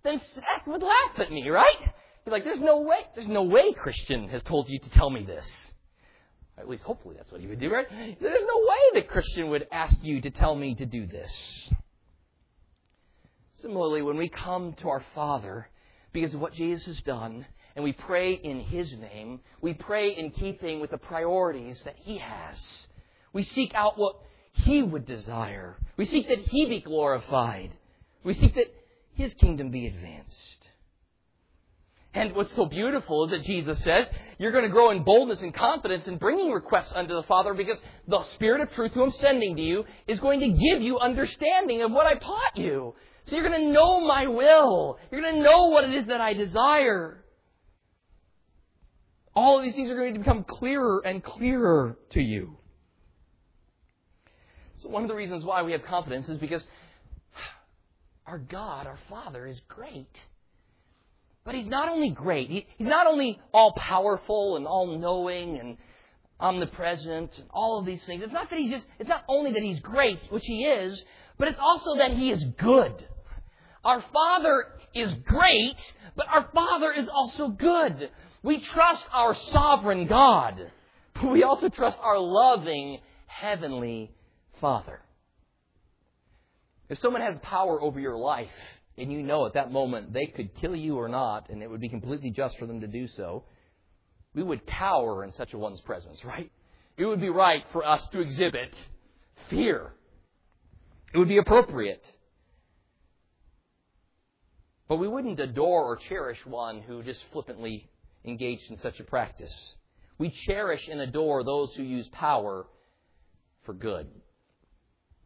then 0.02 0.20
Seth 0.34 0.66
would 0.66 0.82
laugh 0.82 1.18
at 1.18 1.30
me, 1.30 1.48
right? 1.48 1.92
He's 2.24 2.32
like, 2.32 2.44
there's 2.44 2.60
no 2.60 2.80
way, 2.80 2.98
there's 3.14 3.28
no 3.28 3.42
way 3.42 3.72
Christian 3.72 4.28
has 4.28 4.42
told 4.42 4.68
you 4.68 4.78
to 4.78 4.90
tell 4.90 5.10
me 5.10 5.24
this. 5.24 5.46
At 6.58 6.68
least 6.68 6.84
hopefully 6.84 7.16
that's 7.16 7.32
what 7.32 7.40
he 7.40 7.46
would 7.46 7.60
do, 7.60 7.72
right? 7.72 7.86
There's 7.90 8.46
no 8.46 8.58
way 8.58 9.00
that 9.00 9.08
Christian 9.08 9.48
would 9.50 9.66
ask 9.72 9.96
you 10.02 10.20
to 10.20 10.30
tell 10.30 10.54
me 10.54 10.74
to 10.76 10.86
do 10.86 11.06
this. 11.06 11.32
Similarly, 13.54 14.02
when 14.02 14.16
we 14.16 14.28
come 14.28 14.74
to 14.74 14.88
our 14.88 15.04
Father 15.14 15.68
because 16.12 16.34
of 16.34 16.40
what 16.40 16.52
Jesus 16.52 16.86
has 16.86 17.00
done, 17.02 17.46
and 17.74 17.84
we 17.84 17.92
pray 17.92 18.34
in 18.34 18.60
His 18.60 18.92
name, 18.92 19.40
we 19.60 19.74
pray 19.74 20.10
in 20.10 20.30
keeping 20.30 20.80
with 20.80 20.90
the 20.90 20.98
priorities 20.98 21.82
that 21.84 21.96
He 21.96 22.18
has. 22.18 22.86
We 23.32 23.42
seek 23.42 23.74
out 23.74 23.98
what 23.98 24.16
He 24.52 24.82
would 24.82 25.06
desire. 25.06 25.76
We 25.96 26.04
seek 26.04 26.28
that 26.28 26.38
He 26.38 26.66
be 26.66 26.80
glorified. 26.80 27.70
We 28.24 28.34
seek 28.34 28.54
that 28.54 28.72
His 29.14 29.34
kingdom 29.34 29.70
be 29.70 29.86
advanced. 29.86 30.62
And 32.14 32.34
what's 32.34 32.54
so 32.54 32.66
beautiful 32.66 33.24
is 33.24 33.30
that 33.30 33.42
Jesus 33.42 33.82
says 33.82 34.06
you're 34.38 34.52
going 34.52 34.64
to 34.64 34.70
grow 34.70 34.90
in 34.90 35.02
boldness 35.02 35.40
and 35.40 35.54
confidence 35.54 36.06
in 36.06 36.18
bringing 36.18 36.52
requests 36.52 36.92
unto 36.92 37.14
the 37.14 37.22
Father 37.22 37.54
because 37.54 37.78
the 38.06 38.22
Spirit 38.34 38.60
of 38.60 38.70
truth 38.72 38.92
who 38.92 39.02
I'm 39.02 39.12
sending 39.12 39.56
to 39.56 39.62
you 39.62 39.84
is 40.06 40.20
going 40.20 40.40
to 40.40 40.48
give 40.48 40.82
you 40.82 40.98
understanding 40.98 41.80
of 41.80 41.90
what 41.90 42.06
I 42.06 42.14
taught 42.14 42.56
you. 42.56 42.94
So 43.24 43.36
you're 43.36 43.48
going 43.48 43.62
to 43.62 43.72
know 43.72 44.00
my 44.00 44.26
will. 44.26 44.98
You're 45.10 45.22
going 45.22 45.36
to 45.36 45.42
know 45.42 45.68
what 45.68 45.84
it 45.84 45.94
is 45.94 46.06
that 46.06 46.20
I 46.20 46.34
desire. 46.34 47.21
All 49.34 49.58
of 49.58 49.64
these 49.64 49.74
things 49.74 49.90
are 49.90 49.96
going 49.96 50.14
to 50.14 50.20
become 50.20 50.44
clearer 50.44 51.02
and 51.04 51.22
clearer 51.22 51.96
to 52.10 52.20
you. 52.20 52.56
So 54.78 54.88
one 54.88 55.02
of 55.02 55.08
the 55.08 55.14
reasons 55.14 55.44
why 55.44 55.62
we 55.62 55.72
have 55.72 55.84
confidence 55.84 56.28
is 56.28 56.38
because 56.38 56.64
our 58.26 58.38
God, 58.38 58.86
our 58.86 58.98
Father, 59.08 59.46
is 59.46 59.60
great. 59.68 60.10
But 61.44 61.54
He's 61.54 61.66
not 61.66 61.88
only 61.88 62.10
great, 62.10 62.50
he, 62.50 62.66
He's 62.76 62.88
not 62.88 63.06
only 63.06 63.40
all 63.52 63.72
powerful 63.72 64.56
and 64.56 64.66
all 64.66 64.98
knowing 64.98 65.58
and 65.58 65.78
omnipresent 66.38 67.38
and 67.38 67.46
all 67.50 67.78
of 67.78 67.86
these 67.86 68.02
things. 68.04 68.22
It's 68.22 68.32
not 68.32 68.50
that 68.50 68.58
He's 68.58 68.70
just, 68.70 68.86
it's 68.98 69.08
not 69.08 69.24
only 69.28 69.52
that 69.52 69.62
He's 69.62 69.80
great, 69.80 70.18
which 70.30 70.44
He 70.44 70.64
is, 70.64 71.02
but 71.38 71.48
it's 71.48 71.60
also 71.60 71.96
that 71.96 72.12
He 72.12 72.30
is 72.30 72.44
good. 72.58 73.06
Our 73.84 74.04
Father 74.12 74.66
is 74.94 75.12
great, 75.24 75.76
but 76.16 76.28
our 76.28 76.48
Father 76.52 76.92
is 76.92 77.08
also 77.08 77.48
good. 77.48 78.10
We 78.42 78.58
trust 78.58 79.06
our 79.12 79.34
sovereign 79.34 80.06
God, 80.06 80.70
but 81.14 81.26
we 81.30 81.44
also 81.44 81.68
trust 81.68 81.98
our 82.00 82.18
loving 82.18 82.98
heavenly 83.26 84.10
Father. 84.60 85.00
If 86.88 86.98
someone 86.98 87.22
has 87.22 87.38
power 87.42 87.80
over 87.80 88.00
your 88.00 88.16
life, 88.16 88.50
and 88.98 89.12
you 89.12 89.22
know 89.22 89.46
at 89.46 89.54
that 89.54 89.72
moment 89.72 90.12
they 90.12 90.26
could 90.26 90.54
kill 90.56 90.76
you 90.76 90.96
or 90.96 91.08
not, 91.08 91.48
and 91.50 91.62
it 91.62 91.70
would 91.70 91.80
be 91.80 91.88
completely 91.88 92.30
just 92.30 92.58
for 92.58 92.66
them 92.66 92.80
to 92.80 92.86
do 92.86 93.06
so, 93.08 93.44
we 94.34 94.42
would 94.42 94.66
cower 94.66 95.24
in 95.24 95.32
such 95.32 95.52
a 95.52 95.58
one's 95.58 95.80
presence, 95.82 96.24
right? 96.24 96.50
It 96.96 97.06
would 97.06 97.20
be 97.20 97.28
right 97.28 97.64
for 97.72 97.86
us 97.86 98.06
to 98.08 98.20
exhibit 98.20 98.76
fear. 99.48 99.92
It 101.14 101.18
would 101.18 101.28
be 101.28 101.38
appropriate. 101.38 102.04
But 104.88 104.96
we 104.96 105.08
wouldn't 105.08 105.40
adore 105.40 105.84
or 105.84 105.96
cherish 105.96 106.44
one 106.44 106.82
who 106.82 107.02
just 107.02 107.22
flippantly 107.32 107.88
engaged 108.24 108.70
in 108.70 108.76
such 108.78 109.00
a 109.00 109.04
practice. 109.04 109.54
We 110.18 110.30
cherish 110.30 110.88
and 110.88 111.00
adore 111.00 111.42
those 111.42 111.74
who 111.74 111.82
use 111.82 112.08
power 112.08 112.66
for 113.64 113.74
good. 113.74 114.06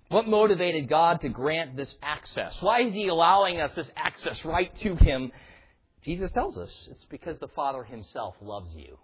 What 0.08 0.28
motivated 0.28 0.88
God 0.88 1.20
to 1.22 1.28
grant 1.28 1.76
this 1.76 1.94
access? 2.00 2.56
Why 2.60 2.82
is 2.82 2.94
He 2.94 3.08
allowing 3.08 3.60
us 3.60 3.74
this 3.74 3.90
access 3.96 4.44
right 4.44 4.74
to 4.80 4.94
Him? 4.94 5.32
Jesus 6.04 6.30
tells 6.30 6.56
us 6.56 6.70
it's 6.90 7.04
because 7.06 7.38
the 7.38 7.48
Father 7.48 7.82
Himself 7.82 8.36
loves 8.40 8.72
you. 8.74 8.98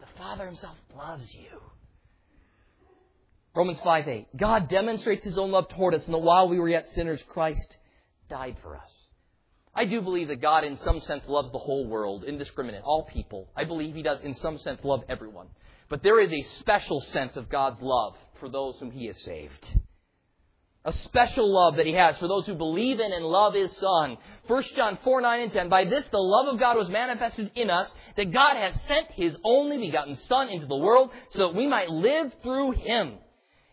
The 0.00 0.06
Father 0.18 0.46
Himself 0.46 0.76
loves 0.96 1.32
you. 1.32 1.60
Romans 3.54 3.80
5 3.80 4.08
8. 4.08 4.36
God 4.36 4.68
demonstrates 4.68 5.24
His 5.24 5.38
own 5.38 5.52
love 5.52 5.68
toward 5.68 5.94
us, 5.94 6.06
and 6.06 6.22
while 6.22 6.48
we 6.48 6.58
were 6.58 6.68
yet 6.68 6.86
sinners, 6.88 7.22
Christ 7.28 7.76
died 8.28 8.56
for 8.62 8.76
us. 8.76 8.90
I 9.74 9.84
do 9.84 10.00
believe 10.00 10.28
that 10.28 10.40
God, 10.40 10.64
in 10.64 10.76
some 10.78 11.00
sense, 11.00 11.28
loves 11.28 11.52
the 11.52 11.58
whole 11.58 11.86
world, 11.86 12.24
indiscriminate, 12.24 12.82
all 12.84 13.04
people. 13.04 13.48
I 13.56 13.64
believe 13.64 13.94
He 13.94 14.02
does, 14.02 14.20
in 14.22 14.34
some 14.34 14.58
sense, 14.58 14.84
love 14.84 15.04
everyone. 15.08 15.48
But 15.88 16.02
there 16.02 16.20
is 16.20 16.32
a 16.32 16.42
special 16.58 17.00
sense 17.00 17.36
of 17.36 17.48
God's 17.48 17.80
love 17.80 18.16
for 18.40 18.48
those 18.48 18.78
whom 18.78 18.90
He 18.90 19.06
has 19.06 19.22
saved 19.22 19.78
a 20.88 20.92
special 20.92 21.52
love 21.52 21.76
that 21.76 21.86
he 21.86 21.92
has 21.92 22.16
for 22.16 22.28
those 22.28 22.46
who 22.46 22.54
believe 22.54 22.98
in 22.98 23.12
and 23.12 23.24
love 23.24 23.52
his 23.52 23.70
son. 23.76 24.16
1 24.46 24.62
John 24.74 24.98
4, 25.04 25.20
9, 25.20 25.40
and 25.40 25.52
10. 25.52 25.68
By 25.68 25.84
this 25.84 26.08
the 26.08 26.18
love 26.18 26.48
of 26.48 26.58
God 26.58 26.78
was 26.78 26.88
manifested 26.88 27.50
in 27.54 27.68
us, 27.68 27.92
that 28.16 28.32
God 28.32 28.56
has 28.56 28.74
sent 28.86 29.06
his 29.10 29.36
only 29.44 29.76
begotten 29.78 30.16
son 30.16 30.48
into 30.48 30.66
the 30.66 30.76
world 30.76 31.10
so 31.30 31.40
that 31.40 31.54
we 31.54 31.66
might 31.66 31.90
live 31.90 32.32
through 32.42 32.72
him. 32.72 33.14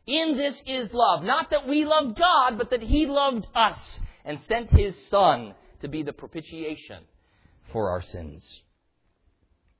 In 0.05 0.36
this 0.36 0.62
is 0.65 0.93
love. 0.93 1.23
Not 1.23 1.51
that 1.51 1.67
we 1.67 1.86
loved 1.86 2.17
God, 2.17 2.58
but 2.58 2.71
that 2.71 2.84
he 2.84 3.05
loved 3.05 3.47
us 3.55 3.99
and 4.25 4.39
sent 4.47 4.69
his 4.71 4.95
son 5.08 5.55
to 5.81 5.88
be 5.88 6.03
the 6.03 6.13
propitiation 6.13 7.03
for 7.71 7.89
our 7.89 8.01
sins. 8.01 8.61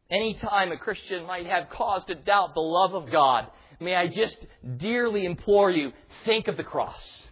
Any 0.10 0.36
time 0.36 0.72
a 0.72 0.78
Christian 0.78 1.26
might 1.26 1.48
have 1.48 1.70
cause 1.70 2.06
to 2.06 2.16
doubt 2.16 2.54
the 2.54 2.62
love 2.62 2.94
of 2.94 3.12
God, 3.12 3.48
may 3.80 3.96
I 3.96 4.08
just 4.08 4.38
dearly 4.78 5.26
implore 5.26 5.72
you, 5.72 5.92
think 6.26 6.48
of 6.48 6.58
the 6.58 6.64
cross. 6.64 7.28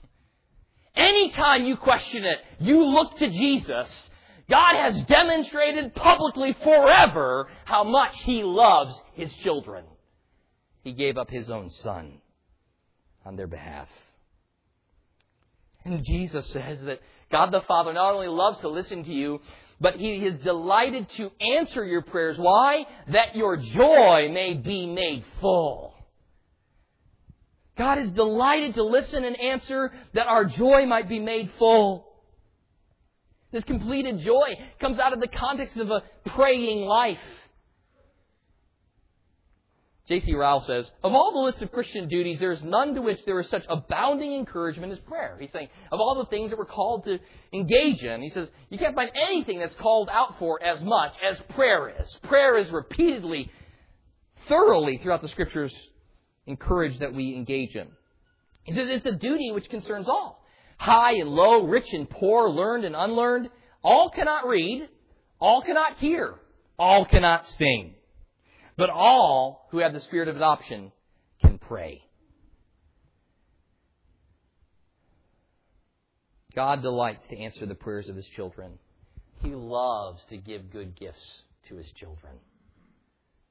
Anytime 0.95 1.65
you 1.65 1.77
question 1.77 2.23
it, 2.23 2.39
you 2.59 2.83
look 2.83 3.17
to 3.17 3.29
Jesus. 3.29 4.09
God 4.49 4.75
has 4.75 5.01
demonstrated 5.03 5.95
publicly 5.95 6.53
forever 6.63 7.47
how 7.65 7.83
much 7.83 8.21
He 8.23 8.43
loves 8.43 8.99
His 9.13 9.33
children. 9.35 9.85
He 10.83 10.93
gave 10.93 11.17
up 11.17 11.29
His 11.29 11.49
own 11.49 11.69
Son 11.69 12.19
on 13.25 13.35
their 13.35 13.47
behalf. 13.47 13.87
And 15.85 16.03
Jesus 16.03 16.45
says 16.47 16.81
that 16.83 16.99
God 17.33 17.51
the 17.51 17.61
Father 17.61 17.91
not 17.93 18.13
only 18.13 18.27
loves 18.27 18.59
to 18.59 18.69
listen 18.69 19.03
to 19.05 19.11
you, 19.11 19.41
but 19.81 19.95
He 19.95 20.23
is 20.23 20.39
delighted 20.43 21.09
to 21.17 21.31
answer 21.41 21.83
your 21.83 22.03
prayers. 22.03 22.37
Why? 22.37 22.85
That 23.07 23.35
your 23.35 23.57
joy 23.57 24.29
may 24.31 24.53
be 24.53 24.85
made 24.85 25.25
full. 25.41 25.95
God 27.75 27.97
is 27.97 28.11
delighted 28.11 28.75
to 28.75 28.83
listen 28.83 29.25
and 29.25 29.35
answer 29.39 29.91
that 30.13 30.27
our 30.27 30.45
joy 30.45 30.85
might 30.85 31.09
be 31.09 31.19
made 31.19 31.49
full. 31.57 32.07
This 33.51 33.63
completed 33.63 34.19
joy 34.19 34.53
comes 34.79 34.99
out 34.99 35.11
of 35.11 35.19
the 35.19 35.27
context 35.27 35.77
of 35.77 35.89
a 35.89 36.03
praying 36.27 36.85
life. 36.85 37.17
J.C. 40.07 40.33
Ryle 40.33 40.59
says, 40.61 40.85
of 41.01 41.13
all 41.13 41.31
the 41.31 41.39
list 41.39 41.61
of 41.61 41.71
Christian 41.71 42.09
duties, 42.09 42.37
there 42.39 42.51
is 42.51 42.61
none 42.61 42.93
to 42.95 43.01
which 43.01 43.23
there 43.25 43.39
is 43.39 43.47
such 43.49 43.63
abounding 43.69 44.33
encouragement 44.33 44.91
as 44.91 44.99
prayer. 44.99 45.37
He's 45.39 45.51
saying, 45.53 45.69
of 45.93 46.01
all 46.01 46.15
the 46.15 46.25
things 46.25 46.49
that 46.49 46.59
we're 46.59 46.65
called 46.65 47.05
to 47.05 47.19
engage 47.53 48.03
in, 48.03 48.21
he 48.21 48.29
says, 48.29 48.49
you 48.69 48.77
can't 48.77 48.95
find 48.95 49.11
anything 49.15 49.59
that's 49.59 49.75
called 49.75 50.09
out 50.11 50.37
for 50.39 50.61
as 50.61 50.81
much 50.81 51.13
as 51.25 51.39
prayer 51.55 51.93
is. 52.01 52.17
Prayer 52.23 52.57
is 52.57 52.69
repeatedly, 52.69 53.49
thoroughly 54.49 54.97
throughout 54.97 55.21
the 55.21 55.29
scriptures 55.29 55.73
encouraged 56.47 56.99
that 56.99 57.13
we 57.13 57.35
engage 57.35 57.73
in. 57.75 57.87
He 58.63 58.73
says 58.73 58.89
it's 58.89 59.05
a 59.05 59.15
duty 59.15 59.51
which 59.51 59.69
concerns 59.69 60.09
all. 60.09 60.43
High 60.77 61.13
and 61.13 61.29
low, 61.29 61.63
rich 61.65 61.93
and 61.93 62.09
poor, 62.09 62.49
learned 62.49 62.83
and 62.83 62.93
unlearned, 62.95 63.49
all 63.81 64.09
cannot 64.09 64.47
read, 64.47 64.89
all 65.39 65.61
cannot 65.61 65.97
hear, 65.99 66.35
all 66.77 67.05
cannot 67.05 67.47
sing. 67.47 67.95
But 68.77 68.89
all 68.89 69.67
who 69.71 69.79
have 69.79 69.93
the 69.93 70.01
spirit 70.01 70.27
of 70.27 70.35
adoption 70.35 70.91
can 71.41 71.57
pray. 71.57 72.03
God 76.55 76.81
delights 76.81 77.25
to 77.29 77.37
answer 77.37 77.65
the 77.65 77.75
prayers 77.75 78.09
of 78.09 78.15
his 78.15 78.27
children. 78.35 78.77
He 79.41 79.49
loves 79.49 80.21
to 80.29 80.37
give 80.37 80.71
good 80.71 80.95
gifts 80.95 81.41
to 81.69 81.75
his 81.75 81.91
children. 81.99 82.33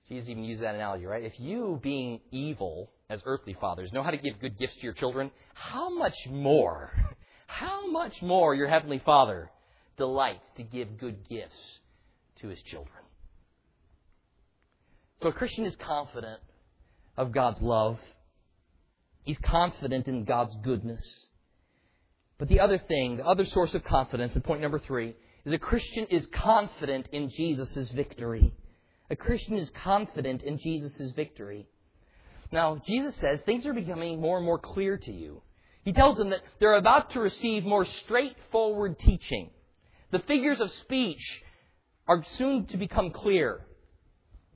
Jesus 0.08 0.28
even 0.28 0.44
used 0.44 0.62
that 0.62 0.74
analogy, 0.74 1.06
right? 1.06 1.24
If 1.24 1.38
you, 1.38 1.80
being 1.82 2.20
evil 2.30 2.90
as 3.08 3.22
earthly 3.24 3.56
fathers 3.60 3.92
know 3.92 4.02
how 4.02 4.10
to 4.10 4.16
give 4.16 4.40
good 4.40 4.58
gifts 4.58 4.76
to 4.76 4.82
your 4.82 4.92
children, 4.92 5.30
how 5.54 5.96
much 5.96 6.14
more, 6.28 6.90
how 7.46 7.90
much 7.90 8.20
more 8.22 8.54
your 8.54 8.68
Heavenly 8.68 9.00
Father 9.04 9.50
delights 9.96 10.44
to 10.56 10.62
give 10.62 10.98
good 10.98 11.28
gifts 11.28 11.56
to 12.40 12.48
His 12.48 12.60
children. 12.62 13.01
So 15.22 15.28
a 15.28 15.32
Christian 15.32 15.64
is 15.66 15.76
confident 15.76 16.40
of 17.16 17.30
God's 17.30 17.62
love. 17.62 18.00
He's 19.22 19.38
confident 19.38 20.08
in 20.08 20.24
God's 20.24 20.56
goodness. 20.64 21.02
But 22.38 22.48
the 22.48 22.58
other 22.58 22.78
thing, 22.78 23.18
the 23.18 23.26
other 23.26 23.44
source 23.44 23.72
of 23.74 23.84
confidence, 23.84 24.34
and 24.34 24.42
point 24.42 24.62
number 24.62 24.80
three, 24.80 25.14
is 25.44 25.52
a 25.52 25.58
Christian 25.58 26.06
is 26.06 26.26
confident 26.26 27.08
in 27.12 27.30
Jesus' 27.30 27.90
victory. 27.90 28.52
A 29.10 29.16
Christian 29.16 29.58
is 29.58 29.70
confident 29.70 30.42
in 30.42 30.58
Jesus' 30.58 31.12
victory. 31.14 31.68
Now, 32.50 32.82
Jesus 32.84 33.14
says 33.20 33.40
things 33.42 33.64
are 33.64 33.74
becoming 33.74 34.20
more 34.20 34.38
and 34.38 34.46
more 34.46 34.58
clear 34.58 34.98
to 34.98 35.12
you. 35.12 35.40
He 35.84 35.92
tells 35.92 36.16
them 36.16 36.30
that 36.30 36.40
they're 36.58 36.74
about 36.74 37.10
to 37.12 37.20
receive 37.20 37.64
more 37.64 37.84
straightforward 37.84 38.98
teaching. 38.98 39.50
The 40.10 40.18
figures 40.20 40.60
of 40.60 40.72
speech 40.72 41.42
are 42.08 42.24
soon 42.36 42.66
to 42.66 42.76
become 42.76 43.10
clear. 43.10 43.66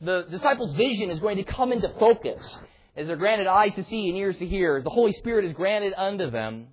The 0.00 0.26
disciples' 0.30 0.74
vision 0.74 1.10
is 1.10 1.20
going 1.20 1.36
to 1.36 1.44
come 1.44 1.72
into 1.72 1.88
focus 1.98 2.44
as 2.96 3.06
they're 3.06 3.16
granted 3.16 3.46
eyes 3.46 3.74
to 3.74 3.82
see 3.82 4.08
and 4.08 4.16
ears 4.16 4.38
to 4.38 4.46
hear, 4.46 4.76
as 4.76 4.84
the 4.84 4.90
Holy 4.90 5.12
Spirit 5.12 5.44
is 5.44 5.52
granted 5.52 5.94
unto 5.96 6.30
them. 6.30 6.68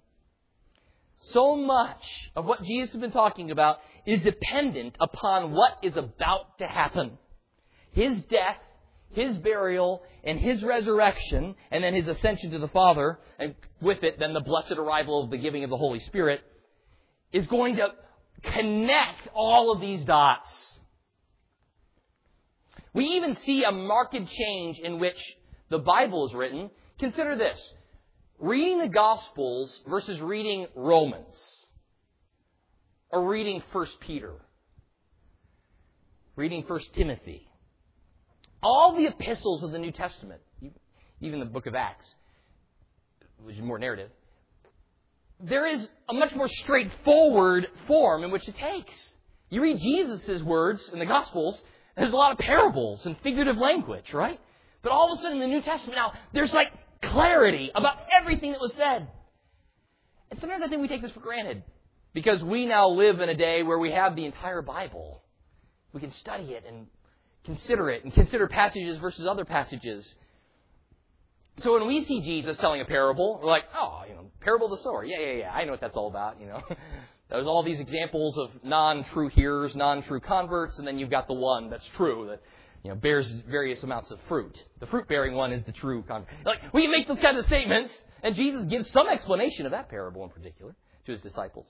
So 1.20 1.56
much 1.56 2.04
of 2.36 2.46
what 2.46 2.64
Jesus 2.64 2.92
has 2.94 3.02
been 3.02 3.12
talking 3.12 3.52
about 3.52 3.80
is 4.06 4.22
dependent 4.22 4.98
upon 5.00 5.52
what 5.52 5.78
is 5.82 5.96
about 5.96 6.58
to 6.60 6.68
happen. 6.68 7.18
His 7.92 8.22
death, 8.24 8.58
His 9.14 9.38
burial, 9.38 10.04
and 10.24 10.40
His 10.40 10.64
resurrection, 10.64 11.56
and 11.72 11.84
then 11.84 11.94
His 11.94 12.08
ascension 12.08 12.52
to 12.52 12.60
the 12.60 12.68
Father, 12.68 13.20
and 13.40 13.56
with 13.82 14.04
it, 14.04 14.20
then 14.20 14.34
the 14.34 14.42
blessed 14.42 14.74
arrival 14.74 15.24
of 15.24 15.30
the 15.30 15.38
giving 15.38 15.64
of 15.64 15.70
the 15.70 15.78
Holy 15.78 16.00
Spirit, 16.00 16.42
is 17.32 17.48
going 17.48 17.78
to 17.78 17.88
connect 18.42 19.30
all 19.34 19.72
of 19.72 19.80
these 19.80 20.04
dots. 20.04 20.50
We 22.94 23.06
even 23.06 23.36
see 23.38 23.64
a 23.64 23.72
marked 23.72 24.14
change 24.14 24.80
in 24.80 25.00
which 25.00 25.18
the 25.70 25.80
Bible 25.80 26.28
is 26.28 26.34
written. 26.34 26.70
Consider 27.00 27.36
this 27.36 27.60
reading 28.40 28.80
the 28.80 28.90
Gospels 28.90 29.82
versus 29.88 30.22
reading 30.22 30.68
Romans 30.76 31.36
or 33.10 33.28
reading 33.28 33.64
1 33.72 33.88
Peter, 34.02 34.34
reading 36.36 36.64
1 36.64 36.80
Timothy. 36.94 37.48
All 38.62 38.96
the 38.96 39.08
epistles 39.08 39.64
of 39.64 39.72
the 39.72 39.80
New 39.80 39.92
Testament, 39.92 40.42
even 41.20 41.40
the 41.40 41.46
book 41.46 41.66
of 41.66 41.76
Acts, 41.76 42.06
which 43.44 43.56
is 43.56 43.62
more 43.62 43.80
narrative, 43.80 44.10
there 45.40 45.66
is 45.66 45.88
a 46.08 46.14
much 46.14 46.34
more 46.36 46.48
straightforward 46.48 47.68
form 47.88 48.24
in 48.24 48.32
which 48.32 48.48
it 48.48 48.56
takes. 48.56 48.94
You 49.50 49.62
read 49.62 49.80
Jesus' 49.80 50.42
words 50.42 50.90
in 50.94 51.00
the 51.00 51.06
Gospels, 51.06 51.62
there's 51.96 52.12
a 52.12 52.16
lot 52.16 52.32
of 52.32 52.38
parables 52.40 53.06
and 53.06 53.16
figurative 53.22 53.58
language, 53.58 54.14
right? 54.14 54.40
But 54.82 54.92
all 54.92 55.12
of 55.12 55.20
a 55.20 55.22
sudden 55.22 55.42
in 55.42 55.50
the 55.50 55.56
New 55.56 55.62
Testament 55.62 55.96
now, 55.96 56.14
there's 56.34 56.54
like 56.54 56.68
clarity 57.02 57.72
about 57.76 57.98
everything 58.12 58.52
that 58.52 58.62
was 58.62 58.74
said. 58.74 59.08
And 60.32 60.40
sometimes 60.40 60.64
I 60.64 60.68
think 60.68 60.82
we 60.82 60.88
take 60.88 61.02
this 61.02 61.12
for 61.12 61.20
granted 61.20 61.64
because 62.14 62.44
we 62.44 62.66
now 62.66 62.90
live 62.90 63.20
in 63.20 63.30
a 63.30 63.36
day 63.36 63.64
where 63.64 63.78
we 63.78 63.92
have 63.92 64.16
the 64.16 64.26
entire 64.26 64.62
Bible. 64.62 65.22
We 65.94 66.02
can 66.02 66.12
study 66.12 66.54
it 66.54 66.64
and 66.68 66.88
consider 67.46 67.90
it 67.90 68.04
and 68.04 68.14
consider 68.14 68.48
passages 68.48 68.98
versus 68.98 69.28
other 69.28 69.46
passages. 69.46 70.12
So 71.60 71.74
when 71.74 71.88
we 71.88 72.04
see 72.04 72.22
Jesus 72.22 72.58
telling 72.58 72.82
a 72.82 72.86
parable, 72.86 73.40
we're 73.42 73.50
like, 73.50 73.66
oh, 73.76 74.04
you 74.10 74.16
know, 74.16 74.32
parable 74.42 74.72
of 74.72 74.78
the 74.78 74.84
sower. 74.84 75.06
Yeah, 75.06 75.20
yeah, 75.20 75.34
yeah. 75.34 75.52
I 75.52 75.66
know 75.66 75.72
what 75.72 75.82
that's 75.82 75.96
all 75.96 76.08
about, 76.08 76.40
you 76.42 76.48
know. 76.48 76.64
There's 77.34 77.48
all 77.48 77.64
these 77.64 77.80
examples 77.80 78.38
of 78.38 78.52
non-true 78.64 79.30
hearers, 79.30 79.76
non-true 79.76 80.20
converts, 80.20 80.78
and 80.78 80.88
then 80.88 81.00
you've 81.00 81.10
got 81.10 81.28
the 81.28 81.34
one 81.34 81.72
that's 81.72 81.86
true 81.98 82.28
that 82.30 82.42
you 82.84 82.92
know 82.92 82.96
bears 82.96 83.30
various 83.50 83.82
amounts 83.82 84.12
of 84.12 84.20
fruit. 84.28 84.56
The 84.80 84.86
fruit-bearing 84.86 85.34
one 85.34 85.52
is 85.52 85.64
the 85.64 85.72
true 85.72 86.04
convert. 86.04 86.30
Like 86.46 86.60
we 86.74 86.86
make 86.88 87.08
those 87.08 87.18
kinds 87.18 87.40
of 87.40 87.46
statements, 87.46 87.92
and 88.22 88.36
Jesus 88.36 88.66
gives 88.66 88.88
some 88.92 89.10
explanation 89.10 89.66
of 89.66 89.72
that 89.72 89.90
parable 89.90 90.24
in 90.24 90.30
particular 90.30 90.76
to 91.06 91.12
his 91.12 91.22
disciples. 91.22 91.66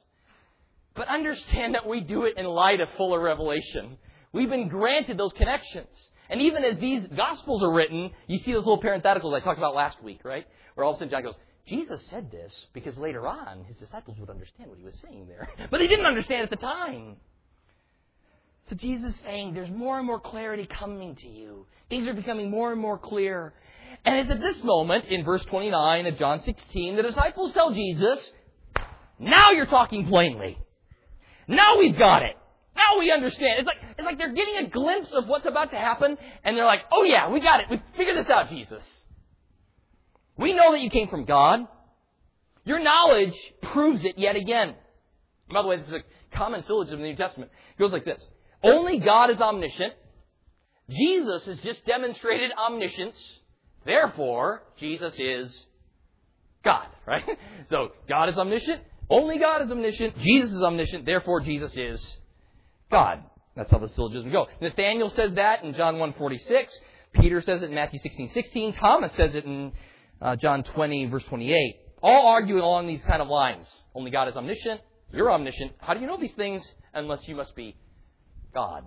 But 0.95 1.07
understand 1.07 1.75
that 1.75 1.87
we 1.87 2.01
do 2.01 2.25
it 2.25 2.37
in 2.37 2.45
light 2.45 2.81
of 2.81 2.89
fuller 2.97 3.21
revelation. 3.21 3.97
We've 4.33 4.49
been 4.49 4.67
granted 4.67 5.17
those 5.17 5.31
connections. 5.31 5.87
And 6.29 6.41
even 6.41 6.65
as 6.65 6.77
these 6.77 7.07
Gospels 7.07 7.63
are 7.63 7.71
written, 7.71 8.11
you 8.27 8.37
see 8.37 8.51
those 8.51 8.65
little 8.65 8.81
parentheticals 8.81 9.33
I 9.33 9.39
talked 9.39 9.59
about 9.59 9.75
last 9.75 10.03
week, 10.03 10.25
right? 10.25 10.45
Where 10.75 10.83
all 10.83 10.91
of 10.91 10.97
a 10.97 10.99
sudden 10.99 11.11
John 11.11 11.23
goes, 11.23 11.35
Jesus 11.65 12.05
said 12.07 12.29
this 12.29 12.67
because 12.73 12.97
later 12.97 13.25
on 13.25 13.63
his 13.65 13.77
disciples 13.77 14.17
would 14.19 14.29
understand 14.29 14.69
what 14.69 14.77
he 14.77 14.83
was 14.83 14.99
saying 15.01 15.27
there. 15.27 15.47
But 15.71 15.79
they 15.79 15.87
didn't 15.87 16.05
understand 16.05 16.43
at 16.43 16.49
the 16.49 16.57
time. 16.57 17.17
So 18.69 18.75
Jesus 18.75 19.13
is 19.13 19.19
saying 19.21 19.53
there's 19.53 19.71
more 19.71 19.97
and 19.97 20.07
more 20.07 20.19
clarity 20.19 20.65
coming 20.65 21.15
to 21.15 21.27
you. 21.27 21.65
Things 21.89 22.07
are 22.07 22.13
becoming 22.13 22.49
more 22.49 22.71
and 22.71 22.79
more 22.79 22.97
clear. 22.97 23.53
And 24.05 24.19
it's 24.19 24.29
at 24.29 24.41
this 24.41 24.63
moment, 24.63 25.05
in 25.05 25.23
verse 25.23 25.43
29 25.45 26.05
of 26.07 26.17
John 26.17 26.41
16, 26.41 26.95
the 26.95 27.03
disciples 27.03 27.53
tell 27.53 27.73
Jesus, 27.73 28.31
now 29.19 29.51
you're 29.51 29.65
talking 29.65 30.07
plainly. 30.07 30.57
Now 31.47 31.77
we've 31.77 31.97
got 31.97 32.23
it. 32.23 32.35
Now 32.75 32.99
we 32.99 33.11
understand. 33.11 33.59
It's 33.59 33.67
like, 33.67 33.77
it's 33.97 34.05
like 34.05 34.17
they're 34.17 34.33
getting 34.33 34.65
a 34.65 34.67
glimpse 34.67 35.11
of 35.13 35.27
what's 35.27 35.45
about 35.45 35.71
to 35.71 35.77
happen, 35.77 36.17
and 36.43 36.57
they're 36.57 36.65
like, 36.65 36.81
oh 36.91 37.03
yeah, 37.03 37.29
we 37.29 37.39
got 37.39 37.59
it. 37.59 37.67
We 37.69 37.81
figured 37.95 38.17
this 38.17 38.29
out, 38.29 38.49
Jesus. 38.49 38.83
We 40.37 40.53
know 40.53 40.71
that 40.71 40.81
you 40.81 40.89
came 40.89 41.07
from 41.07 41.25
God. 41.25 41.67
Your 42.65 42.79
knowledge 42.79 43.35
proves 43.61 44.03
it 44.03 44.17
yet 44.17 44.35
again. 44.35 44.75
By 45.51 45.61
the 45.61 45.67
way, 45.67 45.77
this 45.77 45.87
is 45.87 45.93
a 45.93 46.03
common 46.31 46.63
syllogism 46.63 46.99
in 46.99 47.03
the 47.03 47.09
New 47.09 47.15
Testament. 47.15 47.51
It 47.77 47.79
goes 47.79 47.91
like 47.91 48.05
this. 48.05 48.25
Only 48.63 48.99
God 48.99 49.29
is 49.29 49.39
omniscient. 49.39 49.93
Jesus 50.89 51.45
has 51.45 51.59
just 51.59 51.85
demonstrated 51.85 52.51
omniscience. 52.57 53.39
Therefore, 53.85 54.63
Jesus 54.77 55.19
is 55.19 55.65
God, 56.63 56.87
right? 57.07 57.23
So, 57.69 57.91
God 58.07 58.29
is 58.29 58.37
omniscient. 58.37 58.81
Only 59.09 59.37
God 59.37 59.61
is 59.61 59.71
omniscient. 59.71 60.17
Jesus 60.19 60.53
is 60.53 60.61
omniscient. 60.61 61.05
Therefore, 61.05 61.41
Jesus 61.41 61.75
is 61.77 62.17
God. 62.89 63.23
That's 63.55 63.69
how 63.69 63.79
the 63.79 63.89
syllogism 63.89 64.31
go. 64.31 64.47
Nathaniel 64.61 65.09
says 65.09 65.33
that 65.33 65.63
in 65.63 65.73
John 65.75 65.95
1.46. 65.95 66.67
Peter 67.13 67.41
says 67.41 67.61
it 67.61 67.69
in 67.69 67.75
Matthew 67.75 67.99
16.16. 67.99 68.77
Thomas 68.77 69.11
says 69.13 69.35
it 69.35 69.45
in 69.45 69.73
uh, 70.23 70.35
John 70.37 70.63
20, 70.63 71.07
verse 71.07 71.23
28. 71.25 71.75
All 72.01 72.27
argue 72.27 72.57
along 72.57 72.87
these 72.87 73.03
kind 73.03 73.21
of 73.21 73.27
lines. 73.27 73.67
Only 73.93 74.09
God 74.09 74.27
is 74.27 74.35
omniscient. 74.35 74.81
You're 75.11 75.31
omniscient. 75.31 75.73
How 75.77 75.93
do 75.93 75.99
you 75.99 76.07
know 76.07 76.17
these 76.17 76.33
things 76.33 76.63
unless 76.93 77.27
you 77.27 77.35
must 77.35 77.55
be 77.55 77.75
God? 78.53 78.85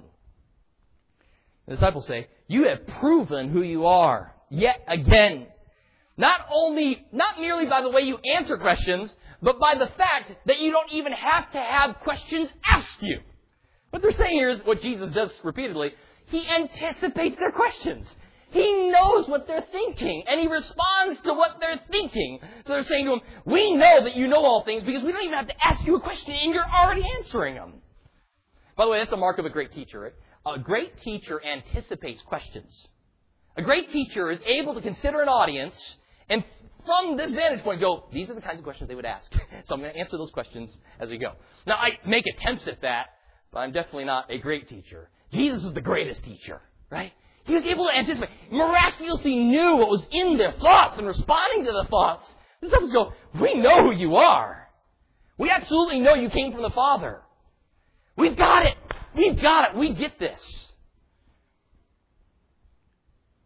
The 1.68 1.74
disciples 1.74 2.06
say, 2.06 2.28
You 2.48 2.68
have 2.68 2.86
proven 2.86 3.50
who 3.50 3.62
you 3.62 3.86
are 3.86 4.34
yet 4.50 4.80
again. 4.88 5.46
Not 6.16 6.40
only, 6.50 7.06
not 7.12 7.38
merely 7.38 7.66
by 7.66 7.82
the 7.82 7.90
way 7.90 8.02
you 8.02 8.18
answer 8.34 8.56
questions, 8.56 9.14
but 9.42 9.60
by 9.60 9.74
the 9.74 9.86
fact 9.86 10.34
that 10.46 10.58
you 10.58 10.72
don't 10.72 10.92
even 10.92 11.12
have 11.12 11.52
to 11.52 11.58
have 11.58 12.00
questions 12.00 12.48
asked 12.70 13.02
you. 13.02 13.20
What 13.90 14.00
they're 14.00 14.12
saying 14.12 14.36
here 14.36 14.48
is 14.48 14.64
what 14.64 14.80
Jesus 14.80 15.10
does 15.12 15.38
repeatedly. 15.44 15.92
He 16.26 16.48
anticipates 16.48 17.38
their 17.38 17.52
questions. 17.52 18.06
He 18.50 18.90
knows 18.90 19.28
what 19.28 19.46
they're 19.46 19.66
thinking, 19.72 20.24
and 20.28 20.40
he 20.40 20.46
responds 20.46 21.20
to 21.24 21.34
what 21.34 21.56
they're 21.60 21.80
thinking. 21.90 22.38
So 22.66 22.72
they're 22.72 22.84
saying 22.84 23.04
to 23.06 23.14
him, 23.14 23.20
We 23.44 23.74
know 23.74 24.04
that 24.04 24.16
you 24.16 24.28
know 24.28 24.44
all 24.44 24.62
things 24.62 24.82
because 24.82 25.02
we 25.02 25.12
don't 25.12 25.24
even 25.24 25.36
have 25.36 25.48
to 25.48 25.66
ask 25.66 25.84
you 25.84 25.96
a 25.96 26.00
question, 26.00 26.32
and 26.32 26.54
you're 26.54 26.64
already 26.64 27.04
answering 27.18 27.56
them. 27.56 27.74
By 28.76 28.84
the 28.84 28.90
way, 28.90 28.98
that's 28.98 29.12
a 29.12 29.16
mark 29.16 29.38
of 29.38 29.46
a 29.46 29.50
great 29.50 29.72
teacher. 29.72 30.00
Right? 30.00 30.12
A 30.46 30.58
great 30.58 30.96
teacher 30.98 31.42
anticipates 31.44 32.22
questions. 32.22 32.88
A 33.56 33.62
great 33.62 33.90
teacher 33.90 34.30
is 34.30 34.40
able 34.46 34.74
to 34.74 34.80
consider 34.80 35.22
an 35.22 35.28
audience 35.28 35.74
and 36.28 36.44
from 36.84 37.16
this 37.16 37.32
vantage 37.32 37.62
point 37.62 37.80
go, 37.80 38.04
these 38.12 38.30
are 38.30 38.34
the 38.34 38.40
kinds 38.40 38.58
of 38.58 38.64
questions 38.64 38.88
they 38.88 38.94
would 38.94 39.04
ask. 39.04 39.30
so 39.64 39.74
I'm 39.74 39.80
going 39.80 39.92
to 39.92 39.98
answer 39.98 40.16
those 40.16 40.30
questions 40.30 40.70
as 41.00 41.10
we 41.10 41.18
go. 41.18 41.32
Now, 41.66 41.74
I 41.74 41.90
make 42.06 42.24
attempts 42.26 42.66
at 42.68 42.80
that, 42.82 43.06
but 43.52 43.60
I'm 43.60 43.72
definitely 43.72 44.04
not 44.04 44.30
a 44.30 44.38
great 44.38 44.68
teacher. 44.68 45.10
Jesus 45.32 45.62
was 45.62 45.72
the 45.72 45.80
greatest 45.80 46.24
teacher, 46.24 46.60
right? 46.90 47.12
He 47.46 47.54
was 47.54 47.64
able 47.64 47.86
to 47.86 47.96
anticipate, 47.96 48.30
miraculously 48.50 49.36
knew 49.36 49.76
what 49.76 49.88
was 49.88 50.06
in 50.10 50.36
their 50.36 50.52
thoughts 50.52 50.98
and 50.98 51.06
responding 51.06 51.64
to 51.64 51.72
the 51.72 51.86
thoughts. 51.88 52.24
The 52.60 52.66
disciples 52.66 52.90
go, 52.90 53.12
we 53.40 53.54
know 53.54 53.82
who 53.82 53.92
you 53.92 54.16
are. 54.16 54.68
We 55.38 55.50
absolutely 55.50 56.00
know 56.00 56.14
you 56.14 56.28
came 56.28 56.52
from 56.52 56.62
the 56.62 56.70
Father. 56.70 57.20
We've 58.16 58.36
got 58.36 58.66
it. 58.66 58.74
We've 59.14 59.40
got 59.40 59.70
it. 59.70 59.76
We 59.78 59.94
get 59.94 60.18
this. 60.18 60.40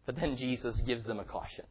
But 0.05 0.15
then 0.15 0.35
Jesus 0.35 0.79
gives 0.87 1.03
them 1.03 1.19
a 1.19 1.23
caution. 1.23 1.65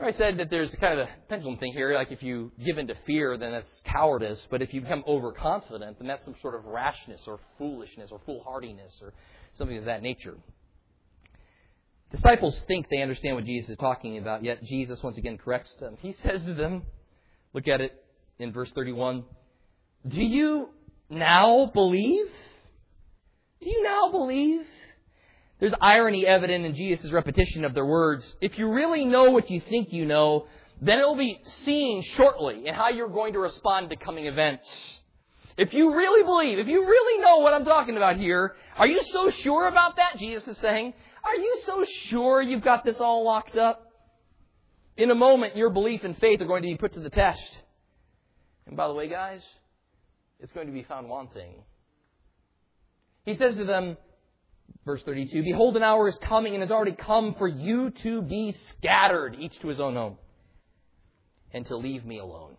I 0.00 0.12
said 0.12 0.38
that 0.38 0.50
there's 0.50 0.74
kind 0.78 1.00
of 1.00 1.08
a 1.08 1.10
pendulum 1.28 1.56
thing 1.56 1.72
here. 1.72 1.94
Like 1.94 2.12
if 2.12 2.22
you 2.22 2.52
give 2.64 2.76
in 2.76 2.86
to 2.88 2.94
fear, 3.06 3.38
then 3.38 3.52
that's 3.52 3.80
cowardice. 3.86 4.46
But 4.50 4.60
if 4.60 4.74
you 4.74 4.82
become 4.82 5.02
overconfident, 5.06 5.98
then 5.98 6.06
that's 6.06 6.24
some 6.24 6.36
sort 6.42 6.54
of 6.54 6.66
rashness 6.66 7.22
or 7.26 7.40
foolishness 7.56 8.10
or 8.12 8.20
foolhardiness 8.26 8.98
or 9.00 9.14
something 9.56 9.78
of 9.78 9.86
that 9.86 10.02
nature. 10.02 10.36
Disciples 12.10 12.58
think 12.68 12.88
they 12.88 13.02
understand 13.02 13.36
what 13.36 13.44
Jesus 13.44 13.70
is 13.70 13.76
talking 13.78 14.18
about, 14.18 14.44
yet 14.44 14.62
Jesus 14.62 15.02
once 15.02 15.18
again 15.18 15.38
corrects 15.38 15.74
them. 15.80 15.96
He 16.00 16.12
says 16.24 16.44
to 16.44 16.54
them, 16.54 16.82
look 17.52 17.68
at 17.68 17.80
it 17.80 17.92
in 18.38 18.52
verse 18.52 18.70
31, 18.74 19.24
Do 20.06 20.22
you 20.22 20.68
now 21.10 21.70
believe? 21.72 22.26
Do 23.60 23.70
you 23.70 23.82
now 23.82 24.10
believe? 24.10 24.62
There's 25.58 25.74
irony 25.80 26.26
evident 26.26 26.66
in 26.66 26.74
Jesus' 26.74 27.10
repetition 27.10 27.64
of 27.64 27.72
their 27.74 27.86
words. 27.86 28.36
If 28.40 28.58
you 28.58 28.70
really 28.70 29.04
know 29.04 29.30
what 29.30 29.50
you 29.50 29.60
think 29.60 29.92
you 29.92 30.04
know, 30.04 30.46
then 30.82 30.98
it 30.98 31.06
will 31.06 31.16
be 31.16 31.40
seen 31.64 32.02
shortly 32.02 32.66
in 32.66 32.74
how 32.74 32.90
you're 32.90 33.08
going 33.08 33.32
to 33.32 33.38
respond 33.38 33.88
to 33.90 33.96
coming 33.96 34.26
events. 34.26 34.68
If 35.56 35.72
you 35.72 35.94
really 35.94 36.22
believe, 36.22 36.58
if 36.58 36.68
you 36.68 36.86
really 36.86 37.22
know 37.22 37.38
what 37.38 37.54
I'm 37.54 37.64
talking 37.64 37.96
about 37.96 38.18
here, 38.18 38.54
are 38.76 38.86
you 38.86 39.02
so 39.10 39.30
sure 39.30 39.66
about 39.68 39.96
that? 39.96 40.18
Jesus 40.18 40.46
is 40.46 40.58
saying, 40.58 40.92
are 41.26 41.36
you 41.36 41.60
so 41.64 41.84
sure 42.08 42.40
you've 42.40 42.62
got 42.62 42.84
this 42.84 43.00
all 43.00 43.24
locked 43.24 43.56
up? 43.56 43.82
In 44.96 45.10
a 45.10 45.14
moment, 45.14 45.56
your 45.56 45.70
belief 45.70 46.04
and 46.04 46.16
faith 46.16 46.40
are 46.40 46.46
going 46.46 46.62
to 46.62 46.68
be 46.68 46.76
put 46.76 46.94
to 46.94 47.00
the 47.00 47.10
test. 47.10 47.58
And 48.66 48.76
by 48.76 48.88
the 48.88 48.94
way, 48.94 49.08
guys, 49.08 49.42
it's 50.40 50.52
going 50.52 50.66
to 50.66 50.72
be 50.72 50.82
found 50.82 51.08
wanting. 51.08 51.54
He 53.24 53.36
says 53.36 53.56
to 53.56 53.64
them, 53.64 53.96
verse 54.84 55.02
32, 55.02 55.42
Behold, 55.42 55.76
an 55.76 55.82
hour 55.82 56.08
is 56.08 56.16
coming 56.22 56.54
and 56.54 56.62
has 56.62 56.70
already 56.70 56.92
come 56.92 57.34
for 57.34 57.48
you 57.48 57.90
to 58.02 58.22
be 58.22 58.54
scattered, 58.68 59.36
each 59.38 59.58
to 59.60 59.68
his 59.68 59.80
own 59.80 59.94
home, 59.94 60.16
and 61.52 61.66
to 61.66 61.76
leave 61.76 62.04
me 62.04 62.18
alone. 62.18 62.56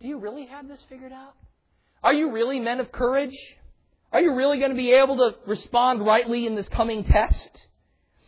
Do 0.00 0.08
you 0.08 0.18
really 0.18 0.46
have 0.46 0.66
this 0.66 0.82
figured 0.88 1.12
out? 1.12 1.34
Are 2.02 2.14
you 2.14 2.32
really 2.32 2.58
men 2.58 2.80
of 2.80 2.90
courage? 2.90 3.36
Are 4.12 4.20
you 4.20 4.34
really 4.34 4.58
going 4.58 4.70
to 4.70 4.76
be 4.76 4.92
able 4.92 5.16
to 5.18 5.36
respond 5.46 6.04
rightly 6.04 6.46
in 6.46 6.54
this 6.54 6.68
coming 6.68 7.04
test? 7.04 7.66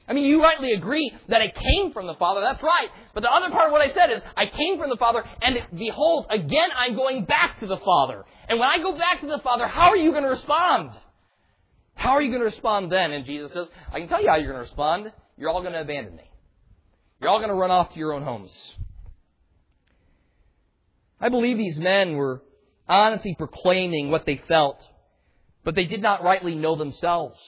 I 0.07 0.14
mean, 0.14 0.24
you 0.24 0.43
rightly 0.43 0.72
agree 0.72 1.12
that 1.28 1.41
I 1.41 1.49
came 1.49 1.93
from 1.93 2.07
the 2.07 2.14
Father. 2.14 2.41
That's 2.41 2.62
right. 2.62 2.89
But 3.14 3.22
the 3.22 3.33
other 3.33 3.51
part 3.51 3.66
of 3.66 3.72
what 3.72 3.80
I 3.80 3.93
said 3.93 4.11
is, 4.11 4.22
I 4.37 4.47
came 4.47 4.78
from 4.78 4.91
the 4.91 4.97
Father, 4.97 5.24
and 5.41 5.59
behold, 5.76 6.26
again, 6.28 6.68
I'm 6.76 6.95
going 6.95 7.24
back 7.24 7.59
to 7.61 7.66
the 7.66 7.78
Father. 7.78 8.24
And 8.49 8.59
when 8.59 8.68
I 8.68 8.78
go 8.78 8.97
back 8.97 9.20
to 9.20 9.26
the 9.26 9.39
Father, 9.39 9.66
how 9.66 9.91
are 9.91 9.97
you 9.97 10.11
going 10.11 10.24
to 10.24 10.28
respond? 10.28 10.91
How 11.95 12.11
are 12.11 12.22
you 12.22 12.30
going 12.30 12.41
to 12.41 12.47
respond 12.47 12.91
then? 12.91 13.12
And 13.12 13.24
Jesus 13.24 13.53
says, 13.53 13.68
I 13.93 14.01
can 14.01 14.09
tell 14.09 14.20
you 14.20 14.28
how 14.28 14.37
you're 14.37 14.53
going 14.53 14.64
to 14.64 14.68
respond. 14.68 15.12
You're 15.37 15.51
all 15.51 15.61
going 15.62 15.72
to 15.72 15.80
abandon 15.80 16.16
me. 16.16 16.30
You're 17.20 17.30
all 17.30 17.39
going 17.39 17.51
to 17.51 17.55
run 17.55 17.70
off 17.70 17.93
to 17.93 17.99
your 17.99 18.12
own 18.12 18.22
homes. 18.22 18.53
I 21.20 21.28
believe 21.28 21.57
these 21.57 21.78
men 21.78 22.16
were 22.16 22.43
honestly 22.89 23.37
proclaiming 23.39 24.11
what 24.11 24.26
they 24.26 24.43
felt, 24.49 24.83
but 25.64 25.74
they 25.74 25.84
did 25.84 26.02
not 26.02 26.22
rightly 26.22 26.54
know 26.54 26.76
themselves. 26.76 27.38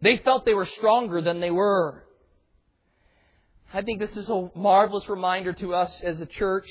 They 0.00 0.18
felt 0.18 0.44
they 0.44 0.54
were 0.54 0.66
stronger 0.66 1.20
than 1.20 1.40
they 1.40 1.50
were. 1.50 2.04
I 3.72 3.82
think 3.82 3.98
this 3.98 4.16
is 4.16 4.28
a 4.28 4.50
marvelous 4.54 5.08
reminder 5.08 5.52
to 5.54 5.74
us 5.74 5.92
as 6.02 6.20
a 6.20 6.26
church 6.26 6.68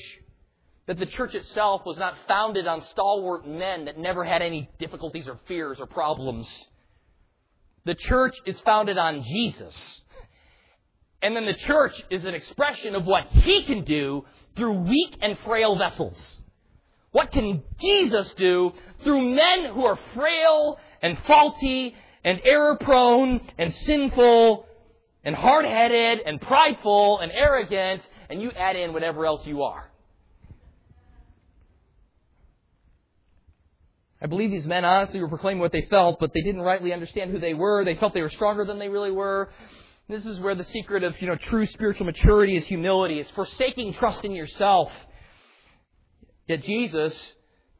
that 0.86 0.98
the 0.98 1.06
church 1.06 1.34
itself 1.34 1.82
was 1.84 1.98
not 1.98 2.14
founded 2.28 2.66
on 2.66 2.82
stalwart 2.82 3.46
men 3.46 3.86
that 3.86 3.98
never 3.98 4.24
had 4.24 4.42
any 4.42 4.68
difficulties 4.78 5.28
or 5.28 5.38
fears 5.48 5.78
or 5.80 5.86
problems. 5.86 6.46
The 7.84 7.94
church 7.94 8.36
is 8.46 8.58
founded 8.60 8.96
on 8.98 9.22
Jesus. 9.22 10.00
And 11.20 11.34
then 11.34 11.46
the 11.46 11.54
church 11.54 12.02
is 12.10 12.24
an 12.24 12.34
expression 12.34 12.94
of 12.94 13.04
what 13.04 13.26
He 13.28 13.64
can 13.64 13.84
do 13.84 14.24
through 14.56 14.80
weak 14.80 15.16
and 15.20 15.38
frail 15.40 15.76
vessels. 15.76 16.38
What 17.12 17.30
can 17.30 17.62
Jesus 17.78 18.32
do 18.34 18.72
through 19.04 19.34
men 19.34 19.72
who 19.72 19.84
are 19.84 19.98
frail 20.14 20.78
and 21.04 21.18
faulty 21.20 21.94
and 22.24 22.40
error 22.44 22.78
prone 22.80 23.38
and 23.58 23.74
sinful 23.74 24.66
and 25.22 25.36
hard 25.36 25.66
headed 25.66 26.20
and 26.24 26.40
prideful 26.40 27.18
and 27.18 27.30
arrogant, 27.30 28.00
and 28.30 28.40
you 28.40 28.50
add 28.52 28.74
in 28.74 28.94
whatever 28.94 29.26
else 29.26 29.46
you 29.46 29.62
are? 29.64 29.90
I 34.22 34.26
believe 34.26 34.50
these 34.50 34.66
men 34.66 34.86
honestly 34.86 35.20
were 35.20 35.28
proclaiming 35.28 35.60
what 35.60 35.72
they 35.72 35.82
felt, 35.90 36.18
but 36.18 36.32
they 36.32 36.40
didn't 36.40 36.62
rightly 36.62 36.94
understand 36.94 37.30
who 37.30 37.38
they 37.38 37.52
were. 37.52 37.84
They 37.84 37.96
felt 37.96 38.14
they 38.14 38.22
were 38.22 38.30
stronger 38.30 38.64
than 38.64 38.78
they 38.78 38.88
really 38.88 39.10
were. 39.10 39.50
This 40.08 40.24
is 40.24 40.40
where 40.40 40.54
the 40.54 40.64
secret 40.64 41.04
of, 41.04 41.20
you 41.20 41.28
know, 41.28 41.36
true 41.36 41.66
spiritual 41.66 42.06
maturity 42.06 42.56
is 42.56 42.64
humility. 42.64 43.20
It's 43.20 43.30
forsaking 43.32 43.92
trust 43.92 44.24
in 44.24 44.32
yourself. 44.32 44.90
Yet 46.48 46.62
Jesus 46.62 47.22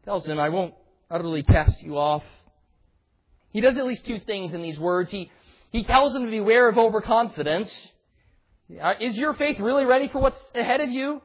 tells 0.05 0.27
them, 0.27 0.39
I 0.39 0.51
won't 0.51 0.75
utterly 1.11 1.43
cast 1.43 1.83
you 1.83 1.97
off. 1.97 2.25
He 3.55 3.61
does 3.61 3.79
at 3.79 3.87
least 3.87 4.05
two 4.05 4.19
things 4.19 4.53
in 4.53 4.63
these 4.63 4.81
words. 4.81 5.13
He, 5.13 5.31
he 5.71 5.85
tells 5.85 6.13
them 6.13 6.25
to 6.25 6.31
beware 6.31 6.69
of 6.69 6.77
overconfidence. 6.77 7.73
Uh, 8.83 8.95
is 9.01 9.17
your 9.17 9.33
faith 9.35 9.61
really 9.61 9.85
ready 9.85 10.09
for 10.09 10.21
what's 10.21 10.43
ahead 10.57 10.81
of 10.81 10.91
you? 10.91 11.23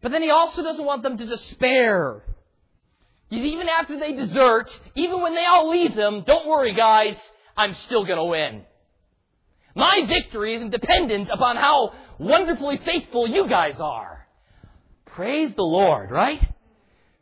But 0.00 0.10
then 0.10 0.22
he 0.22 0.30
also 0.30 0.62
doesn't 0.62 0.84
want 0.84 1.02
them 1.02 1.18
to 1.18 1.26
despair. 1.26 2.22
He's 3.28 3.44
even 3.44 3.68
after 3.68 3.98
they 4.00 4.14
desert, 4.14 4.70
even 4.94 5.20
when 5.20 5.34
they 5.34 5.44
all 5.44 5.68
leave 5.68 5.92
him, 5.92 6.24
don't 6.26 6.48
worry 6.48 6.74
guys, 6.74 7.14
I'm 7.56 7.74
still 7.74 8.06
gonna 8.06 8.24
win. 8.24 8.62
My 9.74 10.00
victory 10.08 10.54
isn't 10.54 10.70
dependent 10.70 11.28
upon 11.30 11.56
how 11.56 11.92
wonderfully 12.18 12.80
faithful 12.86 13.28
you 13.28 13.48
guys 13.48 13.78
are. 13.80 14.26
Praise 15.04 15.54
the 15.54 15.62
Lord, 15.62 16.10
right? 16.10 16.40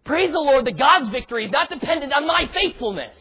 Praise 0.05 0.31
the 0.31 0.39
Lord 0.39 0.67
that 0.67 0.79
God's 0.79 1.09
victory 1.09 1.47
is 1.47 1.51
not 1.51 1.71
dependent 1.71 2.13
on 2.13 2.25
my 2.27 2.49
faithfulness. 2.55 3.17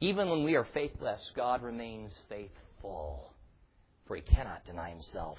Even 0.00 0.30
when 0.30 0.44
we 0.44 0.56
are 0.56 0.64
faithless, 0.64 1.30
God 1.36 1.62
remains 1.62 2.12
faithful, 2.28 3.34
for 4.06 4.16
he 4.16 4.22
cannot 4.22 4.64
deny 4.64 4.90
himself. 4.90 5.38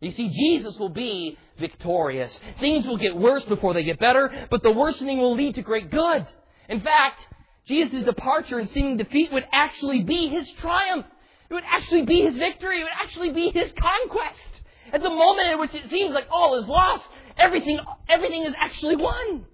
You 0.00 0.10
see, 0.10 0.28
Jesus 0.28 0.78
will 0.78 0.90
be 0.90 1.36
victorious. 1.58 2.38
Things 2.60 2.86
will 2.86 2.98
get 2.98 3.16
worse 3.16 3.44
before 3.44 3.74
they 3.74 3.82
get 3.82 3.98
better, 3.98 4.46
but 4.50 4.62
the 4.62 4.70
worsening 4.70 5.18
will 5.18 5.34
lead 5.34 5.56
to 5.56 5.62
great 5.62 5.90
good. 5.90 6.26
In 6.68 6.80
fact, 6.80 7.26
Jesus' 7.66 8.04
departure 8.04 8.58
and 8.58 8.68
seeming 8.68 8.96
defeat 8.96 9.32
would 9.32 9.46
actually 9.52 10.04
be 10.04 10.28
his 10.28 10.48
triumph. 10.52 11.06
It 11.50 11.54
would 11.54 11.64
actually 11.66 12.02
be 12.02 12.20
his 12.20 12.36
victory. 12.36 12.80
It 12.80 12.84
would 12.84 12.92
actually 13.02 13.32
be 13.32 13.50
his 13.50 13.72
conquest. 13.72 14.62
At 14.92 15.02
the 15.02 15.10
moment 15.10 15.48
in 15.48 15.58
which 15.58 15.74
it 15.74 15.88
seems 15.88 16.14
like 16.14 16.26
all 16.30 16.56
is 16.56 16.68
lost, 16.68 17.08
everything, 17.36 17.80
everything 18.08 18.44
is 18.44 18.54
actually 18.58 18.96
won. 18.96 19.46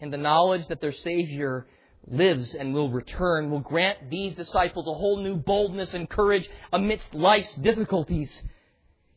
And 0.00 0.12
the 0.12 0.18
knowledge 0.18 0.68
that 0.68 0.80
their 0.80 0.92
Savior 0.92 1.66
lives 2.06 2.54
and 2.54 2.72
will 2.72 2.90
return 2.90 3.50
will 3.50 3.60
grant 3.60 4.10
these 4.10 4.34
disciples 4.34 4.86
a 4.86 4.92
whole 4.92 5.22
new 5.22 5.36
boldness 5.36 5.94
and 5.94 6.08
courage 6.08 6.48
amidst 6.72 7.14
life's 7.14 7.54
difficulties. 7.56 8.32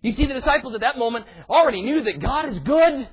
You 0.01 0.11
see, 0.13 0.25
the 0.25 0.33
disciples 0.33 0.73
at 0.73 0.81
that 0.81 0.97
moment 0.97 1.25
already 1.49 1.81
knew 1.81 2.03
that 2.03 2.19
God 2.19 2.45
is 2.45 2.59
good, 2.59 3.07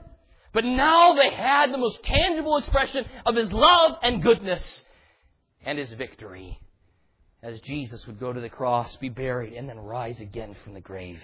but 0.53 0.65
now 0.65 1.15
they 1.15 1.31
had 1.31 1.73
the 1.73 1.79
most 1.79 2.03
tangible 2.05 2.57
expression 2.57 3.05
of 3.27 3.37
His 3.37 3.53
love 3.53 3.99
and 4.03 4.23
goodness 4.23 4.85
and 5.65 5.79
His 5.79 5.91
victory 5.93 6.61
as 7.43 7.61
Jesus 7.61 8.07
would 8.07 8.19
go 8.19 8.33
to 8.33 8.41
the 8.41 8.49
cross, 8.49 8.97
be 8.97 9.09
buried, 9.09 9.53
and 9.53 9.69
then 9.69 9.79
rise 9.79 10.21
again 10.21 10.57
from 10.65 10.75
the 10.75 10.81
grave. 10.81 11.21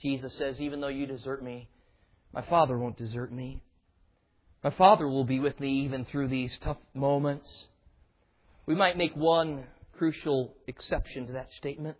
Jesus 0.00 0.32
says, 0.34 0.60
Even 0.60 0.80
though 0.80 0.88
you 0.88 1.06
desert 1.06 1.42
me, 1.42 1.68
my 2.32 2.42
Father 2.42 2.78
won't 2.78 2.96
desert 2.96 3.32
me. 3.32 3.60
My 4.62 4.70
Father 4.70 5.08
will 5.08 5.24
be 5.24 5.38
with 5.38 5.58
me 5.60 5.84
even 5.84 6.04
through 6.04 6.28
these 6.28 6.56
tough 6.60 6.78
moments. 6.94 7.48
We 8.66 8.74
might 8.74 8.98
make 8.98 9.14
one 9.14 9.64
crucial 9.96 10.54
exception 10.66 11.26
to 11.26 11.32
that 11.34 11.50
statement, 11.52 11.96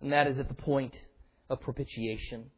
and 0.00 0.12
that 0.12 0.26
is 0.26 0.38
at 0.38 0.48
the 0.48 0.54
point 0.54 0.96
of 1.48 1.60
propitiation 1.60 2.50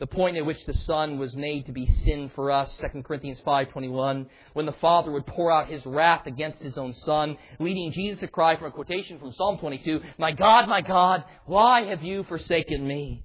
the 0.00 0.06
point 0.06 0.38
at 0.38 0.46
which 0.46 0.64
the 0.64 0.72
Son 0.72 1.18
was 1.18 1.36
made 1.36 1.66
to 1.66 1.72
be 1.72 1.86
sin 1.86 2.30
for 2.34 2.50
us, 2.50 2.74
2 2.78 3.02
Corinthians 3.02 3.38
5.21, 3.46 4.26
when 4.54 4.64
the 4.64 4.72
Father 4.72 5.12
would 5.12 5.26
pour 5.26 5.52
out 5.52 5.68
His 5.68 5.84
wrath 5.84 6.26
against 6.26 6.62
His 6.62 6.78
own 6.78 6.94
Son, 6.94 7.36
leading 7.58 7.92
Jesus 7.92 8.18
to 8.20 8.26
cry 8.26 8.56
from 8.56 8.68
a 8.68 8.70
quotation 8.70 9.18
from 9.18 9.32
Psalm 9.32 9.58
22, 9.58 10.00
My 10.16 10.32
God, 10.32 10.68
my 10.68 10.80
God, 10.80 11.24
why 11.44 11.82
have 11.82 12.02
you 12.02 12.24
forsaken 12.24 12.86
me? 12.86 13.22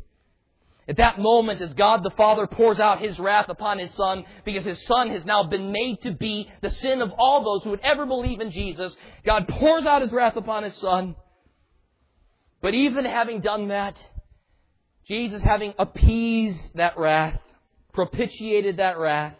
At 0.87 0.97
that 0.97 1.19
moment, 1.19 1.61
as 1.61 1.73
God 1.73 2.03
the 2.03 2.11
Father 2.11 2.45
pours 2.45 2.79
out 2.79 3.01
His 3.01 3.17
wrath 3.17 3.49
upon 3.49 3.79
His 3.79 3.93
Son, 3.95 4.23
because 4.43 4.65
His 4.65 4.85
Son 4.85 5.09
has 5.09 5.25
now 5.25 5.43
been 5.43 5.71
made 5.71 6.01
to 6.03 6.11
be 6.11 6.49
the 6.61 6.69
sin 6.69 7.01
of 7.01 7.11
all 7.17 7.43
those 7.43 7.63
who 7.63 7.71
would 7.71 7.81
ever 7.81 8.05
believe 8.05 8.39
in 8.39 8.51
Jesus, 8.51 8.95
God 9.23 9.47
pours 9.47 9.85
out 9.85 10.03
His 10.03 10.11
wrath 10.11 10.35
upon 10.35 10.63
His 10.63 10.75
Son. 10.75 11.15
But 12.61 12.73
even 12.73 13.05
having 13.05 13.41
done 13.41 13.69
that, 13.69 13.95
Jesus 15.07 15.41
having 15.41 15.73
appeased 15.77 16.75
that 16.75 16.97
wrath, 16.97 17.39
propitiated 17.93 18.77
that 18.77 18.97
wrath, 18.97 19.35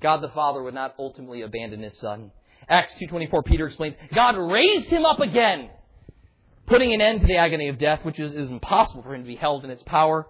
God 0.00 0.18
the 0.18 0.28
Father 0.30 0.62
would 0.62 0.74
not 0.74 0.94
ultimately 0.98 1.42
abandon 1.42 1.82
his 1.82 1.98
son. 1.98 2.30
Acts 2.68 2.92
2.24, 3.00 3.44
Peter 3.44 3.66
explains, 3.66 3.96
God 4.14 4.36
raised 4.36 4.86
him 4.86 5.04
up 5.04 5.20
again, 5.20 5.70
putting 6.66 6.92
an 6.92 7.00
end 7.00 7.20
to 7.20 7.26
the 7.26 7.36
agony 7.36 7.68
of 7.68 7.78
death, 7.78 8.04
which 8.04 8.18
is, 8.18 8.32
is 8.32 8.50
impossible 8.50 9.02
for 9.02 9.14
him 9.14 9.22
to 9.22 9.26
be 9.26 9.36
held 9.36 9.64
in 9.64 9.70
its 9.70 9.82
power. 9.84 10.26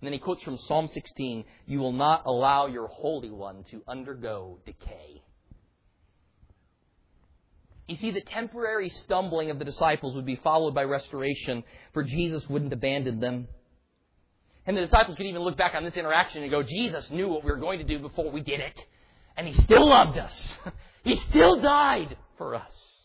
And 0.00 0.06
then 0.06 0.12
he 0.12 0.18
quotes 0.18 0.42
from 0.42 0.56
Psalm 0.56 0.88
16, 0.88 1.44
You 1.66 1.78
will 1.78 1.92
not 1.92 2.22
allow 2.26 2.66
your 2.66 2.88
Holy 2.88 3.30
One 3.30 3.64
to 3.70 3.82
undergo 3.86 4.58
decay. 4.64 5.22
You 7.86 7.96
see, 7.96 8.12
the 8.12 8.20
temporary 8.20 8.88
stumbling 8.88 9.50
of 9.50 9.58
the 9.58 9.64
disciples 9.64 10.14
would 10.14 10.24
be 10.24 10.36
followed 10.36 10.74
by 10.74 10.84
restoration, 10.84 11.64
for 11.92 12.04
Jesus 12.04 12.48
wouldn't 12.48 12.72
abandon 12.72 13.18
them. 13.18 13.48
And 14.64 14.76
the 14.76 14.82
disciples 14.82 15.16
could 15.16 15.26
even 15.26 15.42
look 15.42 15.56
back 15.56 15.74
on 15.74 15.84
this 15.84 15.96
interaction 15.96 16.42
and 16.42 16.50
go, 16.50 16.62
Jesus 16.62 17.10
knew 17.10 17.28
what 17.28 17.42
we 17.42 17.50
were 17.50 17.56
going 17.56 17.78
to 17.78 17.84
do 17.84 17.98
before 17.98 18.30
we 18.30 18.42
did 18.42 18.60
it, 18.60 18.80
and 19.36 19.46
He 19.48 19.54
still 19.62 19.88
loved 19.88 20.18
us. 20.18 20.54
he 21.02 21.16
still 21.16 21.60
died 21.60 22.16
for 22.38 22.54
us. 22.54 22.99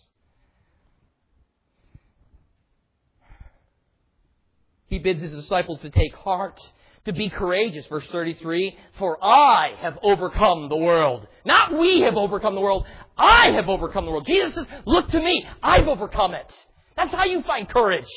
He 4.95 4.99
bids 4.99 5.21
His 5.21 5.33
disciples 5.33 5.81
to 5.81 5.89
take 5.89 6.15
heart 6.15 6.57
to 7.03 7.11
be 7.11 7.27
courageous. 7.27 7.85
Verse 7.87 8.07
33, 8.07 8.77
for 8.97 9.21
I 9.21 9.73
have 9.81 9.99
overcome 10.01 10.69
the 10.69 10.77
world. 10.77 11.27
Not 11.43 11.77
we 11.77 11.99
have 11.99 12.15
overcome 12.15 12.55
the 12.55 12.61
world. 12.61 12.85
I 13.17 13.51
have 13.51 13.67
overcome 13.67 14.05
the 14.05 14.11
world. 14.11 14.25
Jesus 14.25 14.55
says, 14.55 14.67
look 14.85 15.09
to 15.09 15.19
me. 15.19 15.45
I've 15.61 15.89
overcome 15.89 16.33
it. 16.33 16.49
That's 16.95 17.13
how 17.13 17.25
you 17.25 17.41
find 17.41 17.67
courage. 17.67 18.07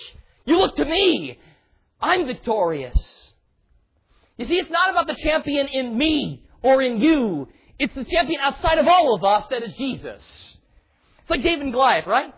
You 0.44 0.58
look 0.58 0.76
to 0.76 0.84
me. 0.84 1.40
I'm 2.00 2.28
victorious. 2.28 2.96
You 4.36 4.46
see, 4.46 4.58
it's 4.58 4.70
not 4.70 4.90
about 4.90 5.08
the 5.08 5.16
champion 5.16 5.66
in 5.66 5.98
me 5.98 6.44
or 6.62 6.80
in 6.80 7.00
you. 7.00 7.48
It's 7.80 7.94
the 7.96 8.04
champion 8.04 8.40
outside 8.40 8.78
of 8.78 8.86
all 8.86 9.16
of 9.16 9.24
us 9.24 9.48
that 9.50 9.64
is 9.64 9.72
Jesus. 9.72 10.22
It's 11.22 11.30
like 11.30 11.42
David 11.42 11.64
and 11.64 11.72
Goliath, 11.72 12.06
right? 12.06 12.32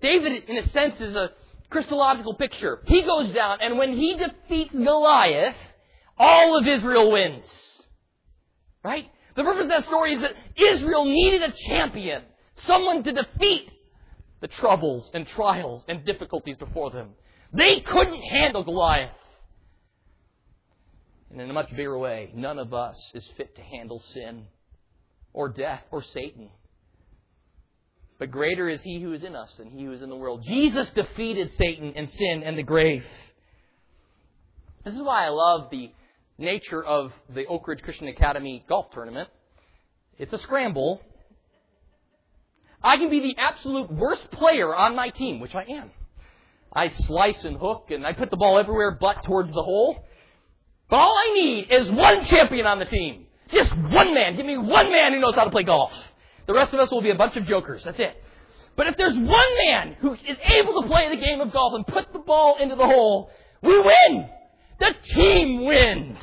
David, 0.00 0.44
in 0.44 0.56
a 0.56 0.68
sense, 0.68 1.00
is 1.00 1.16
a 1.16 1.32
Christological 1.70 2.34
picture. 2.34 2.80
He 2.86 3.02
goes 3.02 3.30
down, 3.30 3.58
and 3.60 3.78
when 3.78 3.96
he 3.96 4.16
defeats 4.16 4.72
Goliath, 4.72 5.56
all 6.18 6.58
of 6.58 6.66
Israel 6.66 7.12
wins. 7.12 7.44
Right? 8.84 9.10
The 9.34 9.42
purpose 9.42 9.64
of 9.64 9.70
that 9.70 9.84
story 9.84 10.14
is 10.14 10.20
that 10.22 10.34
Israel 10.56 11.04
needed 11.04 11.42
a 11.42 11.52
champion, 11.52 12.22
someone 12.54 13.02
to 13.02 13.12
defeat 13.12 13.70
the 14.40 14.48
troubles 14.48 15.10
and 15.12 15.26
trials 15.26 15.84
and 15.88 16.04
difficulties 16.04 16.56
before 16.56 16.90
them. 16.90 17.10
They 17.52 17.80
couldn't 17.80 18.22
handle 18.22 18.64
Goliath. 18.64 19.10
And 21.30 21.40
in 21.40 21.50
a 21.50 21.52
much 21.52 21.70
bigger 21.70 21.98
way, 21.98 22.30
none 22.34 22.58
of 22.58 22.72
us 22.72 22.96
is 23.14 23.28
fit 23.36 23.56
to 23.56 23.62
handle 23.62 24.02
sin 24.14 24.46
or 25.32 25.48
death 25.48 25.82
or 25.90 26.02
Satan. 26.02 26.50
But 28.18 28.30
greater 28.30 28.68
is 28.68 28.82
he 28.82 29.00
who 29.00 29.12
is 29.12 29.22
in 29.22 29.36
us 29.36 29.52
than 29.58 29.70
he 29.70 29.84
who 29.84 29.92
is 29.92 30.02
in 30.02 30.08
the 30.08 30.16
world. 30.16 30.42
Jesus 30.42 30.88
defeated 30.90 31.52
Satan 31.56 31.92
and 31.96 32.10
sin 32.10 32.42
and 32.44 32.56
the 32.56 32.62
grave. 32.62 33.04
This 34.84 34.94
is 34.94 35.02
why 35.02 35.26
I 35.26 35.28
love 35.28 35.68
the 35.70 35.90
nature 36.38 36.82
of 36.82 37.12
the 37.34 37.46
Oak 37.46 37.68
Ridge 37.68 37.82
Christian 37.82 38.08
Academy 38.08 38.64
golf 38.68 38.90
tournament. 38.90 39.28
It's 40.18 40.32
a 40.32 40.38
scramble. 40.38 41.02
I 42.82 42.96
can 42.96 43.10
be 43.10 43.20
the 43.20 43.36
absolute 43.36 43.92
worst 43.92 44.30
player 44.30 44.74
on 44.74 44.94
my 44.94 45.10
team, 45.10 45.40
which 45.40 45.54
I 45.54 45.64
am. 45.64 45.90
I 46.72 46.88
slice 46.88 47.44
and 47.44 47.56
hook 47.56 47.90
and 47.90 48.06
I 48.06 48.12
put 48.12 48.30
the 48.30 48.36
ball 48.36 48.58
everywhere 48.58 48.92
but 48.98 49.24
towards 49.24 49.50
the 49.50 49.62
hole. 49.62 50.04
But 50.88 50.98
all 50.98 51.16
I 51.18 51.34
need 51.34 51.70
is 51.70 51.90
one 51.90 52.24
champion 52.26 52.66
on 52.66 52.78
the 52.78 52.84
team. 52.84 53.26
Just 53.50 53.76
one 53.76 54.14
man. 54.14 54.36
Give 54.36 54.46
me 54.46 54.56
one 54.56 54.90
man 54.90 55.12
who 55.12 55.20
knows 55.20 55.34
how 55.34 55.44
to 55.44 55.50
play 55.50 55.64
golf. 55.64 55.92
The 56.46 56.54
rest 56.54 56.72
of 56.72 56.80
us 56.80 56.90
will 56.90 57.02
be 57.02 57.10
a 57.10 57.16
bunch 57.16 57.36
of 57.36 57.44
jokers. 57.44 57.84
That's 57.84 57.98
it. 57.98 58.22
But 58.76 58.86
if 58.88 58.96
there's 58.96 59.16
one 59.16 59.56
man 59.66 59.96
who 60.00 60.14
is 60.14 60.38
able 60.44 60.82
to 60.82 60.88
play 60.88 61.08
the 61.08 61.20
game 61.20 61.40
of 61.40 61.52
golf 61.52 61.74
and 61.74 61.86
put 61.86 62.12
the 62.12 62.18
ball 62.18 62.58
into 62.60 62.76
the 62.76 62.86
hole, 62.86 63.30
we 63.62 63.78
win. 63.78 64.28
The 64.78 64.94
team 65.14 65.64
wins. 65.64 66.18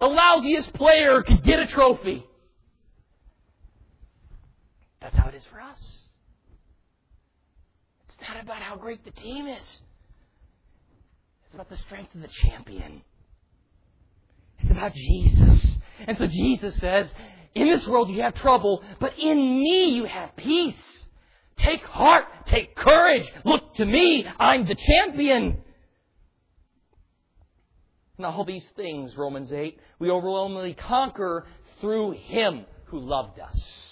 The 0.00 0.06
lousiest 0.06 0.72
player 0.74 1.22
could 1.22 1.42
get 1.42 1.58
a 1.58 1.66
trophy. 1.66 2.24
That's 5.00 5.16
how 5.16 5.28
it 5.28 5.34
is 5.34 5.44
for 5.46 5.60
us. 5.60 5.98
It's 8.08 8.16
not 8.28 8.42
about 8.42 8.62
how 8.62 8.76
great 8.76 9.04
the 9.04 9.10
team 9.10 9.48
is. 9.48 9.80
It's 11.46 11.54
about 11.54 11.68
the 11.68 11.76
strength 11.76 12.14
of 12.14 12.22
the 12.22 12.28
champion. 12.28 13.02
It's 14.60 14.70
about 14.70 14.94
Jesus. 14.94 15.76
And 16.06 16.16
so 16.16 16.26
Jesus 16.26 16.74
says, 16.78 17.12
in 17.54 17.68
this 17.68 17.86
world 17.86 18.10
you 18.10 18.22
have 18.22 18.34
trouble, 18.34 18.82
but 19.00 19.18
in 19.18 19.36
me 19.36 19.90
you 19.90 20.04
have 20.04 20.34
peace. 20.36 20.80
Take 21.56 21.82
heart, 21.82 22.24
take 22.46 22.74
courage, 22.74 23.30
look 23.44 23.74
to 23.76 23.84
me, 23.84 24.26
I'm 24.38 24.66
the 24.66 24.74
champion. 24.74 25.58
And 28.16 28.26
all 28.26 28.44
these 28.44 28.68
things, 28.76 29.16
Romans 29.16 29.52
8, 29.52 29.78
we 29.98 30.10
overwhelmingly 30.10 30.74
conquer 30.74 31.46
through 31.80 32.12
Him 32.12 32.64
who 32.86 33.00
loved 33.00 33.38
us. 33.38 33.82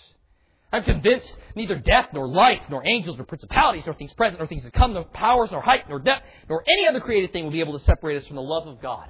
I'm 0.73 0.85
convinced 0.85 1.33
neither 1.57 1.77
death, 1.77 2.09
nor 2.13 2.29
life, 2.29 2.63
nor 2.71 2.87
angels, 2.87 3.17
nor 3.17 3.27
principalities, 3.27 3.85
nor 3.87 3.95
things 3.95 4.13
present, 4.13 4.39
nor 4.39 4.47
things 4.47 4.63
to 4.63 4.71
come, 4.71 4.95
nor 4.95 5.05
powers, 5.05 5.51
nor 5.51 5.61
height, 5.61 5.89
nor 5.89 5.99
depth, 5.99 6.25
nor 6.49 6.63
any 6.69 6.87
other 6.87 7.01
created 7.01 7.33
thing 7.33 7.45
will 7.45 7.51
be 7.51 7.61
able 7.61 7.77
to 7.77 7.85
separate 7.85 8.17
us 8.17 8.27
from 8.27 8.37
the 8.37 8.43
love 8.43 8.69
of 8.69 8.81
God, 8.81 9.09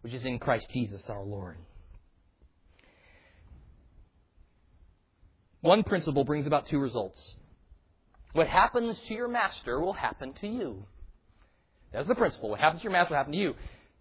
which 0.00 0.14
is 0.14 0.24
in 0.24 0.38
Christ 0.38 0.66
Jesus 0.72 1.04
our 1.10 1.22
Lord. 1.22 1.58
One 5.64 5.82
principle 5.82 6.24
brings 6.24 6.46
about 6.46 6.66
two 6.66 6.78
results. 6.78 7.36
What 8.34 8.48
happens 8.48 8.98
to 9.08 9.14
your 9.14 9.28
master 9.28 9.80
will 9.80 9.94
happen 9.94 10.34
to 10.42 10.46
you. 10.46 10.84
That's 11.90 12.06
the 12.06 12.14
principle. 12.14 12.50
What 12.50 12.60
happens 12.60 12.82
to 12.82 12.84
your 12.84 12.92
master 12.92 13.12
will 13.12 13.16
happen 13.16 13.32
to 13.32 13.38
you. 13.38 13.54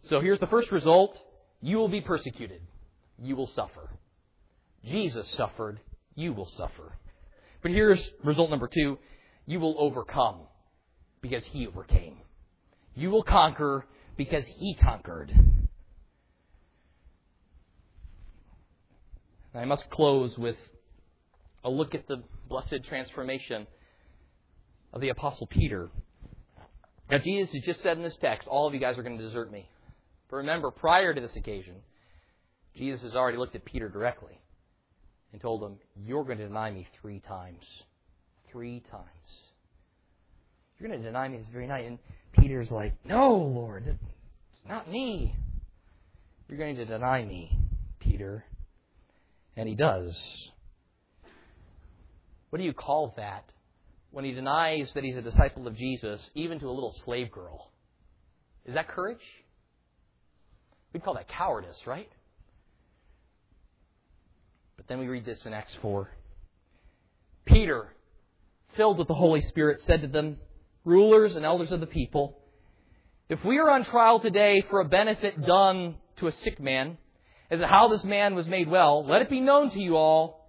So 0.10 0.20
here's 0.20 0.42
the 0.42 0.48
first 0.48 0.74
result. 0.74 1.18
You 1.62 1.78
will 1.78 1.88
be 1.88 2.02
persecuted. 2.02 2.62
You 3.18 3.38
will 3.38 3.48
suffer. 3.48 3.90
Jesus 4.84 5.26
suffered. 5.38 5.80
You 6.16 6.34
will 6.34 6.48
suffer. 6.48 6.98
But 7.62 7.72
here's 7.72 8.10
result 8.26 8.50
number 8.50 8.68
two. 8.68 9.00
You 9.46 9.62
will 9.62 9.78
overcome 9.80 10.42
because 11.22 11.46
he 11.46 11.66
overcame. 11.66 12.18
You 12.94 13.10
will 13.10 13.24
conquer 13.24 13.86
because 14.18 14.46
he 14.46 14.76
conquered. 14.76 15.32
I 19.56 19.64
must 19.64 19.90
close 19.90 20.38
with 20.38 20.58
a 21.64 21.70
look 21.70 21.96
at 21.96 22.08
the 22.08 22.24
blessed 22.50 22.84
transformation 22.88 23.68
of 24.92 25.02
the 25.02 25.10
Apostle 25.10 25.48
Peter. 25.48 25.90
Now, 27.10 27.18
Jesus 27.20 27.54
has 27.54 27.64
just 27.64 27.82
said 27.82 27.98
in 27.98 28.04
this 28.04 28.18
text, 28.18 28.48
all 28.48 28.68
of 28.68 28.74
you 28.74 28.80
guys 28.80 28.98
are 28.98 29.04
going 29.04 29.18
to 29.18 29.24
desert 29.24 29.52
me. 29.52 29.68
But 30.30 30.38
remember, 30.38 30.72
prior 30.72 31.14
to 31.14 31.22
this 31.22 31.36
occasion, 31.36 31.76
Jesus 32.76 33.02
has 33.04 33.16
already 33.16 33.38
looked 33.38 33.56
at 33.56 33.66
Peter 33.66 33.90
directly 33.90 34.40
and 35.32 35.42
told 35.42 35.64
him, 35.64 35.78
You're 35.96 36.24
going 36.24 36.38
to 36.38 36.48
deny 36.48 36.72
me 36.72 36.88
three 37.02 37.20
times. 37.20 37.64
Three 38.52 38.82
times. 38.92 39.08
You're 40.80 40.90
going 40.90 41.02
to 41.02 41.08
deny 41.08 41.28
me 41.28 41.38
this 41.38 41.48
very 41.52 41.68
night. 41.68 41.86
And 41.86 42.00
Peter's 42.32 42.72
like, 42.72 42.94
No, 43.06 43.36
Lord, 43.36 43.86
it's 43.88 44.68
not 44.68 44.90
me. 44.90 45.36
You're 46.48 46.58
going 46.58 46.76
to 46.78 46.86
deny 46.86 47.24
me, 47.24 47.58
Peter. 48.00 48.44
And 49.56 49.68
he 49.68 49.76
does. 49.76 50.16
What 52.54 52.60
do 52.60 52.66
you 52.66 52.74
call 52.74 53.16
that 53.18 53.46
when 54.12 54.26
he 54.26 54.32
denies 54.32 54.92
that 54.94 55.04
he's 55.04 55.18
a 55.18 55.24
disciple 55.24 55.68
of 55.68 55.76
Jesus, 55.76 56.22
even 56.36 56.60
to 56.60 56.68
a 56.68 56.70
little 56.70 56.94
slave 57.04 57.32
girl? 57.32 57.72
Is 58.66 58.76
that 58.76 58.88
courage? 58.88 59.26
We'd 60.94 61.04
call 61.04 61.16
that 61.16 61.28
cowardice, 61.28 61.80
right? 61.88 62.12
But 64.78 64.88
then 64.88 65.00
we 65.00 65.08
read 65.08 65.26
this 65.26 65.44
in 65.48 65.54
Acts 65.54 65.76
4. 65.82 66.12
Peter, 67.46 67.88
filled 68.78 69.00
with 69.00 69.08
the 69.08 69.16
Holy 69.16 69.42
Spirit, 69.42 69.82
said 69.82 70.04
to 70.04 70.08
them, 70.08 70.38
Rulers 70.86 71.36
and 71.36 71.44
elders 71.44 71.72
of 71.72 71.80
the 71.80 71.88
people, 71.88 72.38
if 73.30 73.44
we 73.44 73.58
are 73.58 73.72
on 73.72 73.84
trial 73.84 74.20
today 74.20 74.62
for 74.70 74.80
a 74.80 74.86
benefit 74.86 75.44
done 75.44 75.96
to 76.18 76.28
a 76.28 76.32
sick 76.32 76.60
man, 76.60 77.00
as 77.50 77.62
to 77.62 77.66
how 77.66 77.88
this 77.88 78.04
man 78.04 78.36
was 78.36 78.48
made 78.48 78.70
well, 78.70 79.04
let 79.08 79.24
it 79.24 79.30
be 79.32 79.40
known 79.40 79.72
to 79.72 79.80
you 79.80 79.98
all 79.98 80.43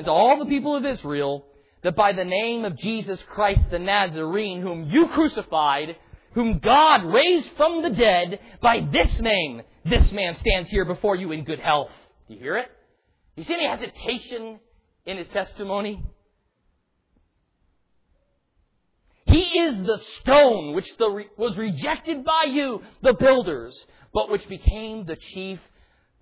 and 0.00 0.06
to 0.06 0.12
all 0.12 0.38
the 0.38 0.46
people 0.46 0.74
of 0.74 0.86
Israel 0.86 1.44
that 1.82 1.94
by 1.94 2.14
the 2.14 2.24
name 2.24 2.64
of 2.64 2.74
Jesus 2.78 3.22
Christ 3.28 3.60
the 3.70 3.78
Nazarene, 3.78 4.62
whom 4.62 4.88
you 4.88 5.08
crucified, 5.08 5.94
whom 6.32 6.58
God 6.58 7.04
raised 7.04 7.50
from 7.58 7.82
the 7.82 7.90
dead, 7.90 8.40
by 8.62 8.80
this 8.90 9.20
name, 9.20 9.60
this 9.84 10.10
man 10.10 10.36
stands 10.36 10.70
here 10.70 10.86
before 10.86 11.16
you 11.16 11.32
in 11.32 11.44
good 11.44 11.60
health. 11.60 11.90
Do 12.28 12.34
you 12.34 12.40
hear 12.40 12.56
it? 12.56 12.70
You 13.36 13.44
see 13.44 13.52
any 13.52 13.66
hesitation 13.66 14.58
in 15.04 15.18
his 15.18 15.28
testimony? 15.28 16.02
He 19.26 19.42
is 19.42 19.82
the 19.82 20.00
stone 20.20 20.74
which 20.74 20.88
the, 20.98 21.26
was 21.36 21.58
rejected 21.58 22.24
by 22.24 22.44
you, 22.44 22.80
the 23.02 23.12
builders, 23.12 23.78
but 24.14 24.30
which 24.30 24.48
became 24.48 25.04
the 25.04 25.16
chief 25.16 25.60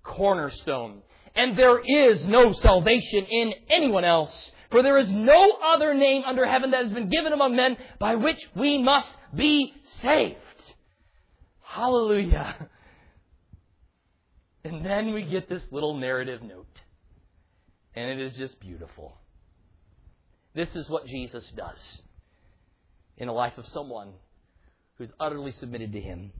cornerstone 0.03 1.01
and 1.39 1.57
there 1.57 1.79
is 1.79 2.25
no 2.25 2.51
salvation 2.51 3.23
in 3.23 3.53
anyone 3.69 4.03
else. 4.03 4.51
For 4.71 4.83
there 4.83 4.97
is 4.97 5.09
no 5.09 5.57
other 5.63 5.93
name 5.93 6.23
under 6.25 6.45
heaven 6.45 6.71
that 6.71 6.83
has 6.83 6.91
been 6.91 7.07
given 7.07 7.31
among 7.31 7.55
men 7.55 7.77
by 7.97 8.15
which 8.15 8.37
we 8.55 8.77
must 8.77 9.09
be 9.33 9.73
saved. 10.01 10.37
Hallelujah. 11.61 12.69
And 14.61 14.85
then 14.85 15.13
we 15.13 15.23
get 15.23 15.47
this 15.47 15.63
little 15.71 15.95
narrative 15.95 16.43
note. 16.43 16.81
And 17.95 18.11
it 18.11 18.19
is 18.19 18.33
just 18.33 18.59
beautiful. 18.59 19.15
This 20.53 20.75
is 20.75 20.89
what 20.89 21.07
Jesus 21.07 21.49
does 21.55 22.01
in 23.15 23.27
the 23.27 23.33
life 23.33 23.57
of 23.57 23.65
someone 23.67 24.11
who's 24.97 25.13
utterly 25.17 25.53
submitted 25.53 25.93
to 25.93 26.01
him. 26.01 26.33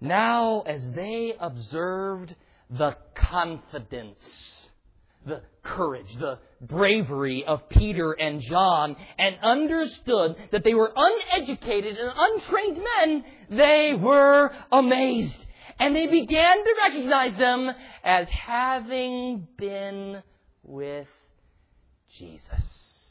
Now, 0.00 0.62
as 0.62 0.92
they 0.92 1.34
observed 1.38 2.34
the 2.78 2.96
confidence, 3.14 4.18
the 5.26 5.42
courage, 5.62 6.06
the 6.18 6.38
bravery 6.60 7.44
of 7.46 7.68
Peter 7.68 8.12
and 8.12 8.40
John, 8.40 8.96
and 9.18 9.36
understood 9.42 10.36
that 10.50 10.64
they 10.64 10.74
were 10.74 10.92
uneducated 10.94 11.96
and 11.96 12.12
untrained 12.16 12.82
men, 12.96 13.24
they 13.50 13.94
were 13.94 14.52
amazed. 14.70 15.46
And 15.78 15.94
they 15.94 16.06
began 16.06 16.64
to 16.64 16.74
recognize 16.82 17.38
them 17.38 17.70
as 18.04 18.28
having 18.28 19.46
been 19.56 20.22
with 20.62 21.08
Jesus. 22.16 23.02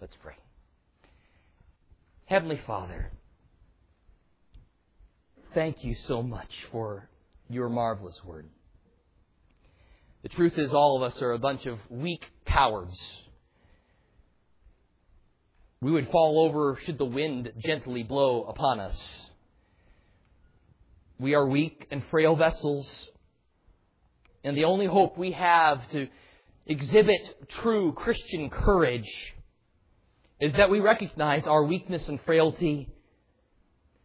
Let's 0.00 0.16
pray. 0.22 0.34
Heavenly 2.26 2.60
Father, 2.66 3.10
thank 5.54 5.84
you 5.84 5.94
so 5.94 6.22
much 6.22 6.50
for 6.70 7.08
your 7.48 7.68
marvelous 7.68 8.18
word. 8.24 8.46
The 10.22 10.28
truth 10.28 10.58
is, 10.58 10.72
all 10.72 10.96
of 10.96 11.02
us 11.02 11.20
are 11.22 11.32
a 11.32 11.38
bunch 11.38 11.66
of 11.66 11.78
weak 11.88 12.24
cowards. 12.44 12.98
We 15.80 15.90
would 15.90 16.10
fall 16.10 16.40
over 16.46 16.78
should 16.84 16.98
the 16.98 17.06
wind 17.06 17.52
gently 17.58 18.02
blow 18.02 18.44
upon 18.44 18.80
us. 18.80 19.16
We 21.18 21.34
are 21.34 21.46
weak 21.46 21.86
and 21.90 22.02
frail 22.10 22.36
vessels, 22.36 23.10
and 24.44 24.56
the 24.56 24.64
only 24.64 24.86
hope 24.86 25.18
we 25.18 25.32
have 25.32 25.88
to 25.90 26.08
exhibit 26.66 27.48
true 27.48 27.92
Christian 27.92 28.50
courage 28.50 29.10
is 30.40 30.52
that 30.54 30.70
we 30.70 30.80
recognize 30.80 31.46
our 31.46 31.64
weakness 31.64 32.08
and 32.08 32.20
frailty, 32.22 32.88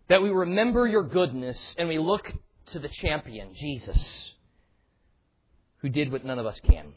that 0.07 0.21
we 0.21 0.29
remember 0.29 0.87
your 0.87 1.03
goodness, 1.03 1.75
and 1.77 1.87
we 1.87 1.97
look 1.97 2.31
to 2.67 2.79
the 2.79 2.89
champion, 2.89 3.53
Jesus, 3.53 4.31
who 5.77 5.89
did 5.89 6.11
what 6.11 6.25
none 6.25 6.39
of 6.39 6.45
us 6.45 6.59
can. 6.61 6.93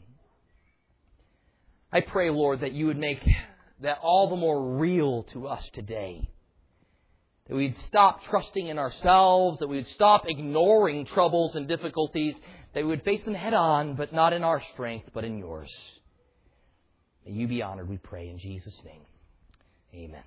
I 1.91 2.01
pray, 2.01 2.29
Lord, 2.29 2.61
that 2.61 2.73
you 2.73 2.85
would 2.87 2.97
make 2.97 3.27
that 3.81 3.99
all 4.01 4.29
the 4.29 4.35
more 4.35 4.77
real 4.77 5.23
to 5.33 5.47
us 5.47 5.67
today. 5.73 6.29
That 7.47 7.55
we'd 7.55 7.75
stop 7.75 8.23
trusting 8.25 8.67
in 8.67 8.77
ourselves, 8.77 9.59
that 9.59 9.69
we'd 9.69 9.87
stop 9.87 10.29
ignoring 10.29 11.05
troubles 11.05 11.55
and 11.55 11.67
difficulties, 11.67 12.35
that 12.73 12.83
we 12.83 12.89
would 12.89 13.03
face 13.03 13.23
them 13.23 13.33
head 13.33 13.55
on, 13.55 13.95
but 13.95 14.13
not 14.13 14.33
in 14.33 14.43
our 14.43 14.61
strength, 14.73 15.09
but 15.13 15.23
in 15.23 15.39
yours. 15.39 15.73
May 17.25 17.31
you 17.31 17.47
be 17.47 17.63
honored, 17.63 17.89
we 17.89 17.97
pray, 17.97 18.29
in 18.29 18.37
Jesus' 18.37 18.79
name. 18.85 19.01
Amen. 19.95 20.23